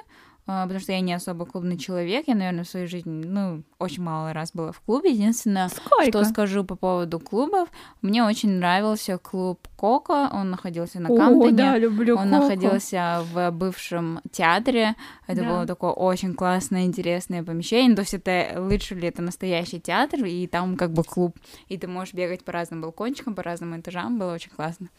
потому 0.46 0.80
что 0.80 0.92
я 0.92 1.00
не 1.02 1.14
особо 1.14 1.46
клубный 1.46 1.78
человек, 1.78 2.26
я, 2.28 2.36
наверное, 2.36 2.64
в 2.64 2.68
своей 2.68 2.88
жизни, 2.88 3.24
ну, 3.26 3.64
очень 3.80 4.04
мало 4.04 4.34
раз 4.34 4.52
была 4.54 4.72
в 4.72 4.82
клубе. 4.82 5.12
Единственное, 5.12 5.70
Сколько? 5.70 6.10
что 6.10 6.26
скажу 6.26 6.64
по 6.64 6.76
поводу 6.76 7.20
клубов, 7.20 7.70
мне 8.02 8.24
очень 8.24 8.50
нравился 8.50 9.18
клуб 9.18 9.68
Коко, 9.78 10.30
он 10.32 10.50
находился 10.52 11.00
на 11.00 11.08
Камптоне. 11.08 11.52
да, 11.56 11.78
люблю 11.78 12.16
Он 12.18 12.30
Коко. 12.30 12.42
находился 12.44 13.24
в 13.34 13.52
бывшем 13.52 14.20
театре, 14.32 14.96
это 15.28 15.42
да. 15.42 15.50
было 15.50 15.66
такое 15.66 15.92
очень 15.92 16.34
классное, 16.34 16.86
интересное 16.86 17.44
помещение, 17.44 17.96
то 17.96 18.02
есть 18.02 18.14
это 18.14 18.56
лучше 18.58 18.96
ли 18.96 19.08
это 19.08 19.22
настоящий 19.22 19.80
театр, 19.80 20.26
и 20.26 20.48
там 20.48 20.76
как 20.76 20.92
бы 20.92 21.04
клуб, 21.04 21.38
и 21.68 21.78
ты 21.78 21.88
можешь 21.88 22.14
бегать 22.14 22.44
по 22.44 22.52
разным 22.52 22.82
балкончикам, 22.82 23.36
по 23.36 23.44
разным 23.44 23.80
этажам, 23.80 24.20
было 24.20 24.34
очень 24.34 24.52
классно. 24.52 24.90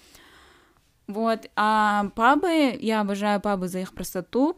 Вот, 1.08 1.50
а 1.56 2.10
пабы, 2.14 2.78
я 2.80 3.00
обожаю 3.00 3.40
пабы 3.40 3.68
за 3.68 3.80
их 3.80 3.92
простоту, 3.92 4.56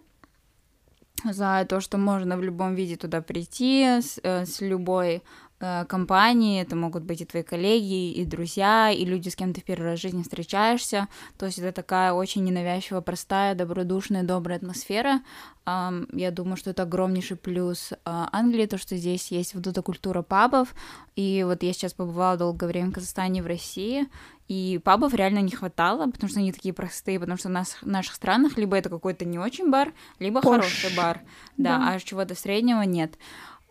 за 1.23 1.65
то, 1.69 1.81
что 1.81 1.99
можно 1.99 2.37
в 2.37 2.43
любом 2.43 2.75
виде 2.75 2.97
туда 2.97 3.21
прийти 3.23 3.85
с, 4.01 4.19
э, 4.23 4.45
с 4.45 4.61
любой 4.61 5.23
э, 5.61 5.85
компании, 5.87 6.61
это 6.61 6.77
могут 6.77 7.05
быть 7.05 7.21
и 7.21 7.25
твои 7.25 7.43
коллеги, 7.43 8.13
и 8.13 8.25
друзья, 8.25 8.91
и 8.91 9.05
люди, 9.05 9.29
с 9.29 9.37
кем 9.37 9.53
ты 9.55 9.61
в 9.61 9.65
первый 9.65 9.91
раз 9.91 10.01
в 10.01 10.03
жизни 10.03 10.23
встречаешься. 10.23 11.09
То 11.39 11.47
есть 11.47 11.59
это 11.59 11.73
такая 11.73 12.13
очень 12.13 12.45
ненавязчивая, 12.45 13.01
простая, 13.01 13.55
добродушная, 13.55 14.23
добрая 14.23 14.59
атмосфера. 14.59 15.21
Я 15.67 16.31
думаю, 16.31 16.57
что 16.59 16.71
это 16.71 16.83
огромнейший 16.83 17.39
плюс 17.39 17.95
а, 18.05 18.29
Англии, 18.33 18.67
то, 18.67 18.77
что 18.77 18.97
здесь 18.97 19.31
есть 19.31 19.55
вот 19.55 19.67
эта 19.67 19.81
культура 19.81 20.21
пабов. 20.21 20.75
И 21.17 21.43
вот 21.47 21.63
я 21.63 21.73
сейчас 21.73 21.95
побывала 21.95 22.37
долгое 22.37 22.67
время 22.67 22.91
в 22.91 22.95
Казахстане, 22.95 23.43
в 23.43 23.47
России, 23.47 24.07
и 24.49 24.81
пабов 24.85 25.15
реально 25.15 25.39
не 25.39 25.51
хватало, 25.51 26.11
потому 26.11 26.29
что 26.29 26.41
они 26.41 26.53
такие 26.53 26.75
простые, 26.75 27.19
потому 27.19 27.39
что 27.39 27.49
у 27.49 27.53
нас 27.53 27.79
в 27.81 27.87
наших 27.87 28.15
странах 28.15 28.59
либо 28.59 28.77
это 28.77 28.91
какой-то 28.91 29.25
не 29.25 29.39
очень 29.39 29.71
бар, 29.71 29.93
либо 30.19 30.41
Пош. 30.41 30.57
хороший 30.57 30.95
бар, 30.97 31.21
да, 31.57 31.79
да. 31.79 31.95
а 31.95 32.01
чего-то 32.01 32.35
среднего 32.35 32.83
нет. 32.83 33.17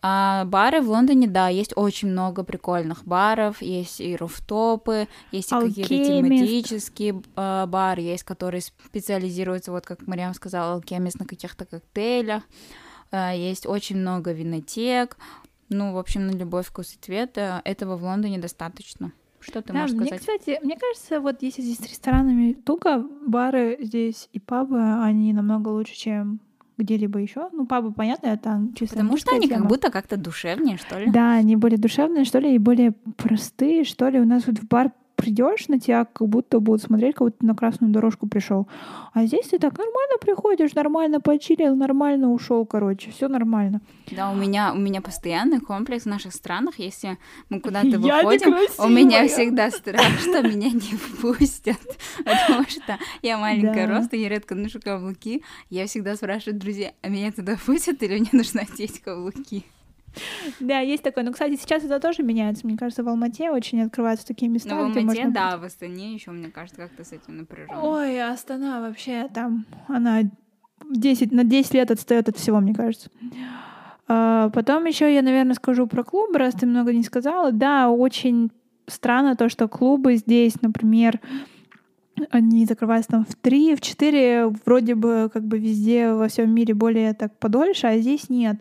А 0.06 0.44
бары 0.46 0.82
в 0.82 0.90
Лондоне, 0.90 1.28
да, 1.28 1.48
есть 1.48 1.72
очень 1.78 2.10
много 2.10 2.44
прикольных 2.44 3.06
баров, 3.06 3.62
есть 3.62 4.02
и 4.02 4.18
руфтопы, 4.18 5.08
есть 5.32 5.50
и 5.54 5.56
какие-то 5.56 5.94
тематические 5.94 7.22
э, 7.38 7.66
бары, 7.68 8.02
есть, 8.02 8.24
которые 8.24 8.62
специализируются, 8.62 9.72
вот 9.72 9.86
как 9.86 10.06
Мариам 10.06 10.34
сказала, 10.34 10.74
алкемист 10.74 11.20
на 11.20 11.26
каких-то 11.26 11.64
коктейлях, 11.64 12.44
э, 13.12 13.32
есть 13.38 13.66
очень 13.66 13.96
много 13.96 14.34
винотек, 14.34 15.18
ну, 15.70 15.94
в 15.94 15.98
общем, 15.98 16.28
на 16.28 16.32
любой 16.32 16.64
вкус 16.64 16.94
и 16.96 16.98
цвет, 16.98 17.38
э, 17.38 17.62
этого 17.64 17.96
в 17.96 18.04
Лондоне 18.04 18.40
достаточно. 18.40 19.14
Что 19.44 19.62
ты 19.62 19.74
да, 19.74 19.82
можешь 19.82 19.96
мне, 19.96 20.08
сказать? 20.08 20.22
кстати, 20.22 20.60
мне 20.64 20.78
кажется, 20.78 21.20
вот 21.20 21.42
если 21.42 21.62
здесь 21.62 21.78
с 21.78 21.90
ресторанами 21.90 22.54
туго, 22.54 23.06
бары 23.26 23.78
здесь 23.82 24.30
и 24.34 24.40
пабы, 24.40 25.04
они 25.04 25.34
намного 25.34 25.70
лучше, 25.70 25.96
чем 25.96 26.40
где-либо 26.78 27.20
еще. 27.20 27.50
Ну, 27.52 27.66
пабы, 27.66 27.92
понятно, 27.94 28.28
это 28.28 28.62
чисто 28.76 28.96
Потому 28.96 29.18
что 29.18 29.36
они 29.36 29.48
тема. 29.48 29.62
как 29.62 29.70
будто 29.70 29.92
как-то 29.92 30.18
душевнее, 30.18 30.78
что 30.78 31.00
ли? 31.00 31.12
Да, 31.12 31.34
они 31.34 31.56
более 31.56 31.78
душевные, 31.78 32.26
что 32.26 32.40
ли, 32.40 32.56
и 32.56 32.58
более 32.58 32.92
простые, 33.18 33.84
что 33.84 34.10
ли. 34.10 34.20
У 34.20 34.26
нас 34.26 34.48
вот 34.48 34.58
в 34.60 34.68
бар 34.68 34.92
придешь 35.24 35.70
на 35.70 35.80
тебя, 35.80 36.06
как 36.06 36.28
будто 36.28 36.60
будут 36.60 36.82
смотреть, 36.82 37.16
как 37.16 37.28
будто 37.28 37.38
ты 37.40 37.46
на 37.46 37.56
красную 37.56 37.94
дорожку 37.94 38.28
пришел. 38.28 38.68
А 39.14 39.26
здесь 39.26 39.48
ты 39.48 39.58
так 39.58 39.78
нормально 39.78 40.18
приходишь, 40.20 40.76
нормально 40.76 41.22
почилил, 41.22 41.76
нормально 41.76 42.30
ушел, 42.30 42.66
короче, 42.66 43.10
все 43.12 43.30
нормально. 43.30 43.80
Да, 44.12 44.32
у 44.32 44.36
меня 44.36 44.74
у 44.74 44.78
меня 44.78 45.02
постоянный 45.02 45.62
комплекс 45.62 46.04
в 46.04 46.08
наших 46.08 46.34
странах, 46.34 46.78
если 46.78 47.18
мы 47.50 47.62
куда-то 47.62 48.00
выходим, 48.00 48.54
у 48.80 48.90
меня 48.90 49.28
всегда 49.28 49.72
страх, 49.72 50.20
что 50.20 50.42
меня 50.42 50.70
не 50.70 50.98
впустят, 50.98 51.80
потому 52.18 52.64
что 52.68 52.98
я 53.22 53.38
маленькая 53.38 53.88
роста, 53.88 54.18
я 54.18 54.28
редко 54.28 54.56
ношу 54.56 54.82
каблуки, 54.82 55.42
я 55.70 55.86
всегда 55.88 56.16
спрашиваю 56.16 56.60
друзей, 56.60 56.92
а 57.02 57.08
меня 57.08 57.32
туда 57.32 57.56
пустят 57.66 58.04
или 58.04 58.20
мне 58.20 58.30
нужно 58.34 58.62
одеть 58.62 59.00
каблуки? 59.00 59.64
Да, 60.60 60.80
есть 60.80 61.04
такое. 61.04 61.24
Но, 61.24 61.32
кстати, 61.32 61.56
сейчас 61.56 61.84
это 61.84 62.00
тоже 62.00 62.24
меняется. 62.24 62.66
Мне 62.66 62.78
кажется, 62.78 63.04
в 63.04 63.10
Алмате 63.10 63.52
очень 63.52 63.82
открываются 63.82 64.26
такие 64.28 64.50
места. 64.50 64.70
Но 64.70 64.90
в 64.90 64.98
Алмате, 64.98 65.28
да, 65.30 65.58
в 65.58 65.64
Астане 65.64 66.14
еще, 66.14 66.32
мне 66.32 66.50
кажется, 66.50 66.82
как-то 66.82 67.04
с 67.04 67.12
этим 67.12 67.38
напряженно. 67.38 67.82
Ой, 67.82 68.22
Астана 68.22 68.82
вообще 68.82 69.28
там, 69.34 69.66
она 69.88 70.22
10, 70.90 71.32
на 71.32 71.44
10 71.44 71.74
лет 71.74 71.92
отстает 71.92 72.30
от 72.30 72.38
всего, 72.38 72.60
мне 72.60 72.74
кажется. 72.74 73.10
А, 74.08 74.50
потом 74.50 74.86
еще 74.86 75.14
я, 75.14 75.22
наверное, 75.22 75.56
скажу 75.56 75.88
про 75.88 76.04
клубы, 76.04 76.38
раз 76.38 76.56
ты 76.56 76.66
много 76.66 76.94
не 76.94 77.04
сказала. 77.04 77.52
Да, 77.52 77.90
очень 77.90 78.52
странно 78.88 79.36
то, 79.36 79.50
что 79.50 79.68
клубы 79.68 80.16
здесь, 80.16 80.62
например, 80.62 81.20
они 82.30 82.66
закрываются 82.66 83.12
там 83.12 83.26
в 83.26 83.36
три, 83.36 83.76
в 83.76 83.82
четыре, 83.82 84.48
вроде 84.66 84.96
бы 84.96 85.30
как 85.34 85.44
бы 85.44 85.58
везде 85.58 86.14
во 86.14 86.28
всем 86.28 86.54
мире 86.54 86.74
более 86.74 87.14
так 87.14 87.38
подольше, 87.40 87.88
а 87.88 87.98
здесь 87.98 88.30
нет. 88.30 88.58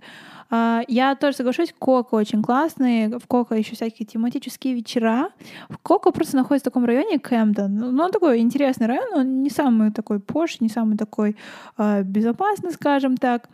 А, 0.54 0.82
я 0.86 1.14
тоже 1.14 1.38
соглашусь, 1.38 1.72
Коко 1.78 2.16
очень 2.16 2.42
классный. 2.42 3.08
В 3.08 3.26
Коко 3.26 3.54
еще 3.54 3.74
всякие 3.74 4.06
тематические 4.06 4.74
вечера. 4.74 5.30
В 5.70 5.78
Коко 5.78 6.12
просто 6.12 6.36
находится 6.36 6.68
в 6.68 6.72
таком 6.72 6.84
районе 6.84 7.18
Кэмптон. 7.18 7.74
Ну, 7.74 8.04
он 8.04 8.12
такой 8.12 8.40
интересный 8.40 8.86
район, 8.86 9.14
он 9.14 9.42
не 9.42 9.48
самый 9.48 9.92
такой 9.92 10.20
пош, 10.20 10.60
не 10.60 10.68
самый 10.68 10.98
такой 10.98 11.36
э, 11.78 12.02
безопасный, 12.02 12.70
скажем 12.72 13.16
так. 13.16 13.48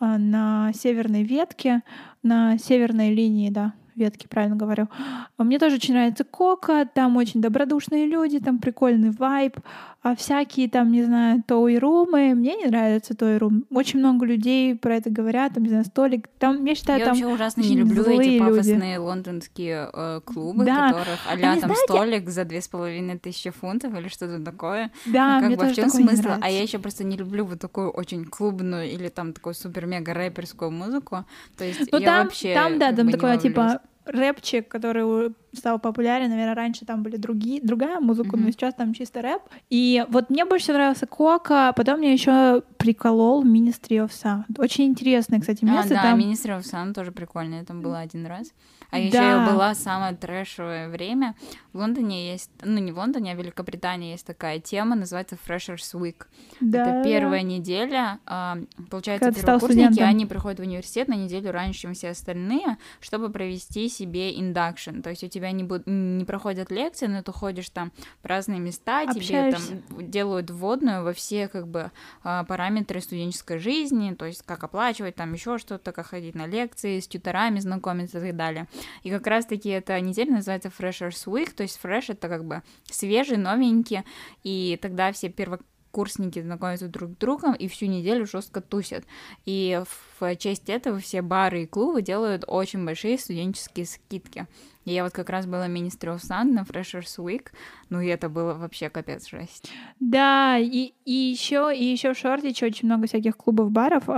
Э, 0.00 0.18
на 0.18 0.72
северной 0.72 1.24
ветке, 1.24 1.82
на 2.22 2.58
северной 2.58 3.12
линии, 3.12 3.50
да, 3.50 3.72
ветки, 3.96 4.26
правильно 4.26 4.56
говорю. 4.56 4.88
А 5.36 5.44
мне 5.44 5.58
тоже 5.58 5.76
очень 5.76 5.94
нравится 5.94 6.24
Кока, 6.24 6.86
там 6.86 7.16
очень 7.16 7.40
добродушные 7.40 8.06
люди, 8.06 8.38
там 8.40 8.58
прикольный 8.58 9.10
вайб, 9.10 9.58
а 10.02 10.16
всякие 10.16 10.68
там, 10.68 10.90
не 10.90 11.04
знаю, 11.04 11.42
той-румы, 11.46 12.34
мне 12.34 12.56
не 12.56 12.66
нравится 12.66 13.14
той-рум. 13.14 13.66
Очень 13.70 13.98
много 13.98 14.24
людей 14.24 14.74
про 14.74 14.96
это 14.96 15.10
говорят, 15.10 15.54
там, 15.54 15.62
не 15.62 15.68
знаю, 15.68 15.84
столик, 15.84 16.28
там, 16.38 16.64
я 16.64 16.74
считаю, 16.74 17.00
я 17.00 17.04
там 17.04 17.14
вообще 17.14 17.26
ужасно 17.26 17.60
не 17.60 17.76
люблю 17.76 18.04
эти 18.04 18.38
пафосные 18.38 18.94
люди. 18.94 18.96
лондонские 18.96 19.90
э, 19.92 20.20
клубы, 20.24 20.64
да. 20.64 20.92
которых 20.92 21.18
а 21.26 21.36
там 21.36 21.58
знаете... 21.58 21.74
столик 21.84 22.30
за 22.30 22.44
две 22.44 22.62
с 22.62 22.68
половиной 22.68 23.18
тысячи 23.18 23.50
фунтов 23.50 23.94
или 23.94 24.08
что-то 24.08 24.42
такое. 24.42 24.90
Да, 25.04 25.34
ну, 25.34 25.40
как 25.40 25.46
мне 25.48 25.56
бы, 25.56 25.62
тоже 25.62 25.72
в 25.74 25.76
чем 25.76 25.90
смысл? 25.90 26.28
А 26.40 26.50
я 26.50 26.62
еще 26.62 26.78
просто 26.78 27.04
не 27.04 27.16
люблю 27.18 27.44
вот 27.44 27.60
такую 27.60 27.90
очень 27.90 28.24
клубную 28.24 28.90
или 28.90 29.08
там 29.08 29.34
такую 29.34 29.54
супер-мега 29.54 30.14
рэперскую 30.14 30.70
музыку. 30.70 31.26
То 31.58 31.64
есть 31.64 31.92
ну, 31.92 31.98
я 31.98 32.06
там, 32.06 32.24
вообще 32.24 32.54
там, 32.54 32.78
да, 32.78 32.92
там 32.92 33.10
такое, 33.10 33.36
типа, 33.36 33.82
рэпчик, 34.10 34.68
который 34.68 35.32
стал 35.52 35.78
популярен, 35.78 36.28
наверное, 36.28 36.54
раньше 36.54 36.84
там 36.84 37.02
были 37.02 37.16
другие, 37.16 37.60
другая 37.60 38.00
музыка, 38.00 38.36
mm-hmm. 38.36 38.40
но 38.40 38.50
сейчас 38.50 38.74
там 38.74 38.94
чисто 38.94 39.22
рэп. 39.22 39.42
И 39.68 40.04
вот 40.08 40.30
мне 40.30 40.44
больше 40.44 40.72
нравился 40.72 41.06
Кока, 41.06 41.72
потом 41.76 41.98
мне 41.98 42.12
еще 42.12 42.62
приколол 42.76 43.44
Ministry 43.44 44.04
of 44.04 44.10
Sound. 44.10 44.58
Очень 44.58 44.84
интересное, 44.84 45.40
кстати, 45.40 45.64
место. 45.64 45.94
А, 45.94 45.96
да, 45.96 46.02
там... 46.02 46.20
Ministry 46.20 46.58
of 46.58 46.62
Sound 46.62 46.94
тоже 46.94 47.12
прикольное, 47.12 47.64
там 47.64 47.82
было 47.82 47.98
один 47.98 48.26
раз. 48.26 48.52
А 48.90 48.98
еще 48.98 49.12
да. 49.12 49.50
была 49.50 49.74
самое 49.74 50.14
трэшевое 50.14 50.88
время. 50.88 51.34
В 51.72 51.78
Лондоне 51.78 52.32
есть, 52.32 52.50
ну 52.62 52.78
не 52.78 52.92
в 52.92 52.98
Лондоне, 52.98 53.32
а 53.32 53.34
в 53.36 53.38
Великобритании 53.38 54.12
есть 54.12 54.26
такая 54.26 54.58
тема, 54.58 54.96
называется 54.96 55.36
Freshers 55.46 55.94
Week. 55.94 56.26
Да. 56.60 56.82
Это 56.82 57.08
первая 57.08 57.42
неделя. 57.42 58.18
А, 58.26 58.58
получается, 58.90 59.26
Когда 59.26 59.40
первокурсники, 59.40 60.00
они 60.00 60.26
приходят 60.26 60.58
в 60.58 60.62
университет 60.62 61.08
на 61.08 61.14
неделю 61.14 61.52
раньше, 61.52 61.80
чем 61.80 61.94
все 61.94 62.10
остальные, 62.10 62.76
чтобы 63.00 63.30
провести 63.30 63.88
себе 63.88 64.38
induction. 64.38 65.00
То 65.00 65.10
есть 65.10 65.22
у 65.22 65.28
тебя 65.28 65.52
не, 65.52 65.62
буд... 65.62 65.82
не 65.86 66.24
проходят 66.24 66.70
лекции, 66.70 67.06
но 67.06 67.22
ты 67.22 67.32
ходишь 67.32 67.70
там 67.70 67.92
в 68.22 68.26
разные 68.26 68.58
места, 68.58 69.02
Общаешься. 69.02 69.22
тебе 69.22 69.52
там 69.52 70.10
делают 70.10 70.50
вводную 70.50 71.04
во 71.04 71.12
все 71.12 71.48
как 71.48 71.68
бы 71.68 71.92
а, 72.22 72.44
параметры 72.44 73.00
студенческой 73.00 73.58
жизни, 73.58 74.14
то 74.14 74.26
есть 74.26 74.42
как 74.42 74.64
оплачивать 74.64 75.14
там 75.14 75.32
еще 75.32 75.58
что-то, 75.58 75.92
как 75.92 76.06
ходить 76.06 76.34
на 76.34 76.46
лекции, 76.46 76.98
с 76.98 77.06
тьюторами 77.06 77.60
знакомиться 77.60 78.18
и 78.18 78.22
так 78.22 78.36
далее. 78.36 78.66
И 79.02 79.10
как 79.10 79.26
раз-таки 79.26 79.68
эта 79.68 80.00
неделя 80.00 80.32
называется 80.32 80.70
Freshers 80.76 81.26
Week, 81.26 81.52
то 81.52 81.62
есть 81.62 81.78
fresh 81.82 82.06
это 82.08 82.28
как 82.28 82.44
бы 82.44 82.62
свежий, 82.84 83.36
новенький, 83.36 84.02
и 84.42 84.78
тогда 84.80 85.12
все 85.12 85.28
перво 85.28 85.60
курсники 85.90 86.40
знакомятся 86.40 86.88
друг 86.88 87.12
с 87.12 87.16
другом 87.16 87.54
и 87.54 87.68
всю 87.68 87.86
неделю 87.86 88.26
жестко 88.26 88.60
тусят. 88.60 89.04
И 89.44 89.82
в 90.18 90.36
честь 90.36 90.68
этого 90.68 90.98
все 91.00 91.22
бары 91.22 91.64
и 91.64 91.66
клубы 91.66 92.02
делают 92.02 92.44
очень 92.46 92.84
большие 92.84 93.18
студенческие 93.18 93.86
скидки. 93.86 94.46
И 94.90 94.92
я 94.92 95.04
вот 95.04 95.12
как 95.12 95.30
раз 95.30 95.46
была 95.46 95.66
of 95.66 96.16
Sun 96.16 96.52
на 96.52 96.62
Freshers 96.62 97.16
Week, 97.18 97.50
ну 97.90 98.00
и 98.00 98.08
это 98.08 98.28
было 98.28 98.54
вообще 98.54 98.90
капец 98.90 99.28
жесть. 99.28 99.70
Да, 100.00 100.58
и, 100.58 100.94
и 101.04 101.12
еще 101.12 101.72
и 101.72 101.84
еще 101.84 102.12
в 102.12 102.18
Шортиче 102.18 102.66
очень 102.66 102.86
много 102.86 103.06
всяких 103.06 103.36
клубов, 103.36 103.70
баров. 103.70 104.08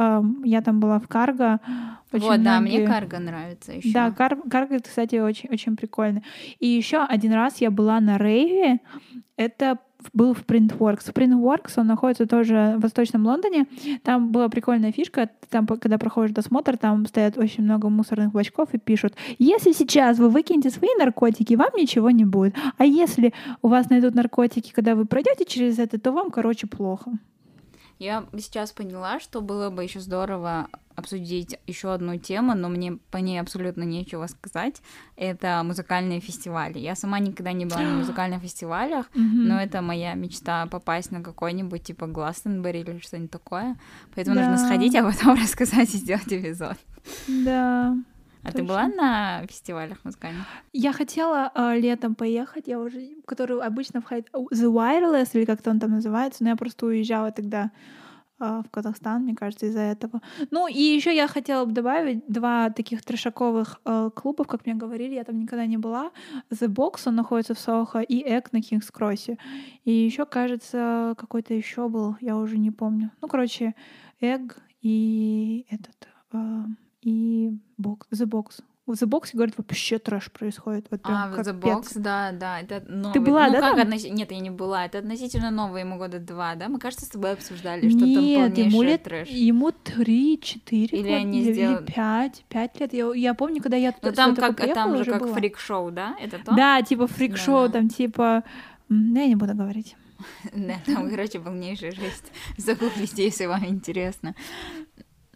Я 0.45 0.63
там 0.63 0.81
была 0.81 0.99
в 0.99 1.09
Карго. 1.09 1.61
Очень 2.11 2.25
вот, 2.25 2.39
многие... 2.39 2.45
да, 2.45 2.61
мне 2.61 2.87
Карго 2.87 3.19
нравится 3.19 3.73
еще. 3.73 3.93
Да, 3.93 4.11
Кар... 4.13 4.39
Карго, 4.51 4.81
кстати, 4.81 5.17
очень, 5.17 5.51
очень 5.51 5.77
прикольно. 5.77 6.23
И 6.59 6.67
еще 6.67 7.05
один 7.05 7.35
раз 7.35 7.59
я 7.59 7.71
была 7.71 8.01
на 8.01 8.17
рейве. 8.17 8.81
Это 9.37 9.79
был 10.13 10.35
в 10.35 10.45
Printworks. 10.45 11.11
В 11.11 11.13
Printworks 11.13 11.73
он 11.77 11.87
находится 11.87 12.27
тоже 12.27 12.75
в 12.77 12.83
Восточном 12.83 13.27
Лондоне. 13.27 13.67
Там 14.03 14.33
была 14.33 14.49
прикольная 14.49 14.93
фишка. 14.93 15.31
Там, 15.51 15.67
когда 15.67 15.99
проходишь 15.99 16.35
досмотр, 16.35 16.77
там 16.77 17.07
стоят 17.07 17.39
очень 17.39 17.65
много 17.65 17.89
мусорных 17.89 18.33
бачков 18.33 18.73
и 18.73 18.79
пишут, 18.79 19.15
если 19.39 19.73
сейчас 19.73 20.19
вы 20.19 20.29
выкинете 20.29 20.71
свои 20.71 20.91
наркотики, 20.99 21.55
вам 21.55 21.71
ничего 21.77 22.11
не 22.11 22.25
будет. 22.25 22.55
А 22.79 22.85
если 22.85 23.33
у 23.61 23.69
вас 23.69 23.91
найдут 23.91 24.15
наркотики, 24.15 24.73
когда 24.73 24.95
вы 24.95 25.05
пройдете 25.05 25.45
через 25.45 25.79
это, 25.79 25.99
то 25.99 26.13
вам, 26.13 26.31
короче, 26.31 26.67
плохо. 26.67 27.13
Я 27.99 28.25
сейчас 28.37 28.73
поняла, 28.73 29.21
что 29.21 29.41
было 29.41 29.71
бы 29.71 29.85
еще 29.85 30.01
здорово 30.01 30.69
обсудить 30.97 31.59
еще 31.67 31.93
одну 31.93 32.19
тему, 32.19 32.55
но 32.55 32.69
мне 32.69 32.99
по 33.11 33.19
ней 33.19 33.39
абсолютно 33.39 33.83
нечего 33.83 34.27
сказать. 34.27 34.83
Это 35.17 35.63
музыкальные 35.65 36.21
фестивали. 36.21 36.79
Я 36.79 36.95
сама 36.95 37.19
никогда 37.19 37.53
не 37.53 37.67
была 37.67 37.81
на 37.81 37.95
музыкальных 37.99 38.43
фестивалях, 38.43 39.07
но 39.15 39.61
это 39.61 39.83
моя 39.83 40.15
мечта 40.15 40.67
попасть 40.67 41.11
на 41.11 41.23
какой-нибудь 41.23 41.83
типа 41.83 42.07
Гластенберри 42.07 42.81
или 42.81 42.99
что-нибудь 42.99 43.31
такое. 43.31 43.77
Поэтому 44.15 44.37
нужно 44.37 44.59
сходить, 44.59 44.95
а 44.95 45.03
потом 45.03 45.35
рассказать 45.43 45.95
и 45.95 45.99
сделать 45.99 46.33
эпизод. 46.33 46.77
Да. 47.27 47.97
А 48.43 48.47
Точно. 48.47 48.59
ты 48.59 48.65
была 48.65 48.89
на 48.89 49.47
фестивалях 49.47 49.99
музыкальных? 50.03 50.45
Я 50.73 50.93
хотела 50.93 51.53
э, 51.55 51.79
летом 51.79 52.17
поехать, 52.17 52.67
я 52.67 52.81
уже, 52.81 53.11
который 53.25 53.61
обычно 53.63 54.01
входит 54.01 54.29
The 54.33 54.69
Wireless, 54.69 55.31
или 55.35 55.45
как-то 55.45 55.71
он 55.71 55.79
там 55.79 55.93
называется, 55.93 56.43
но 56.43 56.51
я 56.51 56.57
просто 56.57 56.87
уезжала 56.87 57.31
тогда 57.31 57.67
э, 57.67 57.69
в 58.43 58.71
Казахстан, 58.71 59.23
мне 59.23 59.35
кажется, 59.35 59.67
из-за 59.67 59.81
этого. 59.81 60.21
Ну 60.51 60.67
и 60.69 60.81
еще 60.81 61.15
я 61.15 61.29
хотела 61.29 61.65
бы 61.65 61.73
добавить 61.73 62.27
два 62.29 62.71
таких 62.71 63.03
трешаковых 63.03 63.81
э, 63.85 64.11
клубов, 64.15 64.47
как 64.47 64.67
мне 64.67 64.75
говорили, 64.75 65.15
я 65.15 65.25
там 65.25 65.39
никогда 65.39 65.67
не 65.67 65.77
была. 65.77 66.11
The 66.51 66.69
Box, 66.69 67.03
он 67.07 67.17
находится 67.17 67.55
в 67.55 67.59
Сохо, 67.59 68.01
и 68.01 68.23
Эк 68.23 68.53
на 68.53 68.61
Кингс 68.61 68.91
Кроссе. 68.91 69.39
И 69.85 69.93
еще, 69.93 70.27
кажется, 70.27 71.15
какой-то 71.19 71.55
еще 71.55 71.89
был, 71.89 72.17
я 72.21 72.37
уже 72.37 72.59
не 72.59 72.71
помню. 72.71 73.11
Ну, 73.21 73.29
короче, 73.29 73.75
Эг 74.21 74.59
и 74.83 75.67
этот... 75.71 76.09
Э, 76.33 76.65
и 77.03 77.51
бокс, 77.79 78.07
The 78.13 78.27
Box. 78.27 78.63
В 78.85 78.93
The 78.93 79.07
Box, 79.07 79.31
говорят, 79.33 79.57
вообще 79.57 80.01
трэш 80.01 80.33
происходит. 80.33 80.87
Вот 80.91 81.01
а, 81.05 81.29
в 81.29 81.39
The 81.39 81.57
Box, 81.57 81.93
да, 81.95 82.33
да, 82.33 82.61
это 82.61 82.83
новый. 82.89 83.13
Ты 83.13 83.21
была, 83.21 83.47
ну, 83.47 83.53
да? 83.53 83.61
Как 83.61 83.79
относ... 83.79 84.03
Нет, 84.03 84.33
я 84.33 84.41
не 84.41 84.51
была. 84.51 84.87
Это 84.87 84.99
относительно 84.99 85.53
новый, 85.53 85.83
ему 85.83 85.99
года 85.99 86.19
два, 86.19 86.57
да? 86.57 86.69
Мы, 86.69 86.81
кажется, 86.81 87.07
с 87.07 87.11
тобой 87.11 87.33
обсуждали, 87.33 87.89
что 87.89 88.01
там 88.01 88.09
Нет, 88.09 88.59
ему 88.59 88.83
лет, 88.83 89.05
трэш. 89.05 89.29
ему 89.29 89.71
три, 89.71 90.41
четыре 90.41 90.99
или 90.99 91.11
они 91.11 91.43
или, 91.43 91.53
сделали... 91.53 91.85
или 91.85 91.93
пять, 91.93 92.45
пять 92.49 92.81
лет. 92.81 92.93
Я, 92.93 93.15
я 93.15 93.35
помню, 93.35 93.63
когда 93.63 93.77
я 93.77 93.95
Ну 94.03 94.13
там 94.13 94.35
как, 94.35 94.57
там 94.75 94.97
же 94.97 95.05
как 95.05 95.29
фрик-шоу, 95.29 95.93
да? 95.93 96.17
Это 96.21 96.39
то? 96.45 96.53
Да, 96.53 96.83
типа 96.83 97.07
фрик-шоу, 97.07 97.69
да. 97.69 97.75
там 97.75 97.89
типа... 97.89 98.43
Ну, 98.89 99.21
я 99.21 99.29
не 99.29 99.37
буду 99.37 99.55
говорить. 99.55 99.97
Да, 100.55 100.75
там, 100.87 101.09
короче, 101.11 101.41
полнейшая 101.41 101.93
жесть. 101.93 102.33
Загуглите, 102.57 103.25
если 103.25 103.47
вам 103.47 103.65
интересно. 103.67 104.35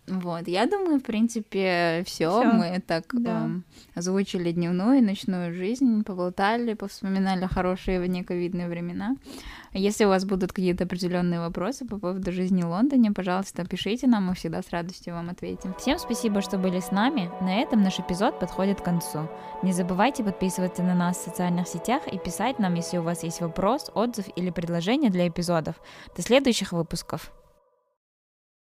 Вот, 0.08 0.46
я 0.46 0.66
думаю, 0.66 1.00
в 1.00 1.02
принципе, 1.02 2.04
все. 2.06 2.44
Мы 2.44 2.80
так 2.86 3.06
да. 3.12 3.48
э, 3.48 3.98
озвучили 3.98 4.52
дневную 4.52 4.98
и 4.98 5.02
ночную 5.02 5.52
жизнь, 5.52 6.04
поболтали, 6.04 6.74
повспоминали 6.74 7.46
хорошие 7.46 8.00
внековидные 8.00 8.68
времена. 8.68 9.16
Если 9.72 10.04
у 10.04 10.08
вас 10.08 10.24
будут 10.24 10.52
какие-то 10.52 10.84
определенные 10.84 11.40
вопросы 11.40 11.84
по 11.86 11.98
поводу 11.98 12.30
жизни 12.30 12.62
в 12.62 12.68
Лондоне, 12.68 13.10
пожалуйста, 13.10 13.66
пишите 13.66 14.06
нам, 14.06 14.26
мы 14.26 14.34
всегда 14.34 14.62
с 14.62 14.70
радостью 14.70 15.14
вам 15.14 15.28
ответим. 15.28 15.74
Всем 15.74 15.98
спасибо, 15.98 16.40
что 16.40 16.56
были 16.56 16.78
с 16.78 16.92
нами. 16.92 17.28
На 17.40 17.56
этом 17.56 17.82
наш 17.82 17.98
эпизод 17.98 18.38
подходит 18.38 18.80
к 18.80 18.84
концу. 18.84 19.28
Не 19.64 19.72
забывайте 19.72 20.22
подписываться 20.22 20.84
на 20.84 20.94
нас 20.94 21.16
в 21.16 21.24
социальных 21.24 21.66
сетях 21.66 22.06
и 22.06 22.16
писать 22.16 22.60
нам, 22.60 22.74
если 22.74 22.98
у 22.98 23.02
вас 23.02 23.24
есть 23.24 23.40
вопрос, 23.40 23.90
отзыв 23.92 24.26
или 24.36 24.50
предложение 24.50 25.10
для 25.10 25.26
эпизодов. 25.26 25.74
До 26.14 26.22
следующих 26.22 26.70
выпусков. 26.72 27.32